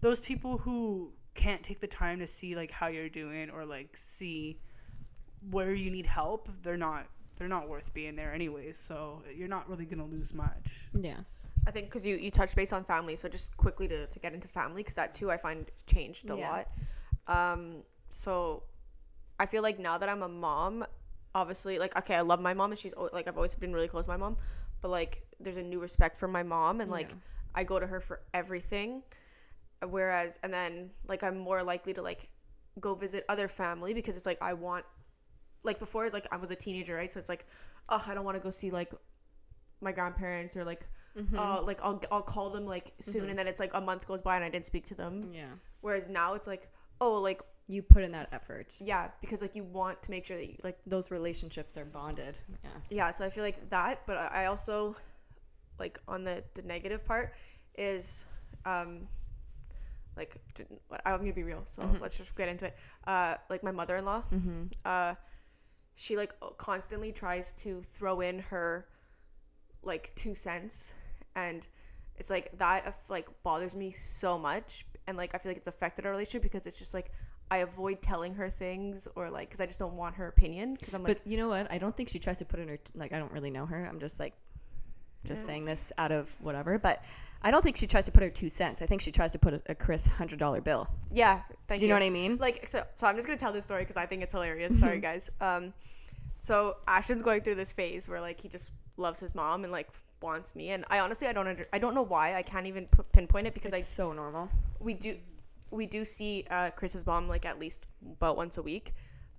those 0.00 0.20
people 0.20 0.58
who 0.58 1.12
can't 1.34 1.62
take 1.62 1.80
the 1.80 1.86
time 1.86 2.18
to 2.20 2.26
see 2.26 2.54
like 2.56 2.70
how 2.70 2.86
you're 2.88 3.08
doing 3.08 3.50
or 3.50 3.64
like 3.64 3.96
see 3.96 4.58
where 5.50 5.74
you 5.74 5.90
need 5.90 6.06
help, 6.06 6.48
they're 6.62 6.76
not 6.76 7.06
they're 7.36 7.48
not 7.48 7.68
worth 7.68 7.92
being 7.92 8.14
there 8.16 8.32
anyways. 8.32 8.78
So 8.78 9.22
you're 9.34 9.48
not 9.48 9.68
really 9.68 9.84
gonna 9.86 10.06
lose 10.06 10.32
much. 10.34 10.88
yeah 11.00 11.18
I 11.66 11.70
think 11.70 11.86
because 11.86 12.06
you 12.06 12.16
you 12.16 12.30
touched 12.30 12.56
base 12.56 12.72
on 12.72 12.84
family, 12.84 13.16
so 13.16 13.28
just 13.28 13.56
quickly 13.56 13.86
to, 13.88 14.06
to 14.06 14.18
get 14.18 14.34
into 14.34 14.48
family 14.48 14.82
because 14.82 14.94
that 14.96 15.14
too 15.14 15.30
I 15.30 15.36
find 15.36 15.70
changed 15.86 16.30
a 16.30 16.36
Yeah. 16.36 16.64
lot. 17.28 17.52
Um, 17.52 17.82
so 18.10 18.62
I 19.38 19.46
feel 19.46 19.62
like 19.62 19.78
now 19.78 19.98
that 19.98 20.08
I'm 20.08 20.22
a 20.22 20.28
mom, 20.28 20.84
obviously 21.34 21.78
like 21.78 21.96
okay, 21.96 22.14
I 22.14 22.20
love 22.22 22.40
my 22.40 22.54
mom 22.54 22.70
and 22.70 22.78
she's 22.78 22.94
like 23.12 23.26
I've 23.28 23.36
always 23.36 23.54
been 23.54 23.72
really 23.72 23.88
close 23.88 24.04
to 24.06 24.10
my 24.10 24.16
mom, 24.16 24.36
but 24.80 24.90
like 24.90 25.22
there's 25.40 25.56
a 25.56 25.62
new 25.62 25.80
respect 25.80 26.16
for 26.16 26.28
my 26.28 26.42
mom 26.42 26.80
and 26.80 26.90
like 26.90 27.10
Yeah. 27.10 27.16
I 27.56 27.64
go 27.64 27.78
to 27.78 27.86
her 27.86 28.00
for 28.00 28.20
everything, 28.32 29.02
whereas 29.88 30.38
and 30.42 30.52
then 30.52 30.90
like 31.06 31.22
I'm 31.22 31.38
more 31.38 31.62
likely 31.62 31.92
to 31.94 32.02
like 32.02 32.28
go 32.80 32.94
visit 32.94 33.24
other 33.28 33.48
family 33.48 33.94
because 33.94 34.16
it's 34.16 34.26
like 34.26 34.40
I 34.42 34.54
want 34.54 34.84
like 35.62 35.78
before 35.78 36.08
like 36.10 36.26
I 36.32 36.36
was 36.36 36.50
a 36.50 36.56
teenager 36.56 36.94
right? 36.94 37.12
So 37.12 37.18
it's 37.20 37.28
like 37.28 37.46
oh 37.88 38.04
I 38.08 38.14
don't 38.14 38.24
want 38.24 38.36
to 38.36 38.42
go 38.42 38.50
see 38.50 38.70
like 38.70 38.92
my 39.80 39.92
grandparents 39.92 40.56
or 40.56 40.64
like 40.64 40.86
Mm-hmm. 41.16 41.38
uh 41.38 41.62
like 41.62 41.80
I'll 41.80 42.02
I'll 42.10 42.22
call 42.22 42.50
them 42.50 42.66
like 42.66 42.90
soon 42.98 43.28
and 43.30 43.38
then 43.38 43.46
it's 43.46 43.60
like 43.60 43.72
a 43.72 43.80
month 43.80 44.04
goes 44.08 44.20
by 44.20 44.34
and 44.34 44.44
I 44.44 44.48
didn't 44.48 44.64
speak 44.66 44.84
to 44.86 44.96
them. 44.96 45.28
Yeah. 45.32 45.44
Whereas 45.80 46.08
now 46.08 46.34
it's 46.34 46.48
like 46.48 46.66
oh 47.00 47.20
like 47.20 47.40
you 47.66 47.82
put 47.82 48.02
in 48.02 48.12
that 48.12 48.28
effort. 48.32 48.76
Yeah 48.80 49.08
because 49.20 49.40
like 49.42 49.56
you 49.56 49.64
want 49.64 50.02
to 50.02 50.10
make 50.10 50.24
sure 50.24 50.36
that 50.36 50.46
you 50.46 50.56
like 50.62 50.78
those 50.86 51.10
relationships 51.10 51.76
are 51.76 51.84
bonded. 51.84 52.38
Yeah. 52.62 52.70
Yeah 52.90 53.10
so 53.10 53.24
I 53.24 53.30
feel 53.30 53.44
like 53.44 53.68
that 53.70 54.00
but 54.06 54.16
I 54.16 54.46
also 54.46 54.96
like 55.78 55.98
on 56.06 56.24
the 56.24 56.44
the 56.54 56.62
negative 56.62 57.04
part 57.04 57.34
is 57.76 58.26
um 58.64 59.08
like 60.16 60.36
I'm 61.04 61.18
gonna 61.18 61.32
be 61.32 61.42
real 61.42 61.62
so 61.64 61.82
let's 62.00 62.16
just 62.16 62.36
get 62.36 62.48
into 62.48 62.66
it. 62.66 62.76
Uh 63.06 63.34
like 63.50 63.62
my 63.62 63.72
mother-in-law 63.72 64.24
uh 64.84 65.14
she 65.96 66.16
like 66.16 66.32
constantly 66.58 67.12
tries 67.12 67.52
to 67.54 67.80
throw 67.82 68.20
in 68.20 68.40
her 68.40 68.86
like 69.82 70.12
two 70.14 70.34
cents 70.34 70.94
and 71.36 71.66
it's 72.16 72.30
like 72.30 72.56
that 72.58 72.86
of 72.86 72.96
like 73.10 73.28
bothers 73.42 73.74
me 73.76 73.90
so 73.90 74.38
much 74.38 74.86
and 75.06 75.16
like 75.16 75.34
i 75.34 75.38
feel 75.38 75.50
like 75.50 75.56
it's 75.56 75.66
affected 75.66 76.04
our 76.06 76.10
relationship 76.12 76.42
because 76.42 76.66
it's 76.66 76.78
just 76.78 76.94
like 76.94 77.10
i 77.50 77.58
avoid 77.58 78.00
telling 78.02 78.34
her 78.34 78.48
things 78.50 79.06
or 79.16 79.30
like 79.30 79.48
because 79.48 79.60
i 79.60 79.66
just 79.66 79.78
don't 79.78 79.94
want 79.96 80.14
her 80.14 80.26
opinion 80.28 80.74
because 80.74 80.94
i'm 80.94 81.02
like 81.02 81.18
but 81.18 81.26
you 81.30 81.36
know 81.36 81.48
what? 81.48 81.70
I 81.70 81.78
don't 81.78 81.96
think 81.96 82.08
she 82.08 82.18
tries 82.18 82.38
to 82.38 82.44
put 82.44 82.58
in 82.60 82.68
her 82.68 82.78
like 82.94 83.12
i 83.12 83.18
don't 83.18 83.32
really 83.32 83.50
know 83.50 83.66
her. 83.66 83.84
I'm 83.84 84.00
just 84.00 84.18
like 84.18 84.32
just 85.24 85.46
saying 85.46 85.64
this 85.64 85.90
out 85.96 86.12
of 86.12 86.34
whatever. 86.40 86.78
But 86.78 87.02
i 87.42 87.50
don't 87.50 87.62
think 87.62 87.76
she 87.76 87.86
tries 87.86 88.04
to 88.06 88.12
put 88.12 88.22
her 88.22 88.30
two 88.30 88.48
cents. 88.50 88.82
I 88.82 88.86
think 88.86 89.00
she 89.00 89.10
tries 89.12 89.32
to 89.32 89.38
put 89.38 89.54
a, 89.54 89.62
a 89.66 89.74
crisp 89.74 90.10
hundred 90.10 90.38
dollar 90.38 90.60
bill. 90.60 90.88
Yeah 91.12 91.42
thank 91.68 91.78
do 91.80 91.86
you 91.86 91.88
know 91.88 91.96
what 91.96 92.02
i 92.02 92.10
mean? 92.10 92.36
Like 92.38 92.66
so 92.68 92.82
so 92.94 93.06
i'm 93.06 93.16
just 93.16 93.26
gonna 93.26 93.38
tell 93.38 93.52
this 93.52 93.64
story 93.64 93.82
because 93.82 93.96
i 93.96 94.06
think 94.06 94.22
it's 94.22 94.32
hilarious. 94.32 94.78
Sorry 94.84 95.00
guys. 95.00 95.30
Um 95.40 95.72
so 96.36 96.76
ashton's 96.88 97.22
going 97.22 97.42
through 97.42 97.54
this 97.54 97.72
phase 97.72 98.08
where 98.08 98.20
like 98.20 98.40
he 98.40 98.48
just 98.48 98.72
loves 98.96 99.20
his 99.20 99.34
mom 99.34 99.64
and 99.64 99.72
like 99.72 99.88
wants 100.22 100.56
me, 100.56 100.70
and 100.70 100.84
I 100.88 101.00
honestly 101.00 101.28
I 101.28 101.32
don't 101.32 101.46
under, 101.46 101.66
I 101.72 101.78
don't 101.78 101.94
know 101.94 102.02
why. 102.02 102.34
I 102.34 102.42
can't 102.42 102.66
even 102.66 102.86
p- 102.86 103.02
pinpoint 103.12 103.46
it 103.46 103.52
because 103.54 103.72
It's 103.72 103.80
I 103.80 103.82
so 103.82 104.12
normal. 104.12 104.48
we 104.80 104.94
do 104.94 105.16
we 105.74 105.86
do 105.86 106.04
see 106.04 106.44
uh, 106.50 106.70
Chris's 106.70 107.06
mom 107.06 107.28
like 107.28 107.44
at 107.44 107.58
least 107.58 107.86
about 108.12 108.36
once 108.36 108.56
a 108.58 108.62
week. 108.62 108.92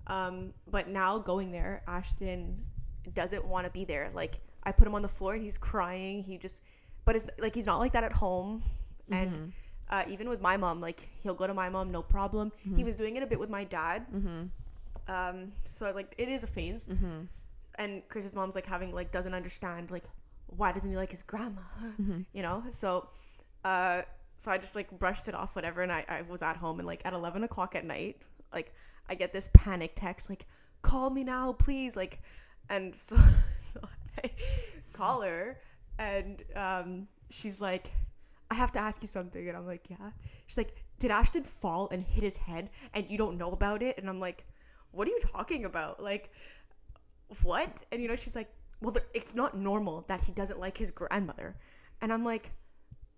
Um, 0.08 0.54
but 0.70 0.88
now 0.88 1.18
going 1.18 1.52
there, 1.52 1.82
Ashton 1.88 2.64
doesn't 3.14 3.46
want 3.46 3.66
to 3.66 3.72
be 3.72 3.86
there. 3.86 4.12
Like 4.14 4.40
I 4.64 4.72
put 4.72 4.88
him 4.88 4.96
on 4.96 5.02
the 5.02 5.08
floor 5.08 5.34
and 5.34 5.44
he's 5.44 5.58
crying. 5.58 6.22
He 6.24 6.38
just, 6.38 6.62
but 7.06 7.16
it's 7.16 7.28
like 7.40 7.56
he's 7.56 7.66
not 7.66 7.80
like 7.80 7.94
that 7.94 8.04
at 8.04 8.14
home. 8.14 8.62
And 9.12 9.54
uh, 9.90 10.04
even 10.08 10.30
with 10.30 10.42
my 10.42 10.58
mom, 10.58 10.82
like 10.82 11.10
he'll 11.22 11.34
go 11.36 11.48
to 11.48 11.54
my 11.54 11.70
mom, 11.70 11.92
no 11.92 12.02
problem. 12.02 12.52
He 12.76 12.84
was 12.84 12.96
doing 12.98 13.16
it 13.16 13.24
a 13.24 13.28
bit 13.28 13.40
with 13.40 13.50
my 13.50 13.64
dad. 13.64 14.06
Um, 15.08 15.52
so 15.64 15.92
like 15.94 16.14
it 16.18 16.30
is 16.30 16.44
a 16.44 16.48
phase. 16.48 16.88
And 17.78 18.08
Chris's 18.10 18.34
mom's 18.36 18.56
like 18.56 18.66
having 18.66 18.94
like 18.94 19.12
doesn't 19.12 19.34
understand 19.34 19.92
like 19.92 20.06
why 20.48 20.72
doesn't 20.72 20.90
he 20.90 20.96
like 20.98 21.12
his 21.12 21.24
grandma, 21.24 21.62
you 22.34 22.42
know? 22.44 22.64
So, 22.70 23.10
uh, 23.64 24.04
so 24.38 24.52
I 24.52 24.58
just 24.58 24.76
like 24.76 24.92
brushed 24.98 25.28
it 25.28 25.36
off, 25.36 25.56
whatever. 25.56 25.82
And 25.82 25.92
I, 25.92 26.06
I 26.08 26.22
was 26.24 26.42
at 26.42 26.58
home 26.58 26.80
and 26.80 26.88
like 26.88 27.02
at 27.06 27.14
11 27.14 27.44
o'clock 27.44 27.76
at 27.76 27.86
night, 27.86 28.18
like 28.54 28.74
I 29.10 29.16
get 29.16 29.34
this 29.34 29.50
panic 29.54 29.94
text, 29.96 30.30
like, 30.30 30.46
call 30.82 31.10
me 31.10 31.24
now, 31.24 31.54
please. 31.54 31.96
Like, 31.96 32.20
and 32.70 32.96
so, 32.96 33.18
so 33.62 33.82
I 34.24 34.32
call 34.94 35.22
her 35.22 35.60
and 35.98 36.44
um, 36.56 37.08
she's 37.30 37.62
like, 37.62 37.92
I 38.52 38.56
have 38.56 38.72
to 38.74 38.80
ask 38.80 39.02
you 39.02 39.08
something. 39.08 39.48
And 39.48 39.58
I'm 39.58 39.66
like, 39.66 39.90
yeah. 39.90 40.12
She's 40.46 40.58
like, 40.58 40.76
did 41.00 41.12
Ashton 41.12 41.44
fall 41.44 41.90
and 41.92 42.02
hit 42.02 42.24
his 42.24 42.38
head 42.38 42.70
and 42.94 43.10
you 43.10 43.18
don't 43.18 43.38
know 43.38 43.52
about 43.52 43.82
it? 43.82 43.98
And 43.98 44.10
I'm 44.10 44.20
like, 44.20 44.46
what 44.92 45.08
are 45.08 45.12
you 45.12 45.20
talking 45.20 45.66
about? 45.66 46.02
Like, 46.02 46.32
what? 47.42 47.84
And 47.92 48.02
you 48.02 48.08
know, 48.08 48.16
she's 48.16 48.36
like, 48.36 48.50
well, 48.82 48.96
it's 49.14 49.36
not 49.36 49.58
normal 49.58 50.06
that 50.08 50.26
he 50.26 50.32
doesn't 50.32 50.60
like 50.60 50.78
his 50.78 50.92
grandmother. 50.92 51.56
And 52.02 52.14
I'm 52.14 52.24
like, 52.24 52.52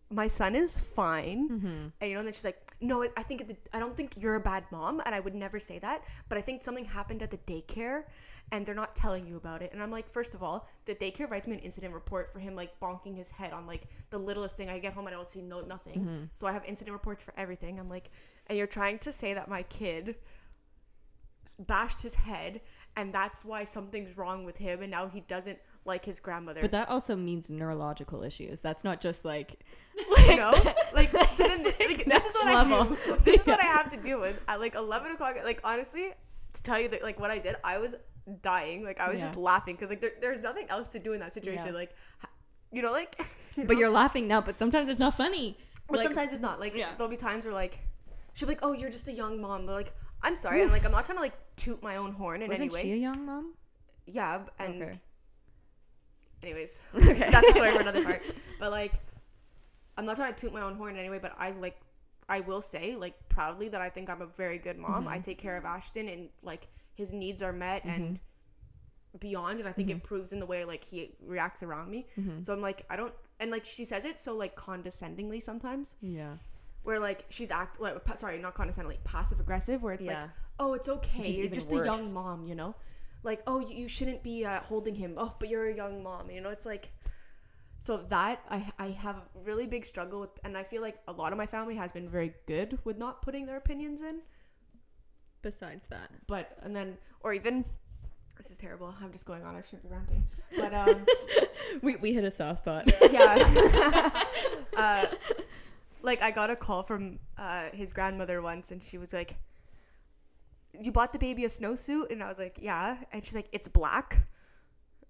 my 0.10 0.28
son 0.28 0.56
is 0.56 0.80
fine. 0.80 1.50
Mm-hmm. 1.50 1.68
And 2.02 2.10
you 2.10 2.14
know, 2.14 2.20
and 2.20 2.28
then 2.28 2.34
she's 2.34 2.46
like, 2.46 2.62
no, 2.80 3.04
I 3.04 3.24
think 3.24 3.42
it, 3.42 3.58
I 3.74 3.80
don't 3.80 3.96
think 3.96 4.22
you're 4.22 4.36
a 4.36 4.40
bad 4.40 4.66
mom, 4.72 5.02
and 5.06 5.14
I 5.16 5.20
would 5.20 5.34
never 5.34 5.60
say 5.60 5.80
that. 5.80 6.04
But 6.30 6.38
I 6.38 6.42
think 6.42 6.64
something 6.64 6.86
happened 6.86 7.24
at 7.24 7.32
the 7.32 7.38
daycare, 7.38 8.04
and 8.52 8.66
they're 8.66 8.76
not 8.76 8.96
telling 8.96 9.26
you 9.26 9.36
about 9.36 9.62
it. 9.62 9.74
And 9.74 9.82
I'm 9.82 9.92
like, 9.92 10.10
first 10.10 10.36
of 10.36 10.44
all, 10.44 10.70
the 10.86 10.94
daycare 10.94 11.30
writes 11.30 11.48
me 11.48 11.56
an 11.56 11.62
incident 11.62 11.94
report 11.94 12.32
for 12.32 12.40
him 12.40 12.56
like 12.56 12.80
bonking 12.80 13.18
his 13.18 13.32
head 13.32 13.52
on 13.52 13.66
like 13.66 13.88
the 14.10 14.20
littlest 14.20 14.58
thing. 14.58 14.70
I 14.70 14.80
get 14.80 14.94
home, 14.94 15.08
I 15.08 15.12
don't 15.12 15.28
see 15.28 15.42
no 15.42 15.62
nothing. 15.62 16.00
Mm-hmm. 16.00 16.24
So 16.36 16.48
I 16.48 16.52
have 16.52 16.64
incident 16.66 16.94
reports 16.94 17.24
for 17.24 17.34
everything. 17.36 17.80
I'm 17.80 17.90
like, 17.90 18.10
and 18.48 18.58
you're 18.58 18.68
trying 18.68 19.00
to 19.00 19.12
say 19.12 19.34
that 19.34 19.50
my 19.50 19.64
kid 19.64 20.16
bashed 21.60 22.02
his 22.02 22.16
head 22.16 22.62
and 22.96 23.14
that's 23.14 23.46
why 23.46 23.64
something's 23.64 24.18
wrong 24.18 24.44
with 24.44 24.58
him 24.58 24.82
and 24.82 24.92
now 24.92 25.08
he 25.08 25.22
doesn't 25.22 25.58
like 25.88 26.06
his 26.06 26.20
grandmother 26.20 26.62
But 26.62 26.72
that 26.74 26.90
also 26.90 27.16
means 27.16 27.50
neurological 27.50 28.22
issues. 28.24 28.62
That's 28.62 28.84
not 28.84 29.02
just 29.02 29.26
like 29.26 29.64
you 30.28 30.36
know 30.36 30.54
like 30.94 31.10
so 31.32 31.48
then 31.48 31.64
like, 31.64 32.06
this 32.06 32.26
is 32.26 32.36
what 32.36 32.46
level. 32.54 32.82
i 32.82 32.86
do 32.86 33.18
this 33.26 33.42
is 33.42 33.48
what 33.48 33.60
i 33.60 33.66
have 33.66 33.90
to 33.90 33.98
deal 33.98 34.20
with 34.20 34.40
at 34.48 34.60
like 34.60 34.76
11 34.76 35.12
o'clock 35.14 35.36
like 35.44 35.60
honestly 35.64 36.12
to 36.54 36.62
tell 36.64 36.80
you 36.80 36.88
that 36.90 37.02
like 37.02 37.20
what 37.20 37.32
i 37.32 37.40
did 37.40 37.56
i 37.64 37.80
was 37.80 37.96
dying 38.44 38.84
like 38.84 39.00
i 39.00 39.10
was 39.10 39.18
Yeah. 39.18 39.26
just 39.26 39.38
laughing 39.38 39.74
because 39.76 39.90
like 39.90 40.02
there, 40.02 40.12
there's 40.22 40.44
nothing 40.44 40.68
else 40.70 40.90
to 40.90 41.00
do 41.00 41.14
in 41.14 41.20
that 41.22 41.34
situation 41.34 41.68
Yeah. 41.70 41.72
like 41.74 41.96
you 42.72 42.84
know 42.84 42.92
like 42.92 43.20
but 43.66 43.78
you're 43.78 43.90
laughing 43.90 44.28
now, 44.28 44.40
but 44.42 44.56
sometimes 44.56 44.88
it's 44.88 45.00
not 45.00 45.16
funny. 45.18 45.58
But 45.90 45.98
Like, 45.98 46.06
sometimes 46.06 46.32
it's 46.32 46.42
not. 46.42 46.60
Like 46.60 46.76
Yeah. 46.76 46.90
there'll 46.96 47.10
be 47.10 47.18
times 47.18 47.44
where 47.44 47.54
like 47.56 47.80
she'll 48.34 48.48
be 48.48 48.54
like, 48.54 48.60
"Oh, 48.64 48.74
you're 48.74 48.92
just 48.92 49.08
a 49.08 49.12
young 49.12 49.42
mom." 49.42 49.66
But 49.66 49.72
like, 49.74 49.94
I'm 50.22 50.36
sorry, 50.36 50.62
and 50.62 50.72
like 50.72 50.86
I'm 50.86 50.92
not 50.92 51.06
trying 51.06 51.18
to 51.18 51.24
like 51.24 51.34
toot 51.56 51.82
my 51.82 51.96
own 51.96 52.12
horn 52.12 52.44
in 52.44 52.50
wasn't 52.50 52.72
any 52.74 52.82
she 52.84 52.92
a 52.94 52.96
young 52.96 53.26
mom? 53.26 53.56
Yeah, 54.06 54.42
and 54.60 54.82
Okay. 54.84 55.00
Anyways, 56.44 56.84
that's 56.94 57.50
a 57.50 57.52
story 57.52 57.72
for 57.72 57.82
another 57.82 58.04
part. 58.04 58.22
But 58.60 58.72
like, 58.72 58.94
I'm 59.98 60.06
not 60.06 60.16
trying 60.16 60.34
to 60.34 60.40
toot 60.40 60.54
my 60.54 60.62
own 60.62 60.76
horn 60.76 60.96
anyway. 60.98 61.20
But 61.22 61.34
I 61.38 61.52
like, 61.52 61.80
I 62.30 62.40
will 62.42 62.62
say 62.62 62.96
like 62.96 63.16
proudly 63.30 63.70
that 63.70 63.82
I 63.82 63.90
think 63.90 64.10
I'm 64.10 64.22
a 64.22 64.26
very 64.28 64.58
good 64.58 64.78
mom. 64.78 65.02
Mm-hmm. 65.04 65.08
I 65.14 65.20
take 65.20 65.38
care 65.38 65.58
of 65.58 65.66
Ashton, 65.66 66.08
and 66.10 66.30
like 66.42 66.68
his 66.96 67.14
needs 67.14 67.42
are 67.44 67.54
met 67.54 67.84
and 67.86 68.20
beyond 69.20 69.58
and 69.60 69.68
i 69.68 69.72
Mm-hmm. 69.72 69.78
think 69.78 69.90
it 69.90 70.04
proves 70.04 70.32
in 70.34 70.40
the 70.40 70.46
way 70.46 70.64
like 70.64 70.84
he 70.84 71.12
reacts 71.26 71.64
around 71.64 71.90
me 71.90 72.06
so 72.42 72.54
i'm 72.54 72.62
like 72.62 72.84
i 72.90 72.96
don't 72.96 73.14
and 73.40 73.50
like 73.50 73.66
she 73.66 73.84
says 73.84 74.06
it 74.06 74.20
so 74.20 74.36
like 74.36 74.56
condescendingly 74.56 75.40
sometimes 75.40 75.96
Yeah. 76.02 76.34
where 76.84 77.00
like 77.00 77.26
she's 77.30 77.50
act 77.50 77.80
like 77.80 77.96
sorry 78.16 78.38
not 78.38 78.54
condescendingly 78.54 79.00
passive 79.06 79.40
aggressive 79.40 79.82
where 79.82 79.94
it's 79.94 80.06
Yeah. 80.06 80.22
like 80.22 80.30
oh 80.60 80.74
it's 80.76 80.88
okay 80.90 81.20
Which 81.20 81.30
you're 81.38 81.50
just 81.50 81.72
a 81.74 81.84
young 81.84 82.14
mom 82.14 82.46
you 82.46 82.54
know 82.54 82.76
like 83.28 83.42
oh 83.46 83.60
you, 83.60 83.76
you 83.84 83.88
shouldn't 83.88 84.24
be 84.24 84.44
uh, 84.46 84.60
holding 84.62 84.96
him 84.96 85.14
oh 85.18 85.36
but 85.40 85.50
you're 85.50 85.68
a 85.68 85.76
young 85.76 86.02
mom 86.02 86.32
you 86.32 86.42
know 86.42 86.50
it's 86.50 86.66
like 86.66 86.90
so 87.80 87.98
that 87.98 88.40
I, 88.50 88.72
I 88.80 88.88
have 89.06 89.18
a 89.18 89.22
really 89.44 89.68
big 89.68 89.86
struggle 89.86 90.22
with 90.22 90.32
and 90.44 90.58
i 90.58 90.64
feel 90.64 90.82
like 90.82 90.98
a 91.08 91.12
lot 91.12 91.32
of 91.32 91.38
my 91.38 91.46
family 91.46 91.76
has 91.76 91.92
been 91.92 92.10
very 92.10 92.34
good 92.48 92.80
with 92.86 92.98
not 92.98 93.22
putting 93.22 93.46
their 93.46 93.58
opinions 93.58 94.02
in 94.02 94.22
Besides 95.44 95.86
that. 95.88 96.10
but 96.26 96.58
and 96.64 96.76
then 96.76 96.98
or 97.22 97.34
even 97.34 97.64
this 98.38 98.50
is 98.50 98.58
terrible 98.58 98.94
i'm 99.02 99.12
just 99.12 99.26
going 99.28 99.44
on 99.44 99.56
i 99.56 99.62
shouldn't 99.62 99.84
be 99.84 99.90
ranting 99.90 100.24
but 100.58 100.74
um 100.74 101.06
We, 101.82 101.96
we 101.98 102.14
hit 102.14 102.24
a 102.24 102.32
soft 102.32 102.60
spot. 102.60 102.90
yeah. 103.12 103.36
uh, 104.78 105.06
like 106.02 106.22
I 106.22 106.32
got 106.32 106.50
a 106.50 106.56
call 106.56 106.84
from 106.84 107.20
uh, 107.38 107.66
his 107.74 107.94
grandmother 107.94 108.42
once, 108.42 108.72
and 108.72 108.82
she 108.82 108.98
was 108.98 109.14
like, 109.14 109.36
"You 110.82 110.92
bought 110.92 111.14
the 111.14 111.20
baby 111.20 111.44
a 111.46 111.48
snowsuit?" 111.48 112.12
And 112.12 112.22
I 112.24 112.28
was 112.30 112.38
like, 112.40 112.58
"Yeah." 112.62 112.98
And 113.12 113.24
she's 113.24 113.36
like, 113.36 113.48
"It's 113.52 113.68
black." 113.68 114.28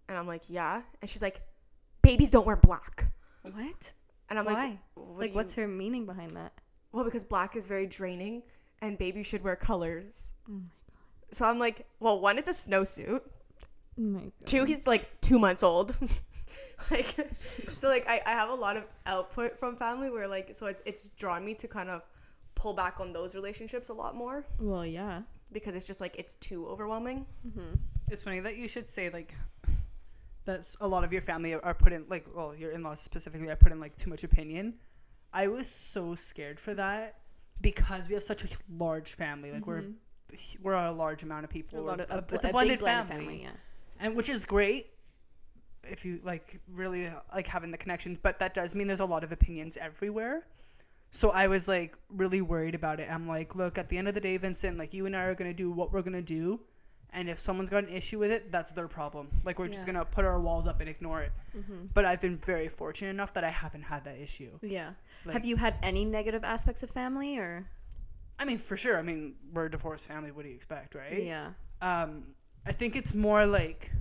And 0.10 0.18
I'm 0.18 0.28
like, 0.28 0.44
"Yeah." 0.50 0.82
And 1.02 1.10
she's 1.10 1.22
like, 1.22 1.42
"Babies 2.02 2.32
don't 2.32 2.46
wear 2.46 2.56
black." 2.56 3.12
what? 3.44 3.94
And 4.30 4.38
I'm 4.40 4.46
Why? 4.46 4.54
like, 4.54 4.78
what 4.96 5.20
like, 5.20 5.36
what's 5.36 5.56
you- 5.56 5.64
her 5.64 5.68
meaning 5.70 6.06
behind 6.06 6.36
that? 6.36 6.54
well 6.92 7.04
because 7.04 7.24
black 7.24 7.56
is 7.56 7.68
very 7.68 7.86
draining, 7.88 8.44
and 8.82 8.98
babies 8.98 9.28
should 9.28 9.44
wear 9.44 9.56
colors. 9.56 10.34
Oh 10.50 10.54
my 10.54 10.60
So 11.32 11.46
I'm 11.48 11.60
like, 11.60 11.86
well, 12.00 12.20
one, 12.20 12.38
it's 12.38 12.50
a 12.50 12.54
snowsuit. 12.54 13.22
Oh 14.00 14.02
my. 14.02 14.32
Two, 14.46 14.64
he's 14.66 14.86
like 14.88 15.20
two 15.22 15.38
months 15.40 15.64
old. 15.64 15.94
like, 16.92 17.06
so 17.78 17.88
like 17.90 18.08
I, 18.08 18.22
I 18.26 18.30
have 18.32 18.50
a 18.50 18.54
lot 18.56 18.78
of 18.78 18.86
output 19.06 19.60
from 19.60 19.76
family 19.76 20.10
where 20.10 20.28
like 20.28 20.56
so 20.56 20.66
it's 20.68 20.82
it's 20.86 21.06
drawn 21.18 21.44
me 21.44 21.54
to 21.56 21.68
kind 21.68 21.90
of 21.90 22.02
pull 22.56 22.74
back 22.74 23.00
on 23.00 23.12
those 23.14 23.36
relationships 23.36 23.90
a 23.90 23.94
lot 23.94 24.16
more 24.16 24.46
Well, 24.60 24.86
yeah. 24.86 25.22
Because 25.52 25.76
it's 25.76 25.88
just 25.88 26.02
like 26.02 26.16
it's 26.18 26.36
too 26.36 26.68
overwhelming. 26.68 27.26
Mm-hmm. 27.48 27.76
It's 28.10 28.24
funny 28.24 28.40
that 28.40 28.58
you 28.58 28.68
should 28.68 28.88
say 28.90 29.10
like 29.10 29.36
that's 30.46 30.78
a 30.80 30.88
lot 30.88 31.04
of 31.04 31.12
your 31.12 31.22
family 31.22 31.54
are 31.54 31.74
put 31.74 31.94
in 31.94 32.06
like 32.10 32.26
well 32.34 32.56
your 32.56 32.72
in-laws 32.72 33.02
specifically 33.02 33.50
are 33.50 33.56
put 33.56 33.72
in 33.72 33.80
like 33.80 33.98
too 33.98 34.10
much 34.10 34.24
opinion. 34.24 34.76
I 35.34 35.48
was 35.48 35.70
so 35.70 36.16
scared 36.16 36.60
for 36.60 36.74
that 36.74 37.20
because 37.62 38.08
we 38.08 38.14
have 38.14 38.24
such 38.24 38.44
a 38.44 38.48
large 38.70 39.14
family. 39.14 39.52
Like 39.52 39.68
we're 39.68 39.82
mm-hmm. 39.82 40.64
we're 40.64 40.74
a 40.74 40.92
large 40.92 41.24
amount 41.24 41.44
of 41.44 41.50
people. 41.50 41.80
A 41.80 41.82
lot 41.82 42.00
of 42.00 42.10
a, 42.10 42.36
it's 42.36 42.46
a 42.46 42.50
a 42.50 42.52
blended 42.52 42.80
family, 42.80 43.16
family. 43.16 43.42
Yeah. 43.44 43.50
and 44.00 44.16
which 44.16 44.30
is 44.30 44.46
great 44.46 44.88
if 45.84 46.06
you 46.06 46.20
like 46.24 46.60
really 46.74 47.12
like 47.34 47.48
having 47.48 47.72
the 47.72 47.78
connection. 47.78 48.18
But 48.22 48.40
that 48.40 48.54
does 48.54 48.76
mean 48.76 48.88
there's 48.88 49.00
a 49.00 49.06
lot 49.06 49.24
of 49.24 49.32
opinions 49.32 49.78
everywhere. 49.78 50.44
So 51.12 51.32
I 51.32 51.48
was 51.48 51.68
like 51.68 51.98
really 52.10 52.42
worried 52.42 52.76
about 52.76 53.00
it. 53.00 53.10
I'm 53.12 53.28
like, 53.28 53.56
look, 53.56 53.78
at 53.78 53.90
the 53.90 53.98
end 53.98 54.08
of 54.08 54.14
the 54.14 54.20
day, 54.22 54.38
Vincent, 54.38 54.78
like 54.78 54.94
you 54.94 55.06
and 55.06 55.16
I 55.16 55.24
are 55.24 55.36
gonna 55.36 55.54
do 55.54 55.72
what 55.72 55.92
we're 55.92 56.02
gonna 56.04 56.22
do, 56.22 56.60
and 57.12 57.30
if 57.30 57.40
someone's 57.40 57.70
got 57.70 57.84
an 57.86 57.90
issue 57.90 58.20
with 58.20 58.32
it, 58.32 58.52
that's 58.52 58.72
their 58.74 58.88
problem. 58.88 59.30
Like 59.44 59.58
we're 59.58 59.68
just 59.70 59.86
gonna 59.86 60.06
put 60.06 60.26
our 60.26 60.40
walls 60.40 60.68
up 60.68 60.80
and 60.82 60.90
ignore 60.90 61.22
it. 61.24 61.32
But 61.94 62.06
I've 62.06 62.22
been 62.22 62.36
very 62.36 62.68
fortunate 62.68 63.10
enough 63.10 63.34
that 63.34 63.44
I 63.44 63.50
haven't 63.50 63.84
had 63.84 64.04
that 64.04 64.20
issue. 64.20 64.52
Yeah. 64.62 64.92
Like- 65.26 65.34
Have 65.34 65.46
you 65.46 65.56
had 65.56 65.76
any 65.82 66.06
negative 66.06 66.44
aspects 66.44 66.84
of 66.84 66.90
family 66.92 67.38
or? 67.38 67.68
I 68.40 68.46
mean, 68.46 68.60
for 68.60 68.78
sure. 68.78 69.00
I 69.00 69.02
mean, 69.02 69.34
we're 69.52 69.66
a 69.66 69.72
divorced 69.72 70.08
family. 70.08 70.30
What 70.32 70.44
do 70.44 70.50
you 70.50 70.56
expect, 70.56 70.94
right? 70.94 71.24
Yeah. 71.24 71.54
um, 71.82 72.26
I 72.68 72.72
think 72.74 72.96
it's 72.96 73.16
more 73.16 73.46
like, 73.48 73.92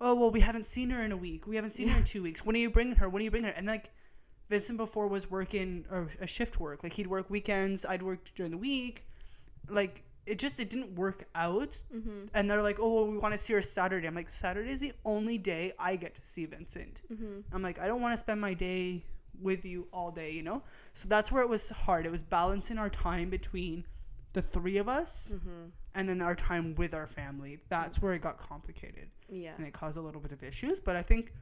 oh 0.00 0.14
well, 0.14 0.30
we 0.30 0.40
haven't 0.40 0.64
seen 0.66 0.90
her 0.90 1.02
in 1.02 1.10
a 1.10 1.16
week. 1.16 1.46
We 1.46 1.56
haven't 1.56 1.70
seen 1.70 1.88
her 1.88 1.98
in 1.98 2.04
two 2.04 2.22
weeks. 2.22 2.44
When 2.44 2.54
are 2.54 2.58
you 2.60 2.70
bringing 2.70 2.96
her? 2.96 3.08
When 3.08 3.20
are 3.22 3.24
you 3.24 3.30
bringing 3.30 3.48
her? 3.50 3.54
And 3.56 3.66
like, 3.66 3.88
Vincent 4.48 4.78
before 4.78 5.06
was 5.08 5.30
working 5.30 5.84
or 5.90 6.08
a 6.20 6.26
shift 6.26 6.58
work. 6.60 6.82
Like 6.82 6.92
he'd 6.92 7.06
work 7.06 7.28
weekends. 7.30 7.84
I'd 7.84 8.02
work 8.02 8.20
during 8.34 8.50
the 8.52 8.58
week. 8.58 9.06
Like 9.68 10.02
it 10.26 10.38
just 10.38 10.58
it 10.60 10.68
didn't 10.70 10.94
work 10.94 11.24
out. 11.34 11.78
Mm-hmm. 11.94 12.26
And 12.34 12.50
they're 12.50 12.62
like, 12.62 12.78
oh, 12.80 12.92
well, 12.94 13.06
we 13.06 13.18
want 13.18 13.32
to 13.34 13.38
see 13.40 13.52
her 13.54 13.62
Saturday. 13.62 14.06
I'm 14.06 14.14
like, 14.14 14.28
Saturday 14.28 14.70
is 14.70 14.80
the 14.80 14.92
only 15.04 15.38
day 15.38 15.72
I 15.78 15.96
get 15.96 16.14
to 16.16 16.22
see 16.22 16.44
Vincent. 16.46 17.02
Mm-hmm. 17.12 17.40
I'm 17.52 17.62
like, 17.62 17.78
I 17.78 17.86
don't 17.86 18.00
want 18.00 18.12
to 18.14 18.18
spend 18.18 18.40
my 18.40 18.54
day 18.54 19.04
with 19.40 19.64
you 19.64 19.86
all 19.92 20.10
day, 20.10 20.32
you 20.32 20.42
know? 20.42 20.62
So 20.92 21.08
that's 21.08 21.30
where 21.30 21.42
it 21.42 21.48
was 21.48 21.70
hard. 21.70 22.04
It 22.06 22.10
was 22.10 22.22
balancing 22.22 22.76
our 22.76 22.90
time 22.90 23.30
between 23.30 23.84
the 24.32 24.42
three 24.42 24.76
of 24.78 24.88
us 24.88 25.32
Mm-hmm. 25.34 25.68
and 25.94 26.08
then 26.08 26.20
our 26.20 26.34
time 26.34 26.74
with 26.74 26.92
our 26.92 27.06
family. 27.06 27.58
That's 27.68 28.02
where 28.02 28.12
it 28.14 28.20
got 28.20 28.36
complicated 28.36 29.08
Yeah. 29.30 29.52
and 29.56 29.66
it 29.66 29.72
caused 29.72 29.96
a 29.96 30.00
little 30.02 30.20
bit 30.20 30.32
of 30.32 30.42
issues. 30.42 30.78
But 30.80 30.96
I 30.96 31.02
think 31.02 31.32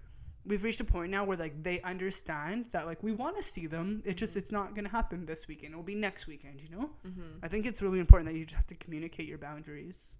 we've 0.47 0.62
reached 0.62 0.80
a 0.80 0.84
point 0.84 1.11
now 1.11 1.24
where 1.24 1.36
like 1.36 1.62
they 1.62 1.80
understand 1.82 2.66
that 2.72 2.86
like 2.86 3.03
we 3.03 3.12
want 3.12 3.36
to 3.36 3.42
see 3.42 3.66
them. 3.66 4.03
It 4.05 4.16
just 4.16 4.36
it's 4.36 4.53
not 4.53 4.74
gonna 4.74 4.88
happen 4.88 5.26
this 5.26 5.49
weekend. 5.49 5.72
It'll 5.72 5.82
be 5.82 5.94
next 5.94 6.26
weekend. 6.26 6.61
You 6.61 6.76
know. 6.76 6.90
Mm-hmm. 7.07 7.38
I 7.42 7.49
think 7.49 7.66
it's 7.66 7.82
really 7.82 8.01
important 8.01 8.30
that 8.30 8.38
you 8.38 8.44
just 8.44 8.57
have 8.57 8.66
to 8.66 8.76
communicate 8.76 9.26
your 9.28 9.38
boundaries. 9.38 10.16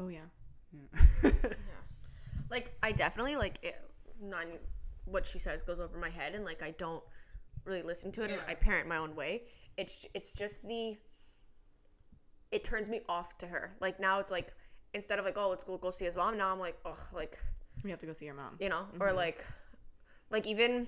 Oh 0.00 0.08
yeah. 0.08 0.20
Yeah. 0.72 1.30
Like 2.50 2.74
I 2.82 2.92
definitely 2.92 3.36
like 3.36 3.58
it, 3.62 3.76
non 4.20 4.46
what 5.04 5.26
she 5.26 5.38
says 5.38 5.62
goes 5.62 5.80
over 5.80 5.98
my 5.98 6.10
head 6.10 6.34
and 6.34 6.44
like 6.44 6.62
I 6.62 6.72
don't 6.72 7.02
really 7.64 7.82
listen 7.82 8.12
to 8.12 8.22
it 8.22 8.30
and 8.30 8.40
I 8.48 8.54
parent 8.54 8.88
my 8.88 8.96
own 8.96 9.14
way. 9.14 9.44
It's 9.76 10.06
it's 10.14 10.32
just 10.32 10.66
the 10.66 10.96
it 12.50 12.64
turns 12.64 12.88
me 12.88 13.00
off 13.08 13.36
to 13.38 13.46
her. 13.46 13.76
Like 13.80 14.00
now 14.00 14.20
it's 14.20 14.30
like 14.30 14.54
instead 14.94 15.18
of 15.18 15.24
like 15.24 15.36
oh 15.36 15.50
let's 15.50 15.64
go 15.64 15.76
go 15.76 15.90
see 15.90 16.04
his 16.04 16.16
mom 16.16 16.38
now 16.38 16.52
I'm 16.52 16.58
like 16.58 16.78
oh 16.84 16.98
like 17.14 17.38
We 17.84 17.90
have 17.90 17.98
to 18.00 18.06
go 18.06 18.12
see 18.12 18.26
your 18.26 18.34
mom. 18.34 18.56
you 18.60 18.68
know 18.68 18.86
or 19.00 19.08
mm-hmm. 19.08 19.16
like 19.16 19.44
like 20.30 20.46
even 20.46 20.86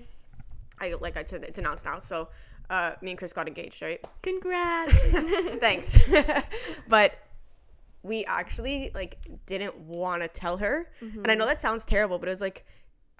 I 0.79 0.93
like 0.99 1.17
I 1.17 1.23
said 1.23 1.43
it's 1.43 1.59
announced 1.59 1.85
now 1.85 1.99
so 1.99 2.29
uh 2.69 2.93
me 3.01 3.11
and 3.11 3.17
Chris 3.17 3.33
got 3.33 3.47
engaged 3.47 3.81
right? 3.81 4.03
Congrats. 4.21 5.11
thanks. 5.59 5.97
But 6.87 7.17
we 8.03 8.25
actually 8.25 8.91
like 8.93 9.17
didn't 9.45 9.77
want 9.79 10.23
to 10.23 10.27
tell 10.27 10.57
her 10.57 10.89
and 11.01 11.27
i 11.27 11.35
know 11.35 11.41
mm-hmm. 11.41 11.49
that 11.49 11.59
sounds 11.59 11.85
terrible 11.85 12.17
but 12.17 12.27
it 12.27 12.31
was 12.31 12.41
like 12.41 12.65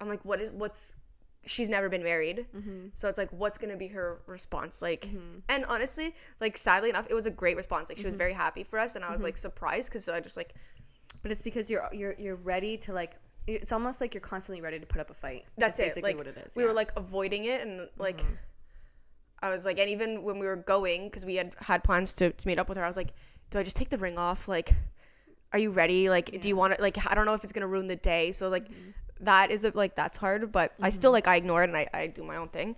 i'm 0.00 0.08
like 0.08 0.24
what 0.24 0.40
is 0.40 0.50
what's 0.50 0.96
she's 1.44 1.68
never 1.68 1.88
been 1.88 2.02
married. 2.02 2.46
Mm-hmm. 2.56 2.88
So 2.94 3.08
it's 3.08 3.18
like 3.18 3.30
what's 3.30 3.58
gonna 3.58 3.76
be 3.76 3.88
her 3.88 4.22
response? 4.26 4.80
Like 4.82 5.10
and 5.48 5.64
honestly 5.66 6.14
like 6.40 6.56
sadly 6.56 6.90
enough 6.90 7.06
it 7.10 7.14
was 7.14 7.26
a 7.26 7.30
great 7.30 7.56
response. 7.56 7.88
Like 7.88 7.98
she 7.98 8.04
was 8.04 8.16
very 8.16 8.32
happy 8.32 8.64
for 8.64 8.78
us 8.78 8.96
and 8.96 9.04
i 9.04 9.10
was 9.10 9.22
like 9.22 9.36
surprised 9.36 9.88
because 9.88 10.08
i 10.08 10.20
just 10.20 10.36
like 10.36 10.54
but 11.22 11.30
it's 11.30 11.42
because 11.42 11.70
you're 11.70 11.88
you're 11.92 12.14
you're 12.18 12.36
ready 12.36 12.76
to 12.78 12.92
like. 12.92 13.16
It's 13.46 13.72
almost 13.72 14.00
like 14.00 14.14
you're 14.14 14.20
constantly 14.20 14.62
ready 14.62 14.78
to 14.78 14.86
put 14.86 15.00
up 15.00 15.10
a 15.10 15.14
fight. 15.14 15.44
that's 15.58 15.78
it. 15.78 15.82
basically 15.82 16.12
like 16.12 16.18
what 16.18 16.26
it 16.26 16.36
is. 16.36 16.56
we 16.56 16.62
yeah. 16.62 16.68
were 16.68 16.74
like 16.74 16.92
avoiding 16.96 17.44
it 17.44 17.60
and 17.60 17.88
like 17.98 18.20
i 19.42 19.50
was 19.50 19.64
like 19.64 19.80
and 19.80 19.90
even 19.90 20.22
when 20.22 20.38
we 20.38 20.46
were 20.46 20.56
going 20.56 21.08
because 21.08 21.26
we 21.26 21.34
had 21.34 21.52
had 21.58 21.82
plans 21.82 22.12
to, 22.12 22.30
to 22.30 22.46
meet 22.46 22.58
up 22.58 22.68
with 22.68 22.78
her 22.78 22.84
i 22.84 22.86
was 22.86 22.96
like 22.96 23.12
do 23.52 23.58
i 23.58 23.62
just 23.62 23.76
take 23.76 23.90
the 23.90 23.98
ring 23.98 24.18
off? 24.18 24.48
Like 24.48 24.74
are 25.52 25.58
you 25.58 25.70
ready? 25.70 26.08
Like 26.08 26.40
do 26.40 26.48
you 26.48 26.56
want 26.56 26.74
to 26.74 26.82
like 26.82 26.98
i 27.08 27.14
don't 27.14 27.26
know 27.26 27.34
if 27.34 27.44
it's 27.44 27.52
gonna 27.52 27.68
ruin 27.68 27.86
the 27.86 27.96
day. 27.96 28.32
So 28.32 28.48
like 28.48 28.64
that 29.20 29.52
is 29.52 29.64
a, 29.64 29.70
like 29.74 29.94
that's 29.94 30.18
hard 30.18 30.50
but 30.50 30.72
i 30.80 30.90
still 30.90 31.12
like 31.12 31.28
i 31.28 31.36
ignore 31.36 31.62
it 31.62 31.68
and 31.68 31.76
i, 31.76 31.86
I 31.94 32.08
do 32.08 32.24
my 32.24 32.36
own 32.36 32.48
thing. 32.48 32.74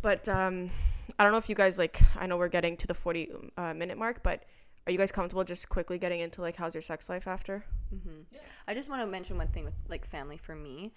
But 0.00 0.26
um 0.28 0.70
i 1.18 1.24
don't 1.24 1.32
know 1.32 1.38
if 1.38 1.50
you 1.50 1.54
guys 1.54 1.76
like 1.76 2.00
i 2.16 2.26
know 2.26 2.38
we're 2.38 2.48
getting 2.48 2.76
to 2.78 2.86
the 2.86 2.94
40 2.94 3.28
uh, 3.58 3.74
minute 3.74 3.98
mark 3.98 4.22
but 4.22 4.44
are 4.86 4.92
you 4.92 4.98
guys 4.98 5.12
comfortable 5.12 5.44
just 5.44 5.68
quickly 5.68 5.98
getting 5.98 6.20
into 6.20 6.40
like 6.40 6.56
how's 6.56 6.74
your 6.74 6.82
sex 6.82 7.08
life 7.08 7.26
after 7.26 7.64
mm-hmm 7.94 8.22
I 8.66 8.74
just 8.74 8.88
want 8.88 9.02
to 9.02 9.06
mention 9.06 9.36
one 9.36 9.48
thing 9.48 9.64
with 9.64 9.74
like 9.88 10.06
family 10.06 10.36
for 10.36 10.54
me. 10.54 10.92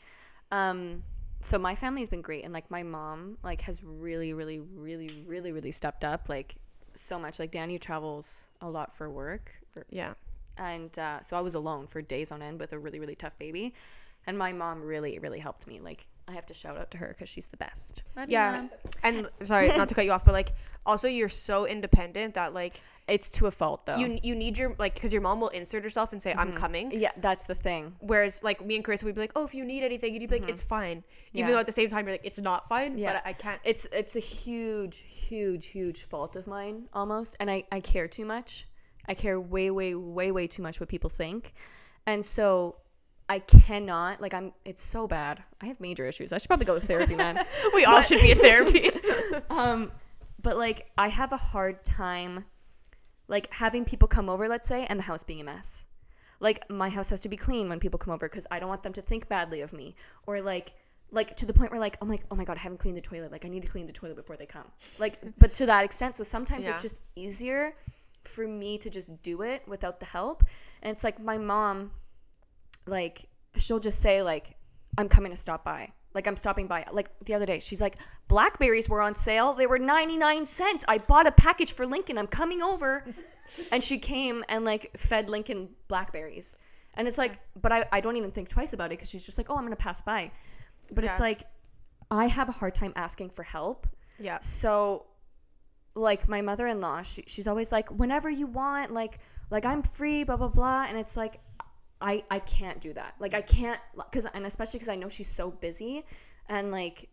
Um, 0.52 1.02
so 1.42 1.58
my 1.58 1.74
family's 1.74 2.08
been 2.08 2.22
great, 2.22 2.44
and 2.44 2.54
like 2.54 2.70
my 2.70 2.84
mom 2.84 3.40
like 3.44 3.62
has 3.62 3.84
really, 3.84 4.32
really, 4.34 4.60
really, 4.60 5.24
really, 5.26 5.52
really 5.52 5.72
stepped 5.72 6.04
up 6.04 6.30
like 6.30 6.56
so 6.94 7.18
much. 7.18 7.40
Like 7.40 7.50
Danny 7.50 7.80
travels 7.80 8.50
a 8.62 8.70
lot 8.70 8.96
for 8.96 9.10
work, 9.10 9.52
yeah 9.90 10.14
and 10.58 10.98
uh, 11.00 11.22
so 11.22 11.38
I 11.38 11.42
was 11.42 11.56
alone 11.56 11.88
for 11.88 12.02
days 12.02 12.32
on 12.32 12.42
end 12.42 12.60
with 12.60 12.74
a 12.74 12.80
really, 12.80 13.00
really 13.00 13.16
tough 13.16 13.38
baby, 13.40 13.74
and 14.28 14.38
my 14.38 14.54
mom 14.54 14.82
really, 14.84 15.18
really 15.20 15.40
helped 15.40 15.68
me. 15.68 15.80
Like 15.80 16.06
I 16.28 16.34
have 16.34 16.46
to 16.48 16.54
shout 16.54 16.78
out 16.78 16.92
to 16.92 16.98
her 17.00 17.08
because 17.10 17.30
she's 17.30 17.48
the 17.48 17.58
best. 17.58 18.04
Love 18.16 18.30
yeah 18.30 18.52
Mom. 18.62 18.70
and 19.04 19.30
sorry 19.48 19.68
not 19.70 19.90
to 19.90 19.96
cut 19.96 20.06
you 20.06 20.12
off 20.12 20.24
but 20.26 20.34
like 20.34 20.54
also 20.86 21.08
you're 21.08 21.30
so 21.30 21.66
independent 21.66 22.34
that 22.36 22.54
like 22.54 22.82
it's 23.08 23.30
to 23.32 23.48
a 23.48 23.52
fault 23.52 23.86
though. 23.86 23.98
you 23.98 24.18
you 24.24 24.34
need 24.36 24.58
your 24.58 24.76
like 24.80 24.94
because 24.94 25.12
your 25.12 25.22
mom 25.22 25.42
will 25.42 25.50
insert 25.50 25.84
herself 25.84 26.12
and 26.14 26.22
say 26.22 26.34
i'm 26.38 26.50
mm-hmm. 26.50 26.58
coming 26.58 26.92
yeah, 26.92 27.12
that's 27.18 27.44
the 27.44 27.56
thing. 27.56 27.96
whereas 28.00 28.44
like 28.44 28.66
me 28.66 28.76
and 28.76 28.86
chris 28.86 29.04
would 29.04 29.14
be 29.16 29.20
like 29.22 29.32
oh 29.36 29.44
if 29.44 29.54
you 29.54 29.66
need 29.66 29.84
anything 29.84 30.14
you'd 30.14 30.22
be 30.30 30.36
like 30.36 30.42
mm-hmm. 30.44 30.50
it's 30.52 30.64
fine 30.64 31.04
even 31.34 31.50
Yeah. 31.50 31.56
though 31.56 31.60
at 31.60 31.66
the 31.66 31.72
same 31.74 31.90
time 31.90 32.06
you're 32.06 32.14
like 32.14 32.26
it's 32.26 32.40
not 32.40 32.70
fine 32.70 32.98
Yeah. 32.98 33.14
but 33.14 33.24
i 33.26 33.34
can't 33.34 33.60
It's 33.66 33.86
it's 33.92 34.16
a 34.16 34.20
huge, 34.20 35.00
huge, 35.02 35.68
huge 35.68 36.04
fault 36.04 36.36
of 36.36 36.48
mine 36.48 36.88
almost, 36.94 37.36
and 37.40 37.50
I 37.50 37.64
I 37.72 37.80
care 37.80 38.08
too 38.08 38.26
much. 38.26 38.68
I 39.08 39.14
care 39.14 39.40
way, 39.40 39.70
way, 39.70 39.96
way, 39.96 40.32
way 40.32 40.48
too 40.48 40.62
much 40.62 40.80
what 40.80 40.90
people 40.90 41.10
think, 41.10 41.54
and 42.06 42.24
so 42.24 42.78
I 43.30 43.40
cannot 43.40 44.22
like 44.22 44.34
I'm. 44.34 44.54
It's 44.66 44.82
so 44.82 45.08
bad. 45.08 45.44
I 45.62 45.68
have 45.68 45.80
major 45.80 46.06
issues. 46.08 46.34
I 46.34 46.38
should 46.38 46.48
probably 46.48 46.66
go 46.66 46.76
to 46.78 46.86
therapy, 46.86 47.16
man. 47.16 47.44
we 47.74 47.86
all 47.86 48.02
should 48.02 48.22
be 48.22 48.32
in 48.32 48.38
therapy 48.38 48.92
um, 49.50 49.92
but 50.42 50.58
like 50.58 50.92
I 50.98 51.08
have 51.08 51.32
a 51.32 51.38
hard 51.38 51.84
time, 51.86 52.46
like 53.28 53.54
having 53.54 53.86
people 53.86 54.08
come 54.08 54.30
over, 54.30 54.48
let's 54.48 54.68
say, 54.68 54.86
and 54.86 55.00
the 55.00 55.04
house 55.04 55.24
being 55.24 55.42
a 55.42 55.44
mess. 55.44 55.88
Like 56.40 56.70
my 56.70 56.90
house 56.90 57.10
has 57.10 57.22
to 57.22 57.30
be 57.30 57.38
clean 57.38 57.70
when 57.70 57.80
people 57.80 57.98
come 57.98 58.14
over 58.14 58.28
because 58.28 58.46
I 58.52 58.60
don't 58.60 58.70
want 58.70 58.84
them 58.84 58.94
to 58.94 59.02
think 59.02 59.30
badly 59.30 59.62
of 59.62 59.72
me, 59.72 59.96
or 60.28 60.42
like 60.42 60.74
like 61.12 61.38
to 61.38 61.46
the 61.46 61.54
point 61.54 61.72
where 61.72 61.80
like 61.80 61.98
I'm 62.02 62.10
like 62.10 62.24
oh 62.32 62.36
my 62.36 62.44
god 62.44 62.58
I 62.58 62.62
haven't 62.62 62.80
cleaned 62.80 62.98
the 62.98 63.02
toilet 63.02 63.32
like 63.32 63.46
I 63.46 63.48
need 63.48 63.62
to 63.62 63.68
clean 63.68 63.86
the 63.86 63.94
toilet 63.94 64.16
before 64.16 64.36
they 64.36 64.48
come 64.48 64.66
like 64.98 65.20
but 65.38 65.54
to 65.56 65.68
that 65.68 65.86
extent 65.86 66.16
so 66.16 66.24
sometimes 66.24 66.66
Yeah. 66.66 66.74
it's 66.74 66.82
just 66.82 67.02
easier 67.16 67.76
for 68.24 68.48
me 68.48 68.80
to 68.80 68.90
just 68.90 69.22
do 69.22 69.44
it 69.44 69.62
without 69.68 70.00
the 70.00 70.06
help 70.06 70.44
and 70.82 70.92
it's 70.92 71.04
like 71.04 71.22
my 71.22 71.38
mom 71.38 71.92
like 72.86 73.30
she'll 73.58 73.80
just 73.80 74.00
say 74.00 74.22
like 74.22 74.56
I'm 74.98 75.10
coming 75.10 75.32
to 75.32 75.38
stop 75.38 75.64
by. 75.64 75.92
Like 76.14 76.28
I'm 76.28 76.36
stopping 76.36 76.68
by. 76.68 76.86
Like 76.92 77.10
the 77.26 77.34
other 77.34 77.46
day, 77.46 77.60
she's 77.60 77.82
like, 77.82 77.98
"Blackberries 78.28 78.88
were 78.88 79.02
on 79.02 79.16
sale. 79.16 79.54
They 79.54 79.66
were 79.66 79.80
99 79.80 80.46
cents. 80.46 80.86
I 80.88 81.00
bought 81.00 81.26
a 81.26 81.32
package 81.32 81.74
for 81.74 81.86
Lincoln. 81.88 82.18
I'm 82.18 82.28
coming 82.28 82.62
over." 82.62 83.04
and 83.72 83.84
she 83.84 83.98
came 83.98 84.44
and 84.48 84.64
like 84.64 84.92
fed 84.98 85.30
Lincoln 85.30 85.70
blackberries. 85.88 86.58
And 86.96 87.08
it's 87.08 87.18
like, 87.18 87.40
but 87.60 87.72
I, 87.72 87.86
I 87.92 88.02
don't 88.02 88.16
even 88.18 88.32
think 88.32 88.50
twice 88.50 88.74
about 88.74 88.86
it 88.86 88.98
because 88.98 89.10
she's 89.10 89.26
just 89.26 89.38
like, 89.40 89.50
"Oh, 89.50 89.56
I'm 89.56 89.62
going 89.62 89.72
to 89.72 89.76
pass 89.76 90.02
by." 90.02 90.32
But 90.92 91.04
it's 91.04 91.20
like 91.20 91.44
I 92.12 92.28
have 92.28 92.50
a 92.50 92.52
hard 92.52 92.76
time 92.76 92.94
asking 92.96 93.32
for 93.32 93.44
help. 93.44 93.88
yeah 94.20 94.40
So, 94.42 95.08
like 95.96 96.28
my 96.30 96.42
mother-in-law, 96.42 97.02
she, 97.02 97.24
she's 97.28 97.48
always 97.48 97.72
like, 97.72 97.90
whenever 97.90 98.30
you 98.30 98.46
want, 98.46 98.94
like, 98.94 99.20
like 99.50 99.66
I'm 99.66 99.82
free, 99.82 100.24
blah 100.24 100.38
blah 100.38 100.50
blah, 100.50 100.86
and 100.88 100.98
it's 100.98 101.18
like, 101.18 101.40
I 102.04 102.24
I 102.30 102.40
can't 102.40 102.80
do 102.82 102.94
that. 102.94 103.16
Like 103.20 103.34
I 103.34 103.42
can't, 103.42 103.80
cause 104.12 104.28
and 104.34 104.46
especially 104.46 104.78
because 104.80 104.90
I 104.90 104.96
know 104.96 105.08
she's 105.10 105.30
so 105.30 105.50
busy, 105.50 106.04
and 106.50 106.70
like, 106.70 107.10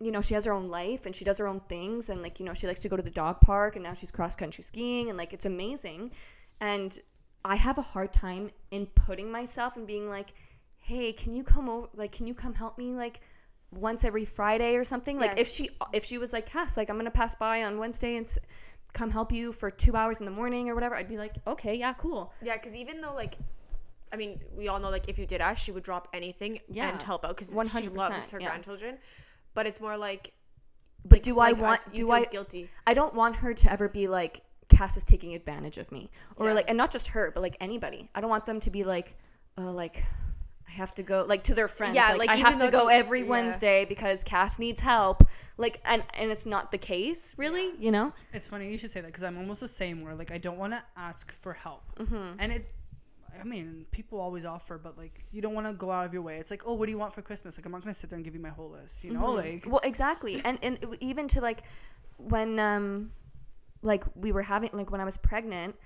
you 0.00 0.10
know, 0.12 0.20
she 0.20 0.34
has 0.34 0.44
her 0.44 0.52
own 0.52 0.68
life 0.68 1.06
and 1.06 1.16
she 1.16 1.24
does 1.24 1.38
her 1.38 1.48
own 1.48 1.60
things, 1.60 2.10
and 2.10 2.22
like 2.22 2.38
you 2.38 2.46
know, 2.46 2.54
she 2.54 2.66
likes 2.66 2.80
to 2.80 2.88
go 2.88 2.96
to 2.96 3.02
the 3.02 3.10
dog 3.10 3.40
park, 3.40 3.74
and 3.74 3.82
now 3.82 3.94
she's 3.94 4.12
cross 4.12 4.36
country 4.36 4.62
skiing, 4.62 5.08
and 5.08 5.16
like 5.18 5.32
it's 5.32 5.46
amazing, 5.46 6.12
and 6.60 7.00
I 7.44 7.56
have 7.56 7.78
a 7.78 7.82
hard 7.82 8.12
time 8.12 8.50
in 8.70 8.86
putting 8.86 9.30
myself 9.32 9.76
and 9.76 9.86
being 9.86 10.08
like, 10.10 10.34
hey, 10.78 11.12
can 11.12 11.34
you 11.34 11.42
come 11.42 11.68
over? 11.68 11.88
Like, 11.94 12.12
can 12.12 12.26
you 12.26 12.34
come 12.34 12.54
help 12.54 12.76
me? 12.76 12.92
Like 12.94 13.20
once 13.70 14.04
every 14.04 14.24
Friday 14.24 14.76
or 14.76 14.84
something. 14.84 15.18
Like 15.18 15.32
Yeah. 15.36 15.40
if 15.42 15.48
she 15.48 15.70
if 15.92 16.04
she 16.04 16.18
was 16.18 16.32
like, 16.32 16.46
Cass, 16.46 16.76
like 16.76 16.90
I'm 16.90 16.96
gonna 16.98 17.10
pass 17.10 17.34
by 17.34 17.62
on 17.64 17.78
Wednesday 17.78 18.16
and 18.16 18.26
s- 18.26 18.38
come 18.92 19.10
help 19.10 19.30
you 19.32 19.52
for 19.52 19.70
two 19.70 19.94
hours 19.96 20.18
in 20.20 20.24
the 20.26 20.30
morning 20.30 20.68
or 20.68 20.74
whatever, 20.74 20.94
I'd 20.96 21.08
be 21.08 21.16
like, 21.18 21.34
okay, 21.46 21.74
yeah, 21.74 21.92
cool. 21.94 22.32
yeah 22.42 22.56
because 22.56 22.74
even 22.76 23.00
though 23.00 23.14
like 23.14 23.36
I 24.12 24.16
mean, 24.16 24.40
we 24.56 24.68
all 24.68 24.80
know 24.80 24.90
like 24.90 25.08
if 25.08 25.18
you 25.18 25.26
did 25.26 25.40
ask, 25.40 25.62
she 25.64 25.72
would 25.72 25.82
drop 25.82 26.08
anything 26.12 26.60
Yeah. 26.68 26.88
and 26.90 27.00
help 27.02 27.24
out 27.24 27.36
because 27.36 27.50
she 27.50 27.54
100%, 27.56 27.96
loves 27.96 28.30
her 28.30 28.40
yeah. 28.40 28.48
grandchildren. 28.48 28.98
But 29.54 29.66
it's 29.66 29.80
more 29.80 29.96
like, 29.96 30.32
But 31.04 31.22
do 31.22 31.38
I 31.40 31.52
want? 31.52 31.80
us, 31.80 31.86
you 31.86 31.92
do 31.94 32.06
feel 32.06 32.12
I? 32.12 32.24
guilty? 32.24 32.70
I 32.86 32.94
don't 32.94 33.14
want 33.14 33.36
her 33.36 33.54
to 33.54 33.72
ever 33.72 33.88
be 33.88 34.08
like 34.08 34.40
Cass 34.68 34.96
is 34.96 35.04
taking 35.04 35.34
advantage 35.34 35.78
of 35.78 35.90
me, 35.90 36.10
or 36.36 36.48
Yeah. 36.48 36.52
like, 36.54 36.66
and 36.68 36.76
not 36.76 36.90
just 36.90 37.08
her, 37.08 37.30
but 37.32 37.40
like 37.42 37.56
anybody. 37.60 38.10
I 38.14 38.20
don't 38.20 38.30
want 38.30 38.44
them 38.46 38.60
to 38.60 38.70
be 38.70 38.84
like, 38.84 39.16
oh, 39.56 39.70
like. 39.72 40.04
I 40.66 40.72
have 40.72 40.94
to 40.96 41.02
go 41.02 41.24
like 41.26 41.44
to 41.44 41.54
their 41.54 41.66
friends. 41.66 41.94
Yeah, 41.94 42.10
like, 42.10 42.18
like, 42.18 42.28
I 42.28 42.34
even 42.40 42.44
have 42.52 42.60
to 42.60 42.70
go 42.70 42.88
it's 42.88 42.96
every 42.96 43.22
yeah. 43.22 43.26
Wednesday 43.28 43.86
because 43.86 44.22
Cass 44.22 44.58
needs 44.58 44.82
help. 44.82 45.22
Like, 45.56 45.80
and 45.82 46.02
and 46.12 46.30
it's 46.30 46.44
not 46.44 46.72
the 46.72 46.76
case, 46.76 47.34
really. 47.38 47.70
You 47.78 47.90
know? 47.90 48.12
It's 48.34 48.46
funny 48.48 48.70
you 48.70 48.76
should 48.76 48.90
say 48.90 49.00
that 49.00 49.06
because 49.06 49.24
I'm 49.24 49.38
almost 49.38 49.62
the 49.62 49.66
same. 49.66 50.02
Where 50.04 50.14
like 50.14 50.30
I 50.30 50.36
don't 50.36 50.58
want 50.58 50.74
to 50.74 50.82
ask 50.94 51.32
for 51.32 51.54
help, 51.54 51.84
Mm-hmm. 51.98 52.38
and 52.38 52.52
it. 52.52 52.66
I 53.40 53.44
mean, 53.44 53.86
people 53.90 54.20
always 54.20 54.44
offer, 54.44 54.78
but 54.78 54.96
like 54.98 55.24
you 55.32 55.40
don't 55.42 55.54
want 55.54 55.66
to 55.66 55.72
go 55.72 55.90
out 55.90 56.06
of 56.06 56.12
your 56.12 56.22
way. 56.22 56.36
It's 56.38 56.50
like, 56.50 56.62
oh, 56.66 56.74
what 56.74 56.86
do 56.86 56.92
you 56.92 56.98
want 56.98 57.12
for 57.12 57.22
Christmas? 57.22 57.58
Like 57.58 57.66
I'm 57.66 57.72
not 57.72 57.82
gonna 57.82 57.94
sit 57.94 58.10
there 58.10 58.16
and 58.16 58.24
give 58.24 58.34
you 58.34 58.40
my 58.40 58.48
whole 58.50 58.70
list, 58.70 59.04
you 59.04 59.12
know? 59.12 59.32
Like 59.32 59.64
well 59.66 59.80
exactly 59.84 60.40
and 60.44 60.58
and 60.62 60.96
even 61.00 61.28
to 61.28 61.40
like 61.40 61.62
when 62.16 62.58
um 62.58 63.12
like 63.82 64.04
we 64.16 64.32
were 64.32 64.42
having 64.42 64.70
like 64.72 64.90
when 64.90 65.00
i 65.00 65.04
was 65.04 65.16
pregnant 65.16 65.76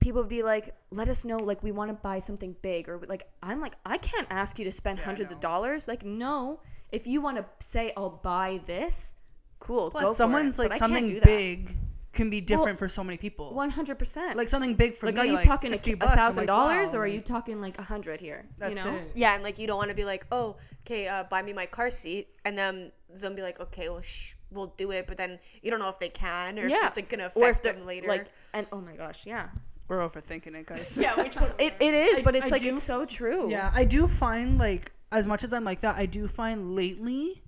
people 0.00 0.20
would 0.20 0.28
be 0.28 0.42
like 0.42 0.74
let 0.90 1.08
us 1.08 1.24
know 1.24 1.36
like 1.36 1.62
we 1.62 1.70
want 1.70 1.88
to 1.88 1.94
buy 1.94 2.18
something 2.18 2.56
big 2.60 2.88
or 2.88 3.00
like 3.08 3.28
i'm 3.42 3.60
like 3.60 3.74
i 3.86 3.96
can't 3.96 4.26
ask 4.30 4.58
you 4.58 4.64
to 4.64 4.72
spend 4.72 4.98
Yeah, 4.98 5.04
hundreds 5.04 5.30
of 5.30 5.40
dollars 5.40 5.86
like 5.86 6.04
no 6.04 6.60
if 6.90 7.06
you 7.06 7.20
want 7.20 7.36
to 7.36 7.44
say 7.60 7.92
i'll 7.96 8.10
buy 8.10 8.60
this 8.66 9.16
cool 9.60 9.90
plus 9.90 10.04
go 10.04 10.10
for 10.12 10.16
someone's 10.16 10.58
like 10.58 10.70
But 10.70 10.76
I 10.76 10.78
can't 10.80 10.92
something 10.92 11.20
big 11.24 11.76
can 12.14 12.30
be 12.30 12.40
different 12.40 12.78
for 12.78 12.88
so 12.88 13.02
many 13.04 13.16
people. 13.18 13.52
100% 13.54 14.34
like 14.34 14.48
something 14.48 14.74
big 14.74 14.94
for 14.94 15.06
like 15.06 15.14
me. 15.16 15.20
are 15.20 15.24
you 15.26 15.32
like 15.34 15.44
talking 15.44 15.72
a 15.72 15.76
50 15.76 15.92
a 15.92 15.96
bucks, 15.96 16.12
I'm 16.12 16.18
thousand 16.18 16.46
dollars 16.46 16.94
or 16.94 17.02
are 17.02 17.06
you 17.06 17.20
talking 17.20 17.60
like 17.60 17.78
a 17.78 17.82
hundred 17.82 18.20
here 18.20 18.46
That's 18.58 18.70
you 18.76 18.84
know 18.84 18.96
it. 18.96 19.10
Yeah, 19.14 19.34
and 19.34 19.42
like 19.42 19.58
you 19.58 19.66
don't 19.66 19.76
want 19.76 19.90
to 19.90 19.96
be 19.96 20.04
like, 20.04 20.26
oh, 20.32 20.56
okay, 20.86 21.08
uh, 21.08 21.24
buy 21.24 21.42
me 21.42 21.52
my 21.52 21.66
car 21.66 21.90
seat, 21.90 22.28
and 22.44 22.56
then 22.56 22.92
them 23.10 23.34
be 23.34 23.42
like, 23.42 23.60
okay, 23.60 23.88
well, 23.88 24.02
sh- 24.02 24.34
we'll 24.50 24.72
do 24.76 24.90
it, 24.92 25.06
but 25.06 25.16
then 25.16 25.38
you 25.62 25.70
don't 25.70 25.80
know 25.80 25.88
if 25.88 25.98
they 25.98 26.08
can 26.08 26.58
or 26.58 26.66
if 26.66 26.72
it's 26.84 26.96
like 26.96 27.08
gonna 27.08 27.30
or 27.34 27.48
if 27.48 27.58
affect 27.58 27.62
them 27.76 27.86
later. 27.86 28.06
like 28.08 28.26
and 28.52 28.66
oh 28.72 28.80
my 28.80 28.94
gosh 28.94 29.26
yeah 29.26 29.48
We're 29.88 29.98
overthinking 29.98 30.54
it, 30.54 30.66
guys. 30.66 30.96
yeah, 30.96 31.16
we 31.16 31.28
totally. 31.28 31.52
it, 31.66 31.74
it 31.80 31.92
is 31.94 32.20
I- 32.20 32.22
but 32.22 32.36
it's 32.36 32.46
I 32.46 32.50
like 32.50 32.62
do- 32.62 32.68
it's 32.70 32.82
so 32.82 33.04
true 33.04 33.50
Yeah, 33.50 33.72
I 33.74 33.84
do 33.84 34.06
find 34.06 34.58
like 34.58 34.92
as 35.10 35.26
much 35.26 35.42
as 35.44 35.52
I'm 35.52 35.64
like 35.64 35.80
that, 35.80 35.96
I 35.96 36.06
do 36.06 36.28
find 36.28 36.74
lately 36.76 37.42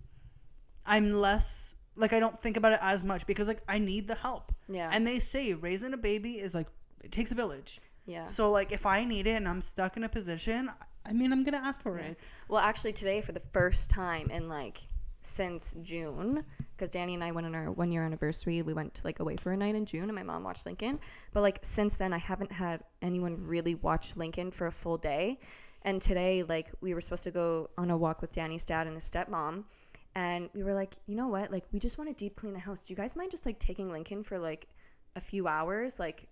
I'm 0.84 1.12
less 1.12 1.75
like 1.96 2.12
I 2.12 2.20
don't 2.20 2.38
think 2.38 2.56
about 2.56 2.72
it 2.72 2.80
as 2.82 3.02
much 3.02 3.26
because 3.26 3.48
like 3.48 3.62
I 3.68 3.78
need 3.78 4.06
the 4.06 4.14
help. 4.14 4.52
Yeah. 4.68 4.90
And 4.92 5.06
they 5.06 5.18
say 5.18 5.54
raising 5.54 5.92
a 5.94 5.96
baby 5.96 6.32
is 6.32 6.54
like 6.54 6.68
it 7.02 7.12
takes 7.12 7.32
a 7.32 7.34
village. 7.34 7.80
yeah 8.06 8.26
So 8.26 8.50
like 8.50 8.72
if 8.72 8.86
I 8.86 9.04
need 9.04 9.26
it 9.26 9.36
and 9.36 9.48
I'm 9.48 9.60
stuck 9.60 9.96
in 9.96 10.04
a 10.04 10.08
position, 10.08 10.70
I 11.04 11.12
mean, 11.12 11.32
I'm 11.32 11.44
gonna 11.44 11.58
ask 11.58 11.80
for 11.80 11.98
it. 11.98 12.18
Well, 12.48 12.60
actually, 12.60 12.92
today 12.92 13.20
for 13.20 13.32
the 13.32 13.42
first 13.52 13.90
time 13.90 14.30
in 14.30 14.48
like 14.48 14.88
since 15.22 15.74
June, 15.82 16.44
because 16.76 16.92
Danny 16.92 17.14
and 17.14 17.22
I 17.24 17.32
went 17.32 17.46
on 17.46 17.54
our 17.54 17.70
one 17.70 17.90
year 17.90 18.04
anniversary. 18.04 18.62
We 18.62 18.72
went 18.72 19.00
like 19.04 19.18
away 19.20 19.36
for 19.36 19.52
a 19.52 19.56
night 19.56 19.74
in 19.74 19.84
June, 19.86 20.04
and 20.04 20.14
my 20.14 20.22
mom 20.22 20.44
watched 20.44 20.66
Lincoln. 20.66 21.00
But 21.32 21.42
like 21.42 21.58
since 21.62 21.96
then, 21.96 22.12
I 22.12 22.18
haven't 22.18 22.52
had 22.52 22.82
anyone 23.02 23.44
really 23.46 23.74
watch 23.74 24.16
Lincoln 24.16 24.50
for 24.50 24.66
a 24.66 24.72
full 24.72 24.98
day. 24.98 25.38
And 25.82 26.02
today, 26.02 26.42
like 26.42 26.70
we 26.80 26.94
were 26.94 27.00
supposed 27.00 27.24
to 27.24 27.30
go 27.30 27.70
on 27.78 27.90
a 27.90 27.96
walk 27.96 28.20
with 28.20 28.32
Danny's 28.32 28.64
dad 28.64 28.86
and 28.86 28.96
his 28.96 29.04
stepmom, 29.04 29.64
and 30.16 30.48
we 30.54 30.64
were 30.64 30.74
like, 30.74 30.94
you 31.06 31.14
know 31.14 31.28
what? 31.28 31.52
Like 31.52 31.64
we 31.72 31.78
just 31.78 31.98
want 31.98 32.08
to 32.10 32.16
deep 32.16 32.34
clean 32.34 32.54
the 32.54 32.58
house. 32.58 32.86
Do 32.86 32.92
you 32.92 32.96
guys 32.96 33.14
mind 33.16 33.30
just 33.30 33.44
like 33.46 33.58
taking 33.60 33.92
Lincoln 33.92 34.22
for 34.24 34.38
like 34.38 34.66
a 35.14 35.20
few 35.20 35.46
hours, 35.46 36.00
like? 36.00 36.26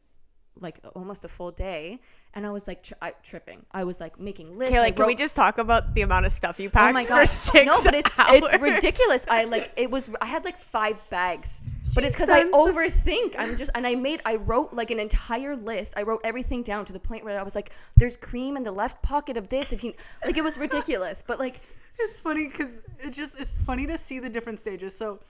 Like 0.60 0.78
almost 0.94 1.24
a 1.24 1.28
full 1.28 1.50
day, 1.50 1.98
and 2.32 2.46
I 2.46 2.52
was 2.52 2.68
like 2.68 2.84
tri- 2.84 2.98
I, 3.02 3.10
tripping. 3.24 3.66
I 3.72 3.82
was 3.82 3.98
like 3.98 4.20
making 4.20 4.56
lists. 4.56 4.72
Okay, 4.72 4.80
like, 4.80 4.94
can 4.94 5.08
we 5.08 5.16
just 5.16 5.34
talk 5.34 5.58
about 5.58 5.96
the 5.96 6.02
amount 6.02 6.26
of 6.26 6.32
stuff 6.32 6.60
you 6.60 6.70
packed 6.70 6.90
Oh 6.90 6.92
my 6.92 7.02
for 7.02 7.08
god! 7.08 7.28
six 7.28 7.66
no, 7.66 7.82
but 7.82 7.92
it's 7.92 8.10
it's 8.16 8.52
ridiculous. 8.62 9.26
I 9.28 9.46
like 9.46 9.72
it 9.76 9.90
was. 9.90 10.10
I 10.20 10.26
had 10.26 10.44
like 10.44 10.56
five 10.56 10.96
bags, 11.10 11.60
but 11.94 12.04
it's 12.04 12.14
because 12.14 12.30
I 12.30 12.44
overthink. 12.44 13.34
I'm 13.38 13.56
just 13.56 13.70
and 13.74 13.86
I 13.86 13.94
made. 13.94 14.22
I 14.24 14.36
wrote 14.36 14.72
like 14.72 14.90
an 14.90 14.98
entire 15.00 15.54
list. 15.56 15.94
I 15.96 16.02
wrote 16.02 16.20
everything 16.24 16.62
down 16.62 16.84
to 16.86 16.92
the 16.92 17.00
point 17.00 17.24
where 17.24 17.38
I 17.38 17.42
was 17.42 17.54
like, 17.54 17.72
"There's 17.96 18.16
cream 18.16 18.56
in 18.56 18.62
the 18.62 18.72
left 18.72 19.02
pocket 19.02 19.36
of 19.36 19.48
this." 19.50 19.72
If 19.72 19.84
you 19.84 19.92
like, 20.24 20.36
it 20.36 20.44
was 20.44 20.56
ridiculous. 20.56 21.22
But 21.26 21.38
like, 21.38 21.60
It's 21.98 22.20
funny 22.20 22.48
because 22.48 22.80
it 22.98 23.10
just 23.10 23.38
it's 23.38 23.60
funny 23.60 23.86
to 23.86 23.98
see 23.98 24.18
the 24.18 24.30
different 24.30 24.58
stages. 24.58 24.96
So, 24.96 25.20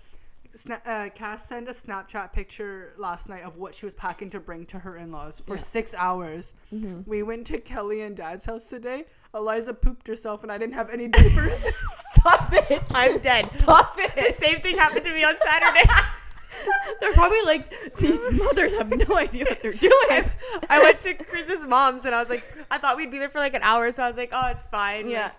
Sna- 0.53 0.87
uh, 0.87 1.11
Cass 1.11 1.49
sent 1.49 1.69
a 1.69 1.73
Snapchat 1.73 2.33
picture 2.33 2.95
last 2.99 3.29
night 3.29 3.43
of 3.43 3.57
what 3.59 3.75
she 3.75 3.85
was 3.85 3.95
packing 3.95 4.31
to 4.31 4.41
bring 4.41 4.65
to 4.67 4.79
her 4.79 4.97
in-laws 4.97 5.41
for 5.41 5.59
six 5.59 5.93
hours. 5.95 6.55
Mm-hmm. 6.73 7.01
We 7.11 7.23
went 7.25 7.47
to 7.49 7.59
Kelly 7.59 8.03
and 8.03 8.17
Dad's 8.17 8.45
house 8.45 8.65
today. 8.65 9.05
Eliza 9.35 9.75
pooped 9.75 10.07
herself, 10.07 10.45
and 10.45 10.53
I 10.53 10.59
didn't 10.59 10.75
have 10.75 10.91
any 10.91 11.09
diapers. 11.09 11.75
stop 11.87 12.53
it! 12.53 12.83
I'm 12.95 13.19
dead. 13.19 13.45
Stop 13.59 13.97
it! 13.99 14.15
The 14.15 14.33
same 14.33 14.61
thing 14.61 14.79
happened 14.79 15.05
to 15.05 15.13
me 15.13 15.25
on 15.25 15.35
Saturday. 15.39 15.91
They're 17.01 17.13
probably 17.13 17.43
like 17.45 17.95
these 17.97 18.21
mothers 18.33 18.77
have 18.79 18.91
no 19.09 19.17
idea 19.17 19.45
what 19.45 19.61
they're 19.63 19.73
doing. 19.73 20.25
I 20.69 20.81
went 20.83 21.01
to 21.03 21.15
Chris's 21.15 21.67
mom's 21.67 22.05
and 22.05 22.15
I 22.15 22.21
was 22.21 22.31
like, 22.31 22.45
I 22.71 22.79
thought 22.79 22.97
we'd 22.97 23.11
be 23.11 23.19
there 23.19 23.29
for 23.29 23.39
like 23.39 23.55
an 23.55 23.63
hour, 23.63 23.91
so 23.93 24.03
I 24.03 24.09
was 24.09 24.17
like, 24.17 24.31
oh, 24.33 24.49
it's 24.51 24.65
fine. 24.65 25.09
Yeah. 25.09 25.25
Like, 25.25 25.33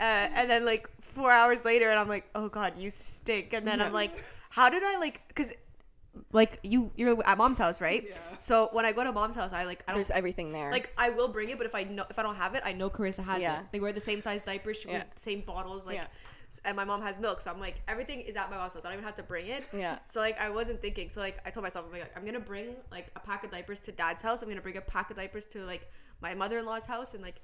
uh, 0.00 0.28
and 0.36 0.48
then 0.50 0.64
like 0.64 0.88
four 1.00 1.30
hours 1.32 1.64
later, 1.64 1.88
and 1.90 1.98
I'm 1.98 2.08
like, 2.08 2.28
oh 2.34 2.48
god, 2.48 2.74
you 2.78 2.90
stink. 2.90 3.52
And 3.52 3.66
then 3.66 3.80
I'm 3.80 3.92
like, 3.92 4.12
how 4.50 4.68
did 4.70 4.82
I 4.84 4.98
like? 4.98 5.26
Because 5.28 5.52
like 6.32 6.58
you, 6.62 6.90
you're 6.96 7.16
at 7.26 7.38
mom's 7.38 7.58
house, 7.58 7.80
right? 7.80 8.04
Yeah. 8.08 8.14
So 8.38 8.68
when 8.72 8.84
I 8.84 8.92
go 8.92 9.04
to 9.04 9.12
mom's 9.12 9.34
house, 9.36 9.52
I 9.52 9.64
like, 9.64 9.82
I 9.86 9.92
don't 9.92 9.98
There's 9.98 10.10
everything 10.10 10.52
there. 10.52 10.70
like 10.70 10.92
I 10.98 11.10
will 11.10 11.28
bring 11.28 11.48
it, 11.50 11.58
but 11.58 11.66
if 11.66 11.74
I 11.74 11.84
know 11.84 12.04
if 12.10 12.18
I 12.18 12.22
don't 12.22 12.36
have 12.36 12.54
it, 12.54 12.62
I 12.64 12.72
know 12.72 12.90
Carissa 12.90 13.24
has 13.24 13.40
Yeah. 13.40 13.60
it. 13.60 13.66
They 13.72 13.80
wear 13.80 13.92
the 13.92 14.00
same 14.00 14.20
size 14.20 14.42
diapers, 14.42 14.78
she 14.80 14.88
Yeah. 14.88 14.94
wear 14.98 15.04
same 15.14 15.40
bottles, 15.42 15.86
like, 15.86 15.96
Yeah. 15.96 16.06
And 16.64 16.76
my 16.76 16.84
mom 16.84 17.02
has 17.02 17.20
milk, 17.20 17.40
so 17.40 17.50
I'm 17.50 17.60
like 17.60 17.82
everything 17.88 18.20
is 18.20 18.36
at 18.36 18.50
my 18.50 18.56
mom's 18.56 18.74
house. 18.74 18.84
I 18.84 18.88
don't 18.88 18.94
even 18.94 19.04
have 19.04 19.16
to 19.16 19.22
bring 19.22 19.46
it. 19.46 19.64
Yeah. 19.72 19.98
So 20.06 20.20
like 20.20 20.40
I 20.40 20.50
wasn't 20.50 20.80
thinking. 20.80 21.10
So 21.10 21.20
like 21.20 21.38
I 21.46 21.50
told 21.50 21.64
myself, 21.64 21.86
I'm 21.86 21.92
like 21.98 22.10
I'm 22.16 22.24
gonna 22.24 22.40
bring 22.40 22.76
like 22.90 23.10
a 23.16 23.20
pack 23.20 23.44
of 23.44 23.50
diapers 23.50 23.80
to 23.80 23.92
dad's 23.92 24.22
house. 24.22 24.42
I'm 24.42 24.48
gonna 24.48 24.60
bring 24.60 24.76
a 24.76 24.82
pack 24.82 25.10
of 25.10 25.16
diapers 25.16 25.46
to 25.46 25.64
like 25.64 25.90
my 26.20 26.34
mother-in-law's 26.34 26.86
house, 26.86 27.14
and 27.14 27.22
like 27.22 27.40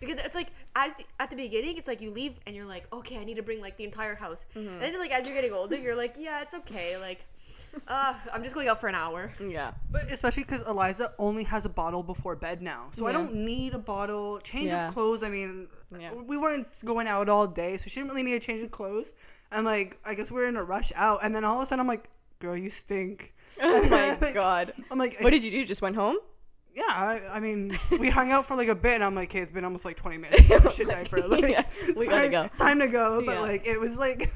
because 0.00 0.18
it's 0.18 0.34
like 0.34 0.48
as 0.74 1.02
at 1.20 1.30
the 1.30 1.36
beginning, 1.36 1.76
it's 1.76 1.86
like 1.86 2.00
you 2.00 2.10
leave 2.10 2.40
and 2.46 2.56
you're 2.56 2.66
like, 2.66 2.92
okay, 2.92 3.18
I 3.18 3.24
need 3.24 3.36
to 3.36 3.42
bring 3.42 3.60
like 3.60 3.76
the 3.76 3.84
entire 3.84 4.14
house. 4.14 4.46
Mm-hmm. 4.56 4.68
And 4.68 4.82
then 4.82 4.98
like 4.98 5.12
as 5.12 5.26
you're 5.26 5.34
getting 5.34 5.52
older, 5.52 5.76
you're 5.76 5.96
like, 5.96 6.16
yeah, 6.18 6.40
it's 6.42 6.54
okay. 6.54 6.96
Like, 6.96 7.26
uh, 7.88 8.14
I'm 8.32 8.42
just 8.42 8.54
going 8.54 8.68
out 8.68 8.80
for 8.80 8.88
an 8.88 8.94
hour. 8.94 9.32
yeah. 9.40 9.72
But 9.90 10.10
especially 10.10 10.44
because 10.44 10.62
Eliza 10.66 11.12
only 11.18 11.44
has 11.44 11.64
a 11.66 11.68
bottle 11.68 12.02
before 12.02 12.36
bed 12.36 12.62
now, 12.62 12.88
so 12.90 13.06
I 13.06 13.10
Yeah. 13.10 13.18
don't 13.18 13.34
need 13.34 13.74
a 13.74 13.78
bottle. 13.78 14.38
Change 14.40 14.70
Yeah. 14.72 14.86
of 14.88 14.94
clothes. 14.94 15.22
I 15.22 15.28
mean, 15.30 15.68
Yeah. 15.98 16.12
we 16.14 16.36
weren't 16.36 16.68
going 16.84 17.06
out 17.08 17.28
all 17.28 17.46
day, 17.46 17.76
so 17.76 17.88
she 17.88 18.00
didn't 18.00 18.10
really 18.10 18.22
need 18.22 18.34
a 18.34 18.40
change 18.40 18.62
of 18.62 18.70
clothes. 18.70 19.12
And 19.50 19.64
like, 19.64 19.98
I 20.04 20.14
guess 20.14 20.30
we 20.30 20.40
are 20.40 20.46
in 20.46 20.56
a 20.56 20.64
rush 20.64 20.92
out, 20.94 21.20
and 21.24 21.34
then 21.34 21.44
all 21.44 21.56
of 21.56 21.62
a 21.62 21.66
sudden, 21.66 21.80
I'm 21.80 21.86
like, 21.88 22.08
"Girl, 22.38 22.56
you 22.56 22.70
stink." 22.70 23.34
Oh 23.62 23.88
my 23.90 24.16
Like, 24.20 24.34
god. 24.34 24.70
I'm 24.90 24.98
like, 24.98 25.16
What 25.20 25.30
did 25.30 25.44
you 25.44 25.50
do? 25.50 25.64
Just 25.66 25.82
went 25.82 25.96
home? 25.96 26.16
yeah. 26.74 26.82
I, 26.86 27.20
I 27.36 27.40
mean, 27.40 27.76
we 27.90 28.08
hung 28.10 28.30
out 28.30 28.46
for 28.46 28.56
like 28.56 28.68
a 28.68 28.74
bit, 28.76 28.94
and 28.94 29.04
I'm 29.04 29.14
like, 29.14 29.28
"Okay, 29.30 29.40
it's 29.40 29.50
been 29.50 29.64
almost 29.64 29.84
like 29.84 29.96
20 29.96 30.18
minutes. 30.18 30.48
Shit 30.76 30.88
diaper. 30.88 31.26
Like, 31.28 31.42
Yeah, 31.50 31.64
it's 31.82 31.98
we 31.98 32.06
gotta 32.06 32.22
time, 32.22 32.30
go. 32.30 32.42
It's 32.42 32.58
time 32.58 32.78
to 32.78 32.88
go." 32.88 33.22
But 33.26 33.34
Yeah. 33.34 33.40
like, 33.40 33.66
it 33.66 33.78
was 33.80 33.98
like. 33.98 34.30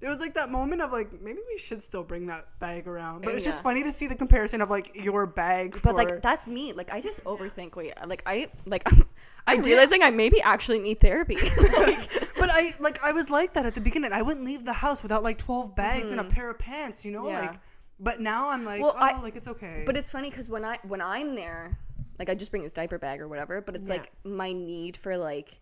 It 0.00 0.08
was 0.08 0.20
like 0.20 0.34
that 0.34 0.48
moment 0.50 0.80
of 0.80 0.92
like 0.92 1.20
maybe 1.20 1.40
we 1.50 1.58
should 1.58 1.82
still 1.82 2.04
bring 2.04 2.26
that 2.28 2.46
bag 2.60 2.86
around, 2.86 3.24
but 3.24 3.34
it's 3.34 3.44
just 3.44 3.64
funny 3.64 3.82
to 3.82 3.92
see 3.92 4.06
the 4.06 4.14
comparison 4.14 4.60
of 4.60 4.70
like 4.70 4.94
your 4.94 5.26
bag. 5.26 5.74
For, 5.74 5.88
But 5.92 5.96
like 5.96 6.22
that's 6.22 6.46
me. 6.46 6.72
Like 6.72 6.92
I 6.92 7.00
just 7.00 7.24
overthink. 7.24 7.74
Wait, 7.74 7.94
like 8.06 8.22
I 8.24 8.48
like 8.64 8.86
I'm 9.48 9.58
rea- 9.62 9.72
realizing 9.72 10.04
I 10.04 10.10
maybe 10.10 10.40
actually 10.40 10.78
need 10.78 11.00
therapy. 11.00 11.34
like, 11.56 12.10
but 12.38 12.48
I 12.48 12.74
like 12.78 13.02
I 13.02 13.10
was 13.10 13.28
like 13.28 13.54
that 13.54 13.66
at 13.66 13.74
the 13.74 13.80
beginning. 13.80 14.12
I 14.12 14.22
wouldn't 14.22 14.46
leave 14.46 14.64
the 14.64 14.72
house 14.74 15.02
without 15.02 15.24
like 15.24 15.36
twelve 15.38 15.74
bags 15.74 16.12
and 16.12 16.20
a 16.20 16.24
pair 16.24 16.48
of 16.48 16.60
pants, 16.60 17.04
you 17.04 17.10
know. 17.10 17.22
Mm-hmm. 17.22 17.28
Yeah. 17.30 17.40
Like, 17.50 17.60
but 17.98 18.20
now 18.20 18.50
I'm 18.50 18.64
like, 18.64 18.80
Well, 18.80 18.94
oh, 18.96 19.04
I- 19.04 19.20
like 19.20 19.34
it's 19.34 19.48
okay. 19.48 19.82
but 19.84 19.96
it's 19.96 20.10
funny 20.10 20.30
because 20.30 20.48
when 20.48 20.64
I 20.64 20.78
when 20.84 21.00
I'm 21.00 21.34
there, 21.34 21.76
like 22.20 22.30
I 22.30 22.36
just 22.36 22.52
bring 22.52 22.62
his 22.62 22.70
diaper 22.70 22.98
bag 22.98 23.20
or 23.20 23.26
whatever. 23.26 23.60
But 23.60 23.74
it's 23.74 23.88
Yeah. 23.88 23.94
like 23.96 24.12
my 24.22 24.52
need 24.52 24.96
for 24.96 25.16
like 25.16 25.58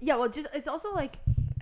Yeah, 0.00 0.14
well, 0.18 0.28
just 0.28 0.46
it's 0.54 0.68
also 0.68 0.92
like 0.94 1.16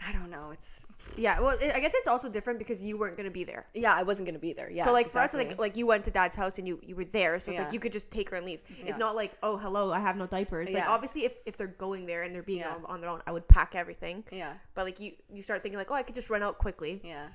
I 0.06 0.12
don't 0.12 0.30
know. 0.30 0.50
It's 0.52 0.86
yeah. 1.16 1.40
Well, 1.40 1.56
it, 1.60 1.72
I 1.74 1.80
guess 1.80 1.92
it's 1.94 2.08
also 2.08 2.28
different 2.28 2.58
because 2.58 2.84
you 2.84 2.98
weren't 2.98 3.16
gonna 3.16 3.30
be 3.30 3.44
there. 3.44 3.66
yeah. 3.74 3.94
I 3.94 4.02
wasn't 4.02 4.26
gonna 4.26 4.38
be 4.38 4.52
there. 4.52 4.70
Yeah. 4.70 4.84
so 4.84 4.92
like 4.92 5.08
for 5.08 5.18
us, 5.20 5.34
like 5.34 5.58
like 5.58 5.76
you 5.76 5.86
went 5.86 6.04
to 6.04 6.10
dad's 6.10 6.36
house 6.36 6.58
and 6.58 6.68
you 6.68 6.78
you 6.82 6.94
were 6.96 7.04
there, 7.06 7.38
so 7.38 7.50
it's 7.50 7.58
Yeah. 7.58 7.64
like 7.64 7.72
you 7.72 7.80
could 7.80 7.92
just 7.92 8.10
take 8.10 8.28
her 8.30 8.36
and 8.36 8.44
leave. 8.46 8.60
Yeah. 8.78 8.84
It's 8.88 8.98
not 8.98 9.16
like 9.16 9.32
oh 9.42 9.56
hello, 9.56 9.92
I 9.92 10.00
have 10.00 10.16
no 10.16 10.26
diapers. 10.26 10.68
Like 10.74 10.84
Yeah. 10.84 10.90
obviously, 10.90 11.24
if 11.24 11.34
if 11.46 11.56
they're 11.56 11.66
going 11.86 12.06
there 12.06 12.22
and 12.22 12.34
they're 12.34 12.42
being 12.42 12.60
Yeah. 12.60 12.74
on, 12.74 12.84
on 12.86 13.00
their 13.00 13.10
own, 13.10 13.22
I 13.26 13.32
would 13.32 13.48
pack 13.48 13.74
everything. 13.74 14.24
yeah, 14.30 14.54
But 14.74 14.84
like 14.84 15.00
you 15.00 15.12
you 15.32 15.42
start 15.42 15.62
thinking 15.62 15.78
like 15.78 15.90
oh 15.90 15.94
I 15.94 16.02
could 16.02 16.14
just 16.14 16.28
run 16.30 16.42
out 16.42 16.58
quickly. 16.58 17.00
yeah, 17.04 17.28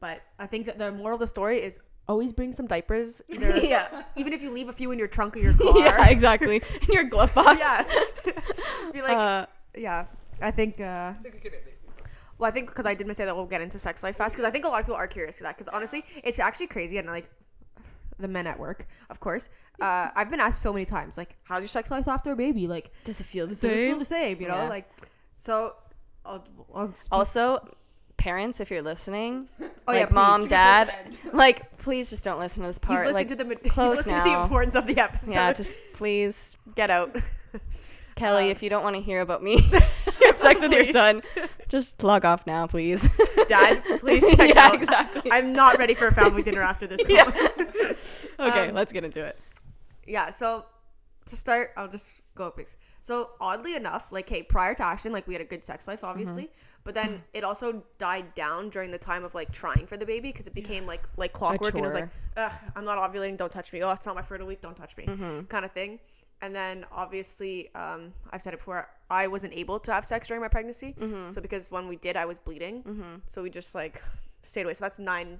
But 0.00 0.22
I 0.38 0.46
think 0.46 0.66
that 0.66 0.78
the 0.78 0.92
moral 0.92 1.14
of 1.16 1.20
the 1.20 1.26
story 1.26 1.60
is 1.62 1.78
always 2.08 2.32
bring 2.32 2.52
some 2.52 2.66
diapers. 2.66 3.22
Yeah, 3.28 4.02
Even 4.16 4.32
if 4.32 4.42
you 4.42 4.50
leave 4.52 4.68
a 4.68 4.72
few 4.72 4.90
in 4.92 4.98
your 4.98 5.08
trunk 5.08 5.36
of 5.36 5.42
your 5.42 5.54
car. 5.54 5.78
yeah. 5.78 6.06
Exactly. 6.08 6.62
In 6.86 6.92
your 6.92 7.04
glove 7.04 7.32
box. 7.34 7.60
Yeah. 7.64 7.84
Be 8.92 9.02
like 9.02 9.16
Uh, 9.16 9.46
yeah. 9.76 10.06
I 10.40 10.50
think. 10.50 10.80
uh 10.80 11.12
Well, 12.42 12.48
I 12.48 12.52
think 12.52 12.66
because 12.70 12.86
I 12.86 12.94
did 12.94 13.06
say 13.14 13.24
that 13.24 13.36
we'll 13.36 13.46
get 13.46 13.60
into 13.62 13.78
sex 13.78 14.02
life 14.02 14.16
fast 14.16 14.34
because 14.34 14.44
I 14.44 14.50
think 14.50 14.64
a 14.64 14.68
lot 14.68 14.80
of 14.80 14.86
people 14.86 14.96
are 14.96 15.06
curious 15.06 15.36
to 15.38 15.44
that 15.44 15.56
because 15.56 15.68
honestly, 15.68 16.04
it's 16.24 16.40
actually 16.40 16.66
crazy 16.66 16.98
and 16.98 17.06
like 17.06 17.30
the 18.18 18.26
men 18.26 18.48
at 18.48 18.58
work, 18.58 18.86
of 19.10 19.20
course. 19.20 19.48
Uh, 19.80 20.08
I've 20.16 20.28
been 20.28 20.40
asked 20.40 20.60
so 20.60 20.72
many 20.72 20.84
times 20.84 21.16
like, 21.16 21.36
"How's 21.44 21.60
your 21.62 21.68
sex 21.68 21.88
life 21.92 22.08
after 22.08 22.32
a 22.32 22.36
baby?" 22.36 22.66
Like, 22.66 22.90
does 23.04 23.20
it 23.20 23.24
feel 23.24 23.46
the 23.46 23.54
same? 23.54 23.90
feel 23.90 23.96
the 23.98 24.04
same? 24.04 24.40
You 24.40 24.48
know, 24.48 24.56
Yeah. 24.56 24.68
like 24.68 24.90
so. 25.36 25.76
I'll, 26.26 26.44
I'll 26.74 26.92
Also, 27.12 27.64
parents, 28.16 28.58
if 28.58 28.72
you're 28.72 28.82
listening, 28.82 29.48
Oh, 29.86 29.92
yeah, 29.92 30.00
like 30.00 30.12
mom, 30.12 30.48
dad, 30.48 30.92
like 31.32 31.76
please 31.78 32.10
just 32.10 32.24
don't 32.24 32.40
listen 32.40 32.62
to 32.62 32.66
this 32.68 32.76
you've 32.82 32.88
part. 32.88 33.06
listened 33.06 33.30
Like, 33.30 33.38
to 33.38 33.44
the 33.44 33.60
you've 33.64 33.72
close 33.72 33.98
listened 33.98 34.16
to 34.16 34.24
the 34.24 34.40
importance 34.42 34.74
of 34.74 34.88
the 34.88 34.98
episode. 34.98 35.30
yeah, 35.32 35.52
just 35.52 35.78
please, 35.94 36.56
get 36.74 36.90
out. 36.90 37.14
Kelly, 38.16 38.46
Um, 38.46 38.50
if 38.50 38.64
you 38.64 38.68
don't 38.70 38.82
want 38.82 38.96
to 38.96 39.02
hear 39.02 39.20
about 39.20 39.44
me 39.44 39.58
have 40.22 40.36
sex 40.36 40.60
with 40.60 40.72
your 40.72 40.84
son, 40.84 41.22
just 41.68 42.02
log 42.02 42.24
off 42.24 42.46
now, 42.46 42.66
please. 42.66 43.08
Dad, 43.48 43.82
please 44.00 44.34
check 44.36 44.54
yeah, 44.54 44.66
out. 44.66 44.74
exactly. 44.74 45.30
I'm 45.32 45.52
not 45.52 45.78
ready 45.78 45.94
for 45.94 46.06
a 46.08 46.12
family 46.12 46.42
dinner 46.42 46.62
after 46.62 46.86
this. 46.86 47.00
Yeah. 47.08 47.30
okay, 48.38 48.68
Um, 48.68 48.74
let's 48.74 48.92
get 48.92 49.04
into 49.04 49.24
it. 49.24 49.38
yeah 50.06 50.30
so 50.30 50.64
to 51.26 51.36
start 51.36 51.70
i'll 51.76 51.88
just 51.88 52.20
go 52.34 52.46
up 52.46 52.54
please 52.54 52.76
so 53.00 53.30
oddly 53.40 53.76
enough 53.76 54.10
like 54.10 54.28
hey 54.28 54.42
prior 54.42 54.74
to 54.74 54.82
ashton 54.82 55.12
like 55.12 55.26
we 55.26 55.34
had 55.34 55.42
a 55.42 55.46
good 55.46 55.62
sex 55.62 55.86
life 55.86 56.00
mm-hmm. 56.00 56.10
obviously 56.10 56.50
but 56.84 56.94
then 56.94 57.06
mm-hmm. 57.06 57.16
it 57.34 57.44
also 57.44 57.82
died 57.98 58.34
down 58.34 58.68
during 58.70 58.90
the 58.90 58.98
time 58.98 59.22
of 59.22 59.34
like 59.34 59.52
trying 59.52 59.86
for 59.86 59.96
the 59.96 60.06
baby 60.06 60.30
because 60.32 60.46
it 60.46 60.54
became 60.54 60.86
like 60.86 61.08
like 61.16 61.32
clockwork 61.32 61.74
and 61.74 61.82
it 61.82 61.86
was 61.86 61.94
like. 61.94 62.08
Ugh, 62.36 62.52
i'm 62.74 62.84
not 62.84 62.98
ovulating 62.98 63.36
don't 63.36 63.52
touch 63.52 63.72
me 63.72 63.82
oh 63.82 63.90
it's 63.92 64.06
not 64.06 64.16
my 64.16 64.22
fertile 64.22 64.46
week 64.46 64.60
don't 64.60 64.76
touch 64.76 64.96
me 64.96 65.04
mm-hmm. 65.04 65.42
kind 65.42 65.64
of 65.64 65.72
thing 65.72 66.00
and 66.42 66.54
then 66.54 66.84
obviously 66.92 67.72
um, 67.74 68.12
i've 68.32 68.42
said 68.42 68.52
it 68.52 68.58
before 68.58 68.88
i 69.10 69.26
wasn't 69.26 69.52
able 69.54 69.78
to 69.78 69.92
have 69.92 70.04
sex 70.04 70.26
during 70.28 70.40
my 70.42 70.48
pregnancy 70.48 70.94
so 71.30 71.40
because 71.40 71.70
when 71.70 71.88
we 71.88 71.96
did 71.96 72.16
i 72.16 72.24
was 72.26 72.38
bleeding 72.38 72.84
so 73.26 73.42
we 73.42 73.48
just 73.50 73.74
like 73.74 74.02
stayed 74.42 74.64
away 74.66 74.74
so 74.74 74.84
that's 74.84 74.98
nine 74.98 75.38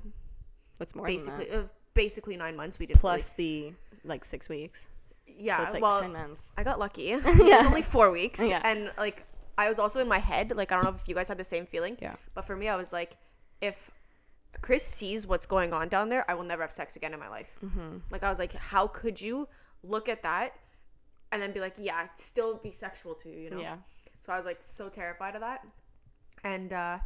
That's 0.78 0.94
more 0.94 1.06
basically 1.06 1.46
than 1.46 1.60
that. 1.62 1.64
uh, 1.64 1.68
basically 1.94 2.36
nine 2.36 2.56
months 2.56 2.78
we 2.78 2.86
did 2.86 2.96
plus 2.96 3.32
the 3.32 3.72
like 4.04 4.24
six 4.24 4.48
weeks. 4.48 4.90
yeah 5.26 5.58
so 5.58 5.62
it's 5.64 5.72
like 5.74 5.82
well 5.82 6.00
ten 6.00 6.12
months. 6.12 6.54
I 6.56 6.62
got 6.64 6.78
lucky. 6.78 7.08
It's 7.24 7.66
only 7.66 7.82
four 7.82 8.10
weeks. 8.10 8.40
Yeah. 8.42 8.60
And 8.64 8.90
like 8.96 9.24
I 9.58 9.68
was 9.68 9.78
also 9.78 10.00
in 10.00 10.08
my 10.08 10.18
head, 10.18 10.52
like 10.56 10.72
I 10.72 10.76
don't 10.76 10.84
know 10.84 10.94
if 11.00 11.06
you 11.08 11.14
guys 11.14 11.28
had 11.28 11.38
the 11.38 11.44
same 11.44 11.66
feeling. 11.66 11.96
Yeah. 12.00 12.14
But 12.34 12.44
for 12.44 12.56
me 12.56 12.68
I 12.68 12.76
was 12.76 12.92
like, 12.92 13.12
if 13.60 13.90
Chris 14.60 14.84
sees 14.84 15.26
what's 15.26 15.46
going 15.46 15.72
on 15.72 15.88
down 15.88 16.08
there, 16.08 16.24
I 16.30 16.34
will 16.34 16.44
never 16.44 16.62
have 16.62 16.72
sex 16.72 16.96
again 16.96 17.12
in 17.12 17.20
my 17.20 17.28
life. 17.28 17.58
Mm-hmm. 17.64 17.98
Like 18.10 18.22
I 18.24 18.30
was 18.30 18.38
like, 18.38 18.54
how 18.54 18.86
could 18.86 19.20
you 19.20 19.48
look 19.82 20.08
at 20.08 20.22
that 20.22 20.54
and 21.32 21.42
then 21.42 21.50
be 21.52 21.60
like, 21.60 21.74
yeah, 21.78 22.06
still 22.14 22.58
be 22.58 22.70
sexual 22.70 23.14
to 23.16 23.28
you, 23.28 23.38
you 23.40 23.50
know? 23.50 23.60
Yeah. 23.60 23.76
So 24.20 24.32
I 24.32 24.36
was 24.36 24.46
like 24.46 24.58
so 24.60 24.88
terrified 24.88 25.34
of 25.34 25.40
that. 25.40 25.66
And 26.44 26.72
uh 26.72 26.98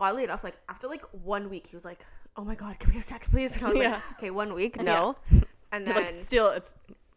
oddly 0.00 0.24
enough, 0.24 0.44
like 0.44 0.56
after 0.68 0.88
like 0.88 1.04
one 1.12 1.48
week, 1.50 1.66
he 1.68 1.76
was 1.76 1.84
like, 1.84 2.04
"Oh 2.36 2.44
my 2.44 2.54
god, 2.54 2.78
can 2.78 2.90
we 2.90 2.96
have 2.96 3.04
sex, 3.04 3.28
please?" 3.28 3.56
And 3.62 3.66
I 3.66 3.68
was 3.70 3.78
Yeah. 3.78 3.90
like, 3.92 4.12
"Okay, 4.12 4.30
one 4.30 4.54
week, 4.54 4.80
no." 4.82 5.16
And 5.72 5.86
then 5.86 5.94
like 5.94 6.14
still, 6.14 6.50
it's 6.50 6.74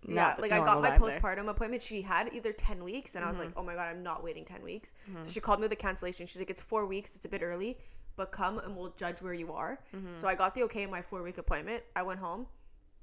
Yeah, 0.08 0.36
like 0.40 0.52
I 0.52 0.60
got 0.60 0.82
my 0.82 0.90
there. 0.90 0.98
postpartum 0.98 1.50
appointment. 1.50 1.82
She 1.82 2.02
had 2.02 2.34
either 2.34 2.52
10 2.52 2.84
weeks, 2.84 3.16
and 3.16 3.24
I 3.24 3.28
was 3.28 3.38
like, 3.38 3.50
mm-hmm. 3.50 3.60
oh 3.60 3.64
my 3.64 3.76
God, 3.76 3.90
I'm 3.90 4.02
not 4.02 4.24
waiting 4.24 4.46
10 4.46 4.64
weeks. 4.64 4.94
So 5.06 5.12
mm-hmm. 5.12 5.28
she 5.28 5.40
called 5.40 5.60
me 5.60 5.64
with 5.66 5.74
a 5.74 5.76
cancellation. 5.76 6.26
She's 6.26 6.40
like, 6.40 6.50
it's 6.50 6.62
four 6.62 6.86
weeks, 6.86 7.16
it's 7.16 7.26
a 7.26 7.30
bit 7.30 7.42
early, 7.44 7.78
but 8.16 8.32
come 8.32 8.60
and 8.60 8.76
we'll 8.76 8.94
judge 8.98 9.22
where 9.22 9.34
you 9.34 9.52
are. 9.52 9.80
Mm-hmm. 9.96 10.16
So 10.16 10.28
I 10.28 10.36
got 10.36 10.56
the 10.56 10.64
okay 10.64 10.84
in 10.84 10.90
my 10.90 11.02
four 11.02 11.22
week 11.22 11.38
appointment. 11.38 11.84
I 11.96 12.02
went 12.04 12.20
home, 12.20 12.48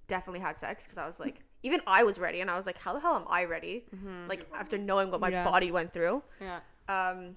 definitely 0.08 0.40
had 0.40 0.56
sex 0.58 0.84
because 0.86 0.98
I 0.98 1.06
was 1.06 1.18
like, 1.20 1.42
even 1.62 1.80
I 1.86 2.04
was 2.04 2.18
ready, 2.18 2.40
and 2.40 2.50
I 2.50 2.56
was 2.56 2.66
like, 2.66 2.78
how 2.78 2.92
the 2.92 3.00
hell 3.00 3.16
am 3.16 3.24
I 3.28 3.44
ready? 3.44 3.84
Like, 4.28 4.46
after 4.54 4.78
knowing 4.78 5.10
what 5.10 5.20
my 5.20 5.28
Yeah. 5.30 5.44
body 5.44 5.70
went 5.72 5.92
through. 5.92 6.22
Yeah. 6.40 6.60
Um, 6.88 7.36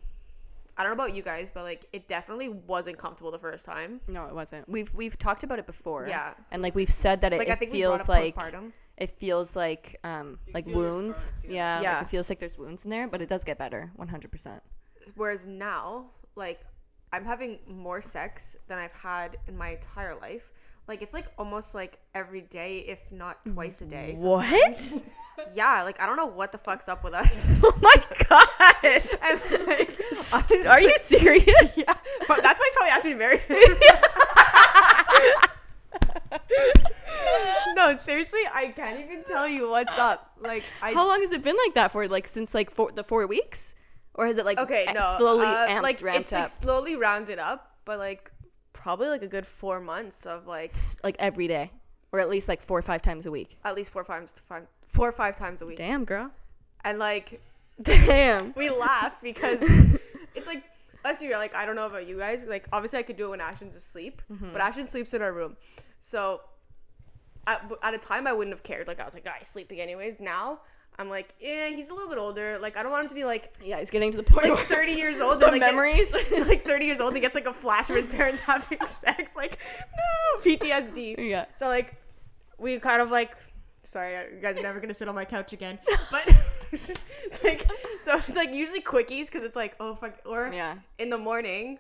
I 0.77 0.83
don't 0.83 0.95
know 0.95 1.03
about 1.03 1.13
you 1.15 1.23
guys, 1.23 1.51
but 1.51 1.63
like, 1.63 1.85
it 1.91 2.07
definitely 2.07 2.47
wasn't 2.49 2.97
comfortable 2.97 3.31
the 3.31 3.39
first 3.39 3.65
time. 3.65 3.99
No, 4.07 4.25
it 4.27 4.33
wasn't. 4.35 4.69
We've 4.69 4.93
we've 4.93 5.17
talked 5.17 5.43
about 5.43 5.59
it 5.59 5.65
before. 5.65 6.05
Yeah. 6.07 6.33
And 6.51 6.61
like 6.61 6.73
we've 6.75 6.91
said 6.93 7.21
that 7.21 7.33
it, 7.33 7.37
Like, 7.39 7.49
it 7.49 7.51
I 7.51 7.55
think 7.55 7.71
feels 7.71 8.07
like 8.07 8.35
postpartum. 8.35 8.71
it 8.97 9.09
feels 9.09 9.55
like 9.57 9.97
um 10.05 10.39
like 10.53 10.65
feel 10.65 10.77
wounds. 10.77 11.17
scars, 11.17 11.43
yeah. 11.51 11.81
Yeah. 11.81 11.93
Like 11.95 12.03
it 12.03 12.09
feels 12.09 12.29
like 12.29 12.39
there's 12.39 12.57
wounds 12.57 12.83
in 12.85 12.91
there, 12.91 13.07
but 13.09 13.21
it 13.21 13.27
does 13.27 13.43
get 13.43 13.57
better, 13.57 13.91
one 13.97 14.07
hundred 14.07 14.31
percent. 14.31 14.61
Whereas 15.15 15.45
now, 15.45 16.11
like, 16.35 16.61
I'm 17.11 17.25
having 17.25 17.59
more 17.67 18.01
sex 18.01 18.55
than 18.67 18.77
I've 18.77 18.93
had 18.93 19.35
in 19.47 19.57
my 19.57 19.69
entire 19.71 20.15
life. 20.15 20.53
Like, 20.89 21.03
it's 21.03 21.13
like 21.13 21.27
almost 21.37 21.75
like 21.75 21.99
every 22.15 22.41
day, 22.41 22.79
if 22.79 23.11
not 23.11 23.45
twice 23.45 23.79
a 23.81 23.85
day. 23.85 24.15
What? 24.17 25.01
Yeah, 25.55 25.83
like, 25.83 26.01
I 26.01 26.05
don't 26.05 26.17
know 26.17 26.25
what 26.25 26.51
the 26.51 26.57
fuck's 26.57 26.89
up 26.89 27.01
with 27.01 27.13
us. 27.13 27.63
oh 27.65 27.79
my 27.81 27.95
god. 28.27 28.45
and, 28.83 29.41
like, 29.67 29.97
honestly- 30.33 30.67
Are 30.67 30.81
you 30.81 30.93
serious? 30.97 31.77
Yeah, 31.77 31.93
but 32.27 32.43
that's 32.43 32.59
why 32.59 32.65
you 32.65 32.71
probably 32.73 32.89
asked 32.91 33.05
me 33.05 33.13
to 33.13 33.17
marry. 33.17 33.39
no, 37.75 37.95
seriously, 37.95 38.41
I 38.53 38.67
can't 38.75 38.99
even 38.99 39.23
tell 39.23 39.47
you 39.47 39.69
what's 39.69 39.97
up. 39.97 40.29
Like, 40.41 40.65
I 40.81 40.91
How 40.91 41.07
long 41.07 41.21
has 41.21 41.31
it 41.31 41.41
been 41.41 41.55
like 41.55 41.73
that 41.75 41.93
for? 41.93 42.05
Like 42.09 42.27
since 42.27 42.53
like 42.53 42.69
four, 42.69 42.91
the 42.91 43.05
four 43.05 43.25
weeks, 43.25 43.75
or 44.15 44.25
has 44.25 44.37
it 44.37 44.43
like 44.43 44.59
okay, 44.59 44.87
no, 44.93 45.15
slowly 45.17 45.45
uh, 45.45 45.67
amped, 45.69 45.83
like 45.83 46.01
it's 46.03 46.33
up, 46.33 46.39
like 46.41 46.49
slowly 46.49 46.97
rounded 46.97 47.39
up, 47.39 47.77
but 47.85 47.97
like 47.97 48.29
probably 48.79 49.07
like 49.09 49.21
a 49.23 49.27
good 49.27 49.45
four 49.45 49.79
months 49.79 50.25
of 50.25 50.47
like 50.47 50.71
like 51.03 51.15
every 51.19 51.47
day, 51.47 51.71
or 52.11 52.19
at 52.19 52.29
least 52.29 52.47
like 52.47 52.61
four 52.61 52.79
or 52.79 52.81
five 52.81 53.01
times 53.01 53.25
a 53.25 53.31
week? 53.31 53.57
at 53.65 53.75
least 53.75 53.91
four 53.91 54.03
five 54.03 54.29
five 54.31 54.65
four 54.87 55.07
or 55.09 55.11
five 55.11 55.35
times 55.35 55.61
a 55.61 55.65
week, 55.65 55.77
Damn, 55.77 56.05
girl. 56.05 56.31
and 56.83 56.97
like 56.99 57.41
Damn. 57.81 58.53
we 58.57 58.69
laugh 58.69 59.19
because 59.21 59.61
it's 60.35 60.47
like 60.47 60.63
be 61.21 61.27
real. 61.27 61.37
Like 61.39 61.55
I 61.55 61.65
don't 61.65 61.75
know 61.75 61.85
about 61.87 62.07
you 62.07 62.17
guys. 62.17 62.45
Like 62.45 62.67
obviously 62.73 62.99
I 62.99 63.03
could 63.03 63.15
do 63.17 63.27
it 63.27 63.29
when 63.29 63.41
Ashton's 63.41 63.75
asleep, 63.75 64.21
Mm-hmm. 64.31 64.51
but 64.51 64.61
Ashton 64.61 64.85
sleeps 64.85 65.13
in 65.13 65.21
our 65.21 65.31
room. 65.33 65.55
So 65.99 66.41
at, 67.47 67.71
at 67.83 67.93
a 67.93 67.97
time 67.97 68.27
I 68.27 68.33
wouldn't 68.33 68.53
have 68.53 68.63
cared. 68.63 68.87
Like 68.87 68.99
I 68.99 69.05
was 69.05 69.13
like, 69.13 69.25
guys 69.25 69.47
sleeping 69.47 69.79
anyways. 69.79 70.19
Now 70.19 70.59
I'm 70.99 71.09
like, 71.09 71.33
yeah, 71.39 71.69
he's 71.69 71.89
a 71.89 71.93
little 71.93 72.09
bit 72.09 72.17
older. 72.19 72.59
Like 72.61 72.75
I 72.77 72.83
don't 72.83 72.91
want 72.91 73.03
him 73.03 73.09
to 73.09 73.15
be 73.15 73.23
like 73.23 73.53
Yeah, 73.63 73.79
he's 73.79 73.89
getting 73.89 74.11
to 74.11 74.17
the 74.17 74.23
point 74.23 74.49
like 74.49 74.55
where 74.55 74.65
30 74.65 74.91
years 74.91 75.19
old 75.19 75.39
the 75.39 75.45
and 75.45 75.53
like 75.53 75.61
get- 75.61 75.71
memories. 75.71 76.13
like 76.47 76.63
30 76.65 76.85
years 76.85 76.99
old 76.99 77.13
and 77.13 77.21
gets 77.21 77.35
like 77.35 77.47
a 77.47 77.53
flash 77.53 77.89
of 77.89 77.95
his 77.95 78.13
parents 78.13 78.39
having 78.51 78.85
sex. 78.85 79.35
Like 79.35 79.57
no 79.97 80.41
PTSD. 80.43 81.15
Yeah. 81.17 81.45
So 81.55 81.67
like 81.67 81.95
we 82.59 82.77
kind 82.79 83.01
of 83.01 83.09
like 83.09 83.35
sorry 83.83 84.15
uh, 84.17 84.23
you 84.35 84.41
guys 84.41 84.57
are 84.57 84.61
never 84.61 84.79
gonna 84.81 84.93
sit 84.93 85.07
on 85.07 85.15
my 85.15 85.23
couch 85.23 85.53
again 85.53 85.79
but 86.11 86.27
it's 86.73 87.43
like 87.43 87.61
so 88.01 88.17
it's 88.17 88.35
like 88.35 88.53
usually 88.53 88.81
quickies 88.81 89.27
because 89.27 89.41
it's 89.43 89.55
like 89.55 89.75
oh 89.79 89.95
fuck 89.95 90.19
or 90.25 90.51
yeah. 90.53 90.75
in 90.99 91.09
the 91.09 91.17
morning 91.17 91.79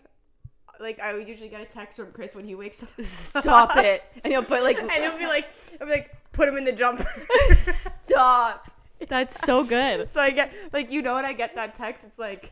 like 0.79 0.99
i 1.01 1.13
would 1.13 1.27
usually 1.27 1.49
get 1.49 1.61
a 1.61 1.65
text 1.65 1.99
from 1.99 2.11
chris 2.13 2.33
when 2.33 2.45
he 2.45 2.55
wakes 2.55 2.81
up 2.81 2.89
Stop 3.01 3.75
it. 3.77 4.01
And 4.23 4.31
he'll 4.31 4.43
put 4.43 4.63
like 4.63 4.81
and 4.81 4.89
he'll 4.91 5.17
be 5.17 5.27
like 5.27 5.51
i'll 5.81 5.87
be 5.87 5.91
like 5.91 6.15
put 6.31 6.47
him 6.47 6.55
in 6.57 6.63
the 6.63 6.71
jumper 6.71 7.05
stop. 7.51 8.65
That's 9.07 9.39
so 9.39 9.63
good. 9.63 10.09
so 10.11 10.19
i 10.21 10.31
get 10.31 10.53
like 10.73 10.91
you 10.91 11.01
know 11.01 11.15
when 11.15 11.25
i 11.25 11.33
get 11.33 11.55
that 11.55 11.73
text 11.73 12.03
it's 12.03 12.19
like 12.19 12.51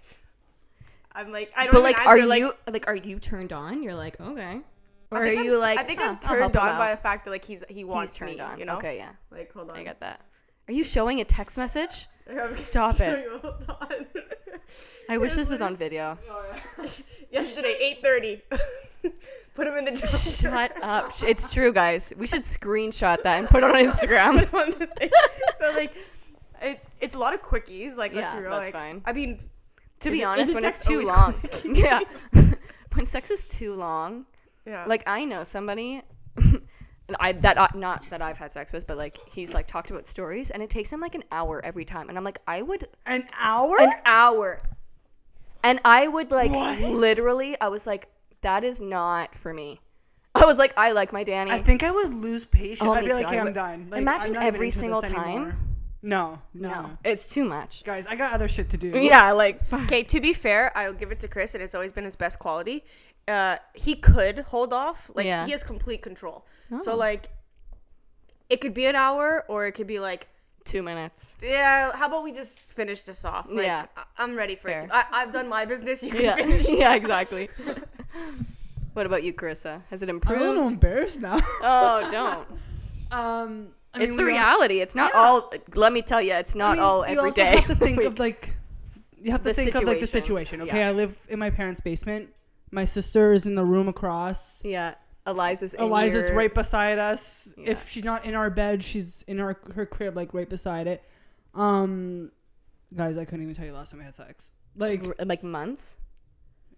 i'm 1.13 1.31
like 1.31 1.51
i 1.57 1.65
don't 1.65 1.73
But 1.73 1.79
even 1.79 1.91
like, 1.91 2.07
are 2.07 2.25
like, 2.25 2.39
you 2.39 2.53
like, 2.71 2.87
are 2.87 2.95
you 2.95 3.19
turned 3.19 3.51
on? 3.53 3.83
You're 3.83 3.95
like, 3.95 4.19
okay. 4.19 4.61
Or 5.11 5.19
are 5.19 5.25
you 5.25 5.53
I'm- 5.53 5.59
like? 5.61 5.79
I 5.79 5.83
think 5.83 5.99
"Huh, 6.01 6.09
I'm 6.09 6.17
turned 6.19 6.55
on 6.57 6.77
by 6.77 6.91
the 6.91 6.97
fact 6.97 7.25
that 7.25 7.31
like 7.31 7.45
he's 7.45 7.63
he 7.69 7.83
wants 7.85 8.11
He's 8.13 8.19
turned 8.19 8.33
me, 8.35 8.39
on. 8.41 8.59
you 8.59 8.65
know. 8.65 8.77
Okay, 8.77 8.97
yeah, 8.97 9.11
Like 9.31 9.51
hold 9.53 9.69
on. 9.69 9.77
I 9.77 9.83
get 9.83 9.99
that. 10.01 10.19
Are 10.67 10.73
you 10.73 10.83
showing 10.83 11.21
a 11.21 11.23
text 11.25 11.57
message? 11.57 12.07
Stop 12.43 12.99
it. 12.99 13.23
you, 13.23 13.39
hold 13.39 13.63
on. 13.69 14.05
I 15.09 15.17
wish 15.17 15.33
this 15.33 15.47
was 15.47 15.61
on 15.61 15.77
video. 15.77 16.17
Yesterday, 17.31 17.75
eight 17.81 18.03
thirty. 18.03 18.41
Put 19.55 19.67
him 19.67 19.75
in 19.75 19.85
the 19.85 19.91
jumper. 19.91 20.07
Shut 20.07 20.83
up. 20.83 21.11
It's 21.25 21.53
true, 21.53 21.71
guys. 21.71 22.11
We 22.17 22.27
should 22.27 22.41
screenshot 22.41 23.23
that 23.23 23.39
and 23.39 23.47
put 23.47 23.63
it 23.63 23.69
on 23.69 23.75
Instagram. 23.75 24.53
on 24.53 24.71
the 24.77 24.87
thing. 24.87 25.09
so 25.53 25.71
like, 25.73 25.93
it's 26.61 26.87
it's 26.99 27.15
a 27.15 27.19
lot 27.19 27.33
of 27.33 27.41
quickies. 27.41 27.95
Like 27.95 28.13
let's 28.13 28.27
Yeah, 28.27 28.35
be 28.35 28.41
real. 28.41 28.51
that's 28.51 28.65
like, 28.65 28.73
fine. 28.73 29.01
I 29.05 29.13
mean, 29.13 29.39
to 30.01 30.09
be 30.11 30.17
Isn't- 30.17 30.29
honest, 30.29 30.53
when 30.55 30.65
it's 30.65 30.85
too 30.85 31.03
long, 31.03 31.35
yeah, 31.65 31.99
when 32.93 33.05
sex 33.05 33.29
is 33.31 33.45
too 33.45 33.73
long, 33.73 34.25
yeah. 34.65 34.85
like 34.87 35.03
I 35.07 35.25
know 35.25 35.43
somebody. 35.43 36.01
and 36.37 36.61
I 37.19 37.31
that 37.33 37.59
I, 37.59 37.69
not 37.75 38.09
that 38.09 38.21
I've 38.21 38.37
had 38.37 38.51
sex 38.51 38.71
with, 38.71 38.85
but 38.87 38.97
like 38.97 39.17
he's 39.29 39.53
like 39.53 39.67
talked 39.67 39.89
about 39.91 40.05
stories, 40.05 40.51
and 40.51 40.61
it 40.61 40.69
takes 40.69 40.91
him 40.91 40.99
like 40.99 41.15
an 41.15 41.23
hour 41.31 41.63
every 41.63 41.85
time, 41.85 42.09
and 42.09 42.17
I'm 42.17 42.23
like, 42.23 42.39
I 42.47 42.61
would 42.61 42.83
An 43.05 43.25
hour? 43.39 43.75
an 43.79 43.91
hour, 44.05 44.61
and 45.63 45.79
I 45.85 46.07
would 46.07 46.31
like 46.31 46.51
What? 46.51 46.79
literally, 46.81 47.59
I 47.59 47.69
was 47.69 47.87
like, 47.87 48.07
that 48.41 48.63
is 48.63 48.81
not 48.81 49.33
for 49.35 49.53
me. 49.53 49.81
I 50.35 50.45
was 50.45 50.59
like, 50.59 50.71
I 50.77 50.91
like 50.91 51.11
my 51.11 51.23
Danny. 51.23 51.49
I 51.49 51.57
think 51.57 51.81
I 51.81 51.89
would 51.89 52.13
lose 52.13 52.45
patience. 52.45 52.83
Oh, 52.83 52.93
I'd 52.93 53.03
be 53.05 53.11
like, 53.11 53.21
too. 53.23 53.27
"Okay, 53.29 53.39
I 53.39 53.41
I'm 53.41 53.53
done." 53.53 53.87
Like, 53.89 54.01
Imagine 54.01 54.37
I'm 54.37 54.43
every 54.43 54.69
single 54.69 55.01
time. 55.01 55.25
anymore. 55.27 55.55
No, 56.03 56.39
no, 56.53 56.69
no, 56.69 56.97
it's 57.03 57.33
too 57.33 57.43
much. 57.43 57.83
guys, 57.83 58.05
I 58.07 58.15
got 58.15 58.33
other 58.33 58.47
shit 58.47 58.69
to 58.69 58.77
do. 58.77 58.89
Yeah, 58.89 59.31
like 59.31 59.61
Okay, 59.73 60.03
to 60.03 60.19
be 60.21 60.31
fair, 60.31 60.71
I'll 60.77 60.93
give 60.93 61.11
it 61.11 61.19
to 61.21 61.27
Chris, 61.27 61.53
and 61.55 61.63
it's 61.63 61.73
always 61.75 61.91
been 61.91 62.05
his 62.05 62.15
best 62.15 62.37
quality. 62.39 62.85
Uh, 63.27 63.57
he 63.73 63.95
could 63.95 64.39
hold 64.39 64.73
off, 64.73 65.09
like 65.15 65.25
Yeah. 65.25 65.45
he 65.45 65.51
has 65.51 65.63
complete 65.63 66.01
control. 66.01 66.45
Oh. 66.71 66.79
So 66.79 66.95
like, 66.95 67.29
it 68.49 68.61
could 68.61 68.73
be 68.73 68.85
an 68.85 68.95
hour, 68.95 69.43
or 69.49 69.65
it 69.65 69.73
could 69.73 69.87
be 69.87 69.99
like, 69.99 70.27
two 70.63 70.81
minutes. 70.83 71.37
yeah, 71.41 71.91
how 71.95 72.07
about 72.07 72.23
we 72.23 72.31
just 72.31 72.59
finish 72.59 73.03
this 73.03 73.25
off? 73.25 73.47
Like, 73.49 73.65
Yeah. 73.65 73.85
I- 73.97 74.03
I'm 74.19 74.35
ready 74.35 74.55
for 74.55 74.69
it. 74.69 74.81
Fair. 74.81 74.89
To, 74.89 74.95
I- 74.95 75.05
I've 75.11 75.31
done 75.33 75.49
my 75.49 75.65
business. 75.65 76.03
You 76.05 76.11
can 76.11 76.21
Yeah, 76.23 76.35
finish. 76.35 76.65
yeah, 76.69 76.93
exactly. 76.95 77.49
what 78.93 79.05
about 79.05 79.23
you, 79.23 79.33
Carissa? 79.33 79.81
Has 79.89 80.03
it 80.03 80.09
improved? 80.09 80.41
I'm 80.41 80.47
a 80.47 80.51
little 80.51 80.67
embarrassed 80.67 81.21
now. 81.21 81.39
Oh, 81.61 82.07
don't. 82.11 82.47
um, 83.11 83.69
I 83.93 84.01
it's 84.01 84.09
mean, 84.09 84.17
the 84.17 84.23
we 84.25 84.31
also- 84.37 84.41
reality. 84.41 84.79
It's 84.81 84.95
not 84.95 85.11
Yeah. 85.13 85.19
all. 85.21 85.53
Let 85.75 85.93
me 85.93 86.01
tell 86.01 86.21
you, 86.21 86.33
it's 86.33 86.55
I 86.55 86.59
not 86.59 86.71
mean, 86.73 86.79
all 86.81 87.07
you 87.07 87.19
also 87.19 87.35
day. 87.35 87.45
have 87.55 87.65
to 87.67 87.75
think 87.85 88.03
of 88.03 88.19
like 88.19 88.55
you 89.19 89.31
have 89.31 89.41
to 89.41 89.49
The 89.49 89.53
think 89.53 89.75
of 89.75 89.83
like 89.83 89.99
the 89.99 90.07
situation. 90.07 90.59
situation. 90.59 90.61
Okay, 90.61 90.79
Yeah. 90.79 90.89
I 90.89 90.91
live 90.91 91.17
in 91.29 91.39
my 91.39 91.49
parents' 91.49 91.79
basement. 91.81 92.29
My 92.71 92.85
sister 92.85 93.31
is 93.33 93.45
in 93.45 93.55
the 93.55 93.63
room 93.65 93.87
across. 93.87 94.63
yeah, 94.65 94.95
Eliza's. 95.25 95.73
In 95.73 95.81
Eliza's 95.85 96.29
your- 96.29 96.37
right 96.37 96.53
beside 96.53 96.99
us. 96.99 97.53
Yeah. 97.57 97.71
If 97.71 97.87
she's 97.89 98.03
not 98.03 98.25
in 98.25 98.35
our 98.35 98.49
bed, 98.49 98.83
she's 98.83 99.23
in 99.23 99.39
our 99.39 99.57
her 99.73 99.85
crib, 99.85 100.15
like 100.15 100.33
right 100.33 100.49
beside 100.49 100.87
it. 100.87 101.01
Um, 101.55 102.31
guys, 102.95 103.17
I 103.17 103.25
couldn't 103.25 103.41
even 103.43 103.55
tell 103.55 103.65
you 103.65 103.73
last 103.73 103.91
time 103.91 104.01
I 104.01 104.03
had 104.03 104.15
sex. 104.15 104.51
Like, 104.75 105.05
r- 105.07 105.15
like 105.25 105.43
months. 105.43 105.97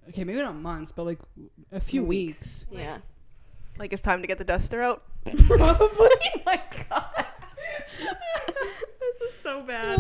okay, 0.10 0.24
maybe 0.24 0.39
not 0.41 0.55
months, 0.55 0.91
but 0.93 1.03
like 1.05 1.20
a 1.72 1.80
few 1.82 2.03
weeks. 2.03 2.66
Yeah. 2.72 2.99
Like 3.78 3.91
it's 3.93 4.01
time 4.01 4.22
to 4.22 4.28
get 4.28 4.38
the 4.38 4.43
duster 4.45 4.82
out. 4.82 5.03
oh 5.51 6.17
my 6.45 6.61
god. 6.89 7.26
this 8.99 9.22
is 9.22 9.34
so 9.39 9.61
bad. 9.63 9.99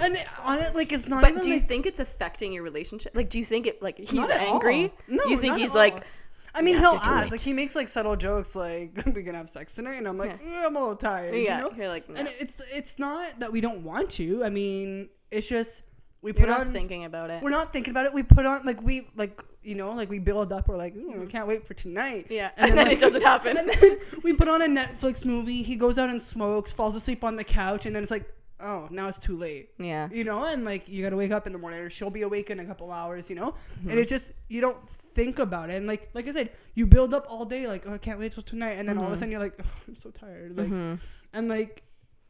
and 0.00 0.16
it- 0.16 0.26
on 0.44 0.58
it, 0.58 0.74
like 0.74 0.92
it's 0.92 1.06
not 1.08 1.22
But 1.22 1.30
even 1.32 1.42
do 1.42 1.50
you 1.50 1.56
like. 1.58 1.68
think 1.68 1.86
it's 1.86 2.00
affecting 2.00 2.52
your 2.52 2.62
relationship? 2.62 3.14
Like, 3.16 3.28
do 3.28 3.38
you 3.38 3.44
think 3.44 3.66
it 3.66 3.82
like 3.82 3.98
he's 3.98 4.12
angry? 4.18 4.84
all. 4.84 4.90
No, 5.08 5.24
you 5.24 5.36
think 5.36 5.56
he's 5.56 5.74
like. 5.74 6.04
I 6.52 6.62
mean, 6.62 6.74
he'll 6.78 6.98
ask. 7.04 7.30
Like 7.30 7.38
he 7.40 7.52
makes 7.52 7.76
like 7.76 7.86
subtle 7.86 8.16
jokes, 8.16 8.56
like 8.56 9.00
"We 9.14 9.22
gonna 9.22 9.38
have 9.38 9.48
sex 9.48 9.72
tonight," 9.72 9.98
and 9.98 10.08
I'm 10.08 10.18
like, 10.18 10.36
Yeah. 10.44 10.62
"Eh, 10.62 10.66
"I'm 10.66 10.74
a 10.74 10.80
little 10.80 10.96
tired." 10.96 11.32
yeah, 11.36 11.58
You 11.58 11.62
know? 11.70 11.76
you're 11.76 11.86
like, 11.88 12.08
no. 12.08 12.16
And 12.16 12.28
it's 12.40 12.60
it's 12.74 12.98
not 12.98 13.38
that 13.38 13.52
we 13.52 13.60
don't 13.60 13.84
want 13.84 14.10
to. 14.12 14.42
I 14.44 14.50
mean, 14.50 15.10
it's 15.30 15.48
just 15.48 15.84
we 16.22 16.32
put 16.32 16.48
not 16.48 16.62
on. 16.62 16.72
thinking 16.72 17.04
about 17.04 17.30
it. 17.30 17.40
We're 17.40 17.50
not 17.50 17.72
thinking 17.72 17.92
about 17.92 18.06
it. 18.06 18.14
We 18.14 18.24
put 18.24 18.46
on 18.46 18.64
like 18.66 18.82
we 18.82 19.06
like 19.14 19.40
you 19.62 19.74
know 19.74 19.90
like 19.92 20.08
we 20.10 20.18
build 20.18 20.52
up. 20.52 20.68
We're 20.68 20.76
like, 20.76 20.96
Ooh, 20.96 21.22
I 21.22 21.26
can't 21.26 21.46
wait 21.48 21.66
for 21.66 21.74
tonight. 21.74 22.26
Yeah, 22.30 22.50
And 22.56 22.70
and 22.70 22.78
then, 22.78 22.86
then 22.86 22.96
it 22.96 23.00
doesn't 23.00 23.22
happen. 23.22 23.56
And 23.58 23.68
then 23.68 23.98
we 24.22 24.32
put 24.34 24.48
on 24.48 24.62
a 24.62 24.66
Netflix 24.66 25.24
movie. 25.24 25.62
He 25.62 25.76
goes 25.76 25.98
out 25.98 26.08
and 26.10 26.20
smokes, 26.20 26.72
falls 26.72 26.94
asleep 26.96 27.22
on 27.24 27.36
the 27.36 27.44
couch, 27.44 27.86
and 27.86 27.94
then 27.94 28.02
it's 28.02 28.10
like, 28.10 28.26
oh, 28.60 28.88
now 28.90 29.08
it's 29.08 29.18
too 29.18 29.36
late. 29.36 29.70
Yeah. 29.78 30.08
You 30.12 30.24
know, 30.24 30.44
and 30.44 30.64
like 30.64 30.88
you 30.88 31.02
gotta 31.02 31.16
wake 31.16 31.30
up 31.32 31.46
in 31.46 31.52
the 31.52 31.58
morning, 31.58 31.80
or 31.80 31.90
she'll 31.90 32.10
be 32.10 32.22
awake 32.22 32.50
in 32.50 32.58
a 32.60 32.64
couple 32.64 32.90
hours. 32.90 33.28
You 33.30 33.36
know, 33.36 33.50
Mm-hmm. 33.52 33.90
and 33.90 33.98
it's 33.98 34.10
just 34.10 34.32
you 34.48 34.60
don't 34.60 34.78
think 34.90 35.38
about 35.38 35.70
it. 35.70 35.74
And 35.76 35.86
like 35.86 36.08
like 36.14 36.26
I 36.26 36.30
said, 36.30 36.50
you 36.74 36.86
build 36.86 37.12
up 37.14 37.26
all 37.28 37.44
day, 37.44 37.66
like 37.66 37.84
oh, 37.86 37.94
I 37.94 37.98
can't 37.98 38.18
wait 38.18 38.32
till 38.32 38.42
tonight, 38.42 38.72
and 38.78 38.88
then 38.88 38.96
all 38.98 39.04
of 39.04 39.10
a 39.10 39.14
Mm-hmm. 39.14 39.18
sudden 39.20 39.32
you're 39.32 39.40
like, 39.40 39.54
oh, 39.62 39.72
I'm 39.88 39.94
so 39.96 40.10
tired. 40.10 40.56
Like, 40.56 40.98
and 41.34 41.48
like 41.48 41.82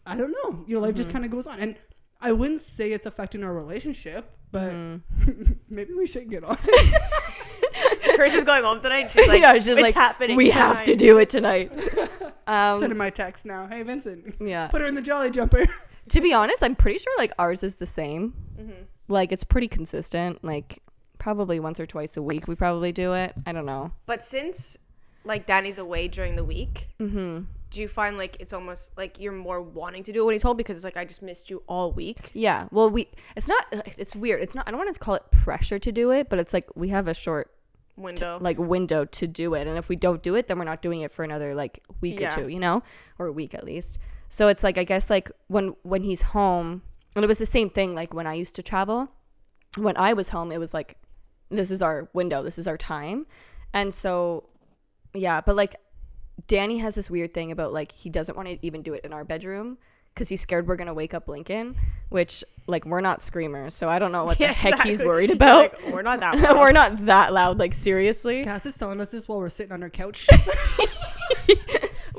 I 0.06 0.16
don't 0.16 0.32
know, 0.32 0.64
your 0.66 0.80
life 0.80 0.90
Mm-hmm. 0.90 0.96
just 0.96 1.12
kind 1.12 1.24
of 1.24 1.30
goes 1.30 1.46
on, 1.46 1.60
and 1.60 1.76
I 2.22 2.32
wouldn't 2.32 2.60
say 2.60 2.92
it's 2.92 3.06
affecting 3.06 3.44
our 3.44 3.54
relationship, 3.54 4.30
but 4.52 4.70
Mm-hmm. 4.72 5.42
maybe 5.70 5.94
we 5.94 6.06
should 6.06 6.28
get 6.30 6.44
on. 6.44 6.56
Chris 8.14 8.34
is 8.34 8.44
going 8.44 8.62
home 8.64 8.80
tonight. 8.80 9.10
She's 9.10 9.26
like, 9.28 9.40
yeah, 9.40 9.54
it's 9.54 9.66
it's 9.66 9.80
like 9.80 9.94
happening. 9.94 10.36
we 10.36 10.50
have 10.50 10.84
to 10.84 10.94
do 10.96 11.18
it 11.18 11.30
tonight. 11.30 11.72
Um, 12.46 12.80
Send 12.80 12.90
him 12.90 12.98
my 12.98 13.10
text 13.10 13.46
now. 13.46 13.68
Hey, 13.68 13.84
Vincent. 13.84 14.34
yeah. 14.40 14.66
Put 14.66 14.80
her 14.80 14.86
in 14.88 14.96
the 14.96 15.02
jolly 15.02 15.30
jumper. 15.30 15.66
to 16.08 16.20
be 16.20 16.32
honest, 16.34 16.64
I'm 16.64 16.74
pretty 16.74 16.98
sure 16.98 17.12
like 17.16 17.30
ours 17.38 17.62
is 17.62 17.76
the 17.76 17.86
same. 17.86 18.34
Mm-hmm. 18.58 18.72
Like 19.06 19.30
it's 19.30 19.44
pretty 19.44 19.68
consistent. 19.68 20.42
Like 20.42 20.82
probably 21.18 21.60
once 21.60 21.78
or 21.78 21.86
twice 21.86 22.16
a 22.16 22.22
week 22.22 22.48
we 22.48 22.56
probably 22.56 22.90
do 22.90 23.12
it. 23.12 23.34
I 23.46 23.52
don't 23.52 23.66
know. 23.66 23.92
But 24.04 24.24
since 24.24 24.78
like 25.22 25.46
Danny's 25.46 25.78
away 25.78 26.08
during 26.08 26.34
the 26.34 26.42
week, 26.42 26.88
Mm-hmm. 26.98 27.42
Do 27.70 27.80
you 27.80 27.88
find 27.88 28.18
like 28.18 28.36
it's 28.40 28.52
almost 28.52 28.90
like 28.96 29.20
you're 29.20 29.32
more 29.32 29.60
wanting 29.62 30.02
to 30.04 30.12
do 30.12 30.22
it 30.22 30.24
when 30.26 30.32
he's 30.34 30.42
home 30.42 30.56
because 30.56 30.76
it's 30.76 30.84
like 30.84 30.96
I 30.96 31.04
just 31.04 31.22
missed 31.22 31.50
you 31.50 31.62
all 31.68 31.92
week? 31.92 32.30
Yeah. 32.34 32.66
Well, 32.70 32.90
we 32.90 33.08
it's 33.36 33.48
not 33.48 33.64
it's 33.96 34.14
weird. 34.16 34.42
It's 34.42 34.54
not 34.54 34.66
I 34.66 34.70
don't 34.72 34.78
want 34.78 34.92
to 34.92 34.98
call 35.00 35.14
it 35.14 35.30
pressure 35.30 35.78
to 35.78 35.92
do 35.92 36.10
it, 36.10 36.28
but 36.28 36.38
it's 36.38 36.52
like 36.52 36.68
we 36.74 36.88
have 36.88 37.06
a 37.08 37.14
short 37.14 37.50
Window. 37.96 38.38
like 38.40 38.56
window 38.58 39.04
to 39.04 39.26
do 39.26 39.52
it 39.52 39.66
and 39.66 39.76
if 39.76 39.90
we 39.90 39.96
don't 39.96 40.22
do 40.22 40.34
it 40.34 40.46
then 40.48 40.58
we're 40.58 40.64
not 40.64 40.80
doing 40.80 41.02
it 41.02 41.10
for 41.10 41.22
another 41.22 41.54
like 41.54 41.80
week 42.00 42.18
Yeah. 42.18 42.32
or 42.32 42.44
two 42.44 42.48
you 42.48 42.58
know 42.58 42.82
or 43.18 43.26
a 43.26 43.32
week 43.32 43.54
at 43.54 43.62
least 43.62 43.98
so 44.26 44.48
it's 44.48 44.64
like 44.64 44.78
i 44.78 44.84
guess 44.84 45.10
like 45.10 45.30
when 45.48 45.74
when 45.82 46.02
he's 46.02 46.22
home 46.22 46.80
and 47.14 47.22
it 47.22 47.28
was 47.28 47.36
the 47.36 47.44
same 47.44 47.68
thing 47.68 47.94
like 47.94 48.14
when 48.14 48.26
i 48.26 48.32
used 48.32 48.54
to 48.56 48.62
travel 48.62 49.10
when 49.76 49.98
i 49.98 50.14
was 50.14 50.30
home 50.30 50.50
it 50.50 50.56
was 50.58 50.72
like 50.72 50.96
this 51.50 51.70
is 51.70 51.82
our 51.82 52.08
window 52.14 52.42
this 52.42 52.56
is 52.58 52.66
our 52.66 52.78
time 52.78 53.26
and 53.74 53.92
so 53.92 54.48
yeah 55.12 55.42
but 55.42 55.54
like 55.54 55.76
danny 56.46 56.78
has 56.78 56.94
this 56.94 57.10
weird 57.10 57.32
thing 57.34 57.50
about 57.52 57.72
like 57.72 57.92
he 57.92 58.08
doesn't 58.10 58.36
want 58.36 58.48
to 58.48 58.58
even 58.64 58.82
do 58.82 58.94
it 58.94 59.04
in 59.04 59.12
our 59.12 59.24
bedroom 59.24 59.76
because 60.14 60.28
he's 60.28 60.40
scared 60.40 60.66
we're 60.66 60.76
gonna 60.76 60.94
wake 60.94 61.14
up 61.14 61.28
lincoln 61.28 61.74
which 62.08 62.44
like 62.66 62.84
we're 62.84 63.00
not 63.00 63.20
screamers 63.20 63.74
so 63.74 63.88
i 63.88 63.98
don't 63.98 64.12
know 64.12 64.24
what 64.24 64.38
the 64.38 64.44
Yeah, 64.44 64.52
heck 64.52 64.82
he's 64.82 65.02
worried 65.04 65.30
about 65.30 65.72
like, 65.82 65.92
we're 65.92 66.02
not 66.02 66.20
that. 66.20 66.38
loud." 66.40 66.56
we're 66.58 66.72
not 66.72 66.96
that 67.06 67.32
loud 67.32 67.58
like 67.58 67.74
seriously 67.74 68.42
Cass 68.44 68.66
is 68.66 68.76
telling 68.76 69.00
us 69.00 69.10
this 69.10 69.28
while 69.28 69.38
we're 69.38 69.48
sitting 69.48 69.72
on 69.72 69.82
her 69.82 69.90
couch. 69.90 70.26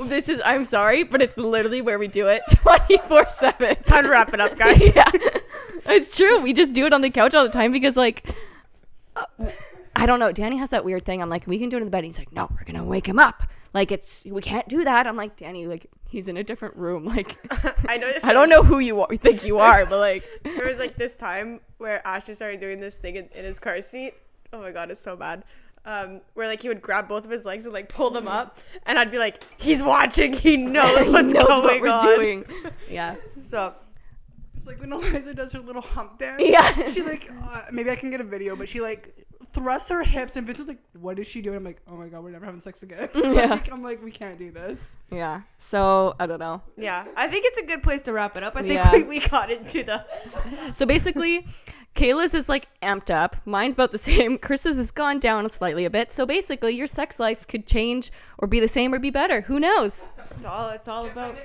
This 0.04 0.30
is 0.30 0.42
I'm 0.44 0.66
sorry, 0.66 1.04
but 1.04 1.22
it's 1.22 1.38
literally 1.38 1.80
where 1.82 2.00
we 2.00 2.08
do 2.08 2.26
it 2.28 2.42
24/7. 2.50 3.86
Time 3.86 4.04
to 4.04 4.10
wrap 4.10 4.34
it 4.34 4.42
up, 4.42 4.58
guys. 4.58 4.96
yeah. 4.96 5.08
It's 5.86 6.18
true. 6.18 6.40
We 6.40 6.54
just 6.54 6.74
do 6.74 6.86
it 6.88 6.94
on 6.94 7.02
the 7.02 7.12
couch 7.12 7.36
all 7.36 7.44
the 7.44 7.52
time 7.52 7.72
because 7.72 7.98
like 7.98 8.24
uh, 9.16 9.26
I 9.96 10.08
don't 10.08 10.20
know, 10.20 10.32
Danny 10.32 10.58
has 10.58 10.72
that 10.72 10.84
weird 10.86 11.06
thing. 11.06 11.22
I'm 11.22 11.30
like, 11.30 11.46
we 11.46 11.60
can 11.60 11.70
do 11.70 11.78
it 11.78 11.82
in 11.82 11.86
the 11.86 11.92
bed. 11.92 12.04
He's 12.04 12.18
like, 12.18 12.32
"No, 12.34 12.48
we're 12.50 12.64
going 12.64 12.84
to 12.84 12.84
wake 12.84 13.06
him 13.08 13.20
up." 13.20 13.44
Like 13.74 13.92
it's 13.92 14.26
we 14.26 14.42
can't 14.42 14.68
do 14.68 14.84
that. 14.84 15.08
I'm 15.08 15.16
like, 15.16 15.36
"Danny, 15.38 15.66
like 15.66 15.86
he's 16.10 16.28
in 16.28 16.36
a 16.38 16.44
different 16.44 16.76
room." 16.76 17.06
Like 17.16 17.38
I 17.90 17.98
know. 17.98 18.12
I 18.24 18.34
don't 18.34 18.50
know 18.50 18.64
who 18.64 18.80
you 18.80 19.02
are, 19.02 19.16
think 19.16 19.46
you 19.46 19.60
are, 19.70 19.86
but 19.86 20.00
like 20.00 20.24
There 20.44 20.68
was 20.68 20.78
like 20.78 20.96
this 20.98 21.16
time 21.16 21.62
where 21.78 22.06
Ashton 22.06 22.36
started 22.36 22.60
doing 22.60 22.80
this 22.80 22.98
thing 23.00 23.16
in, 23.16 23.30
in 23.34 23.46
his 23.46 23.60
car 23.60 23.80
seat. 23.82 24.14
Oh 24.54 24.60
my 24.62 24.72
god, 24.72 24.92
it's 24.92 25.02
so 25.02 25.16
bad. 25.16 25.44
Um, 25.84 26.22
where 26.36 26.48
like 26.48 26.62
he 26.62 26.68
would 26.68 26.82
grab 26.82 27.08
both 27.08 27.26
of 27.26 27.32
his 27.32 27.44
legs 27.46 27.66
and 27.66 27.74
like 27.74 27.90
pull 27.90 28.12
them 28.12 28.28
up, 28.28 28.60
and 28.86 29.00
I'd 29.00 29.10
be 29.10 29.18
like, 29.18 29.44
"He's 29.58 29.82
watching. 29.82 30.34
He 30.34 30.58
knows 30.58 31.08
he 31.08 31.14
what's 31.14 31.34
knows 31.34 31.46
going 31.46 31.64
what 31.64 31.82
we're 31.82 31.90
on." 31.90 32.04
doing. 32.06 32.46
Yeah. 32.90 33.16
So 33.40 33.74
It's 34.58 34.68
like 34.68 34.80
when 34.80 34.92
Eliza 34.94 35.34
does 35.34 35.54
her 35.54 35.60
little 35.60 35.82
hump 35.82 36.20
dance. 36.20 36.44
Yeah. 36.46 36.86
She 36.88 37.02
like 37.02 37.30
uh, 37.44 37.64
maybe 37.72 37.90
I 37.90 37.96
can 37.96 38.12
get 38.12 38.22
a 38.22 38.26
video, 38.26 38.56
but 38.56 38.70
she 38.70 38.80
like 38.82 39.21
thrusts 39.54 39.90
her 39.90 40.04
hips 40.04 40.36
and 40.36 40.46
Vince 40.48 40.60
is 40.60 40.68
like, 40.68 40.80
"What 40.94 41.20
is 41.20 41.28
she 41.28 41.42
doing?" 41.42 41.58
I'm 41.58 41.64
like, 41.64 41.82
"Oh 41.88 41.96
my 41.96 42.08
god, 42.08 42.24
we're 42.24 42.32
never 42.32 42.46
having 42.46 42.62
sex 42.62 42.84
again." 42.84 43.10
Yeah. 43.16 43.46
like, 43.46 43.72
I'm 43.72 43.84
like, 43.84 44.04
we 44.04 44.12
can't 44.12 44.38
do 44.40 44.52
this. 44.52 44.96
Yeah. 45.10 45.42
So, 45.58 46.16
I 46.20 46.26
don't 46.26 46.40
know. 46.40 46.62
yeah, 46.78 47.06
I 47.16 47.28
think 47.28 47.46
it's 47.46 47.58
a 47.58 47.64
good 47.66 47.84
place 47.84 48.02
to 48.04 48.14
wrap 48.14 48.36
it 48.38 48.44
up. 48.44 48.56
I 48.56 48.62
think 48.62 48.74
Yeah. 48.76 48.92
we, 48.94 49.04
we 49.20 49.20
got 49.20 49.50
into 49.52 49.84
the 49.84 50.06
So 50.74 50.86
basically, 50.86 51.46
Kayla's 51.96 52.34
is 52.34 52.48
like 52.50 52.68
amped 52.82 53.10
up. 53.14 53.36
Mine's 53.46 53.74
about 53.74 53.92
the 53.92 53.98
same. 53.98 54.38
Chris's 54.38 54.78
has 54.78 54.92
gone 54.92 55.20
down 55.20 55.50
slightly 55.50 55.86
a 55.86 55.90
bit. 55.90 56.12
So 56.12 56.26
basically, 56.26 56.74
your 56.76 56.88
sex 56.88 57.20
life 57.20 57.48
could 57.48 57.68
change 57.68 58.12
or 58.38 58.48
be 58.48 58.60
the 58.60 58.68
same 58.68 58.94
or 58.94 59.00
be 59.00 59.10
better. 59.12 59.42
Who 59.42 59.60
knows? 59.60 60.10
it's 60.30 60.46
all 60.46 60.70
it's 60.70 60.88
all 60.88 61.06
about 61.06 61.36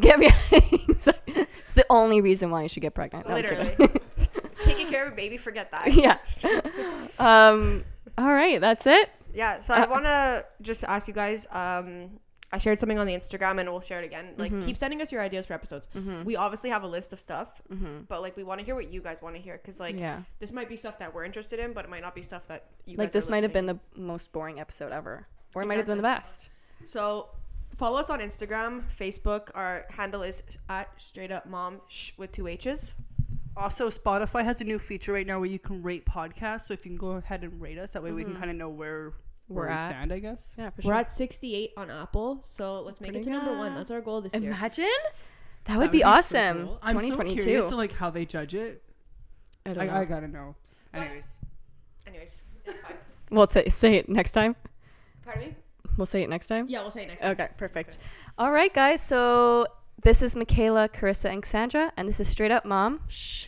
Get 0.00 0.18
me. 0.18 0.26
it's 0.50 1.72
the 1.74 1.86
only 1.90 2.20
reason 2.20 2.50
why 2.50 2.62
you 2.62 2.68
should 2.68 2.82
get 2.82 2.94
pregnant. 2.94 3.28
No, 3.28 3.34
I'm 3.36 3.42
literally 3.42 3.70
kidding. 3.76 4.00
Taking 4.64 4.88
care 4.88 5.06
of 5.06 5.12
a 5.12 5.16
baby. 5.16 5.36
Forget 5.36 5.70
that. 5.72 5.92
yeah. 5.94 6.18
Um. 7.18 7.84
All 8.18 8.32
right. 8.32 8.60
That's 8.60 8.86
it. 8.86 9.10
Yeah, 9.34 9.58
so 9.60 9.74
I 9.74 9.86
want 9.86 10.04
to 10.04 10.46
just 10.62 10.84
ask 10.84 11.08
you 11.08 11.14
guys. 11.14 11.46
Um, 11.50 12.20
I 12.52 12.58
shared 12.58 12.78
something 12.78 12.98
on 13.00 13.06
the 13.08 13.14
Instagram, 13.14 13.58
and 13.58 13.68
we'll 13.68 13.80
share 13.80 14.00
it 14.00 14.04
again. 14.04 14.34
Like, 14.38 14.60
keep 14.60 14.76
sending 14.76 15.02
us 15.02 15.10
your 15.10 15.20
ideas 15.20 15.46
for 15.46 15.54
episodes. 15.54 15.88
We 16.24 16.36
obviously 16.36 16.70
have 16.70 16.84
a 16.84 16.86
list 16.86 17.12
of 17.12 17.18
stuff, 17.18 17.60
but 18.08 18.22
like, 18.22 18.36
we 18.36 18.44
want 18.44 18.60
to 18.60 18.64
hear 18.64 18.76
what 18.76 18.92
you 18.92 19.00
guys 19.00 19.20
want 19.20 19.34
to 19.34 19.40
hear 19.42 19.56
because 19.56 19.80
like, 19.80 19.98
Yeah. 19.98 20.22
this 20.38 20.52
might 20.52 20.68
be 20.68 20.76
stuff 20.76 21.00
that 21.00 21.12
we're 21.12 21.24
interested 21.24 21.58
in, 21.58 21.72
but 21.72 21.84
it 21.84 21.90
might 21.90 22.02
not 22.02 22.14
be 22.14 22.22
stuff 22.22 22.46
that 22.46 22.66
you 22.86 22.96
Like 22.96 23.10
this 23.10 23.28
might 23.28 23.42
have 23.42 23.52
been 23.52 23.66
the 23.66 23.80
most 23.96 24.32
boring 24.32 24.60
episode 24.60 24.92
ever, 24.92 25.26
or 25.52 25.62
it 25.62 25.66
might 25.66 25.78
have 25.78 25.86
been 25.86 25.96
the 25.96 26.02
best. 26.04 26.50
So, 26.84 27.30
follow 27.74 27.98
us 27.98 28.08
on 28.08 28.20
Instagram, 28.20 28.82
Facebook. 28.84 29.50
Our 29.56 29.86
handle 29.90 30.22
is 30.22 30.44
at 30.68 30.90
straight 31.02 31.32
up 31.32 31.46
mom 31.46 31.80
sh 31.88 32.12
with 32.16 32.30
two 32.30 32.46
H's. 32.46 32.94
Also, 33.56 33.88
Spotify 33.88 34.42
has 34.42 34.60
a 34.60 34.64
new 34.64 34.78
feature 34.78 35.12
right 35.12 35.26
now 35.26 35.38
where 35.38 35.48
you 35.48 35.58
can 35.58 35.82
rate 35.82 36.04
podcasts. 36.04 36.62
So 36.62 36.74
if 36.74 36.84
you 36.84 36.90
can 36.90 36.98
go 36.98 37.12
ahead 37.12 37.44
and 37.44 37.60
rate 37.60 37.78
us, 37.78 37.92
that 37.92 38.02
way 38.02 38.12
we 38.12 38.22
can 38.22 38.32
mm-hmm. 38.32 38.40
kind 38.40 38.50
of 38.50 38.56
know 38.56 38.68
where 38.68 39.12
where 39.46 39.66
We're 39.66 39.68
we 39.68 39.74
at. 39.74 39.88
stand. 39.88 40.12
I 40.12 40.18
guess. 40.18 40.54
Yeah, 40.58 40.70
for 40.70 40.82
sure. 40.82 40.90
We're 40.90 40.98
at 40.98 41.10
68 41.10 41.72
on 41.76 41.90
Apple, 41.90 42.40
so 42.42 42.80
let's 42.80 43.00
make 43.00 43.10
it 43.10 43.12
Pretty 43.14 43.26
to 43.26 43.30
number 43.30 43.56
one. 43.56 43.72
good. 43.72 43.80
That's 43.80 43.90
our 43.90 44.00
goal 44.00 44.20
this 44.20 44.34
year. 44.34 44.50
Imagine. 44.50 44.86
That 45.64 45.78
would 45.78 45.88
That 45.88 45.92
be 45.92 46.00
so 46.00 46.08
awesome. 46.08 46.66
cool. 46.66 46.78
I'm 46.82 46.98
so 46.98 47.04
2022. 47.04 47.42
curious 47.42 47.68
to 47.68 47.76
like 47.76 47.92
how 47.92 48.10
they 48.10 48.24
judge 48.26 48.54
it. 48.54 48.82
I 49.66 49.72
don't 49.72 49.82
I, 49.82 49.86
know. 49.86 50.00
I 50.00 50.04
gotta 50.04 50.28
know. 50.28 50.56
Anyways, 50.92 51.24
Anyways, 52.06 52.44
it's 52.64 52.80
fine. 52.80 52.96
we'll 53.30 53.48
say, 53.48 53.68
say 53.68 53.94
it 53.96 54.08
next 54.08 54.32
time. 54.32 54.56
Pardon 55.24 55.44
me. 55.48 55.54
We'll 55.96 56.06
say 56.06 56.22
it 56.22 56.28
next 56.28 56.48
time. 56.48 56.66
Yeah, 56.68 56.80
we'll 56.80 56.90
say 56.90 57.02
it 57.04 57.08
next 57.08 57.22
time. 57.22 57.32
Okay, 57.32 57.48
perfect. 57.56 57.98
All 58.36 58.50
right, 58.50 58.72
guys. 58.72 59.00
So 59.00 59.66
this 60.04 60.20
is 60.20 60.36
Michaela, 60.36 60.86
Carissa, 60.86 61.30
and 61.30 61.42
Cassandra, 61.42 61.90
and 61.96 62.06
this 62.06 62.20
is 62.20 62.28
Straight 62.28 62.50
Up 62.50 62.66
Mom. 62.66 63.00
shh. 63.08 63.46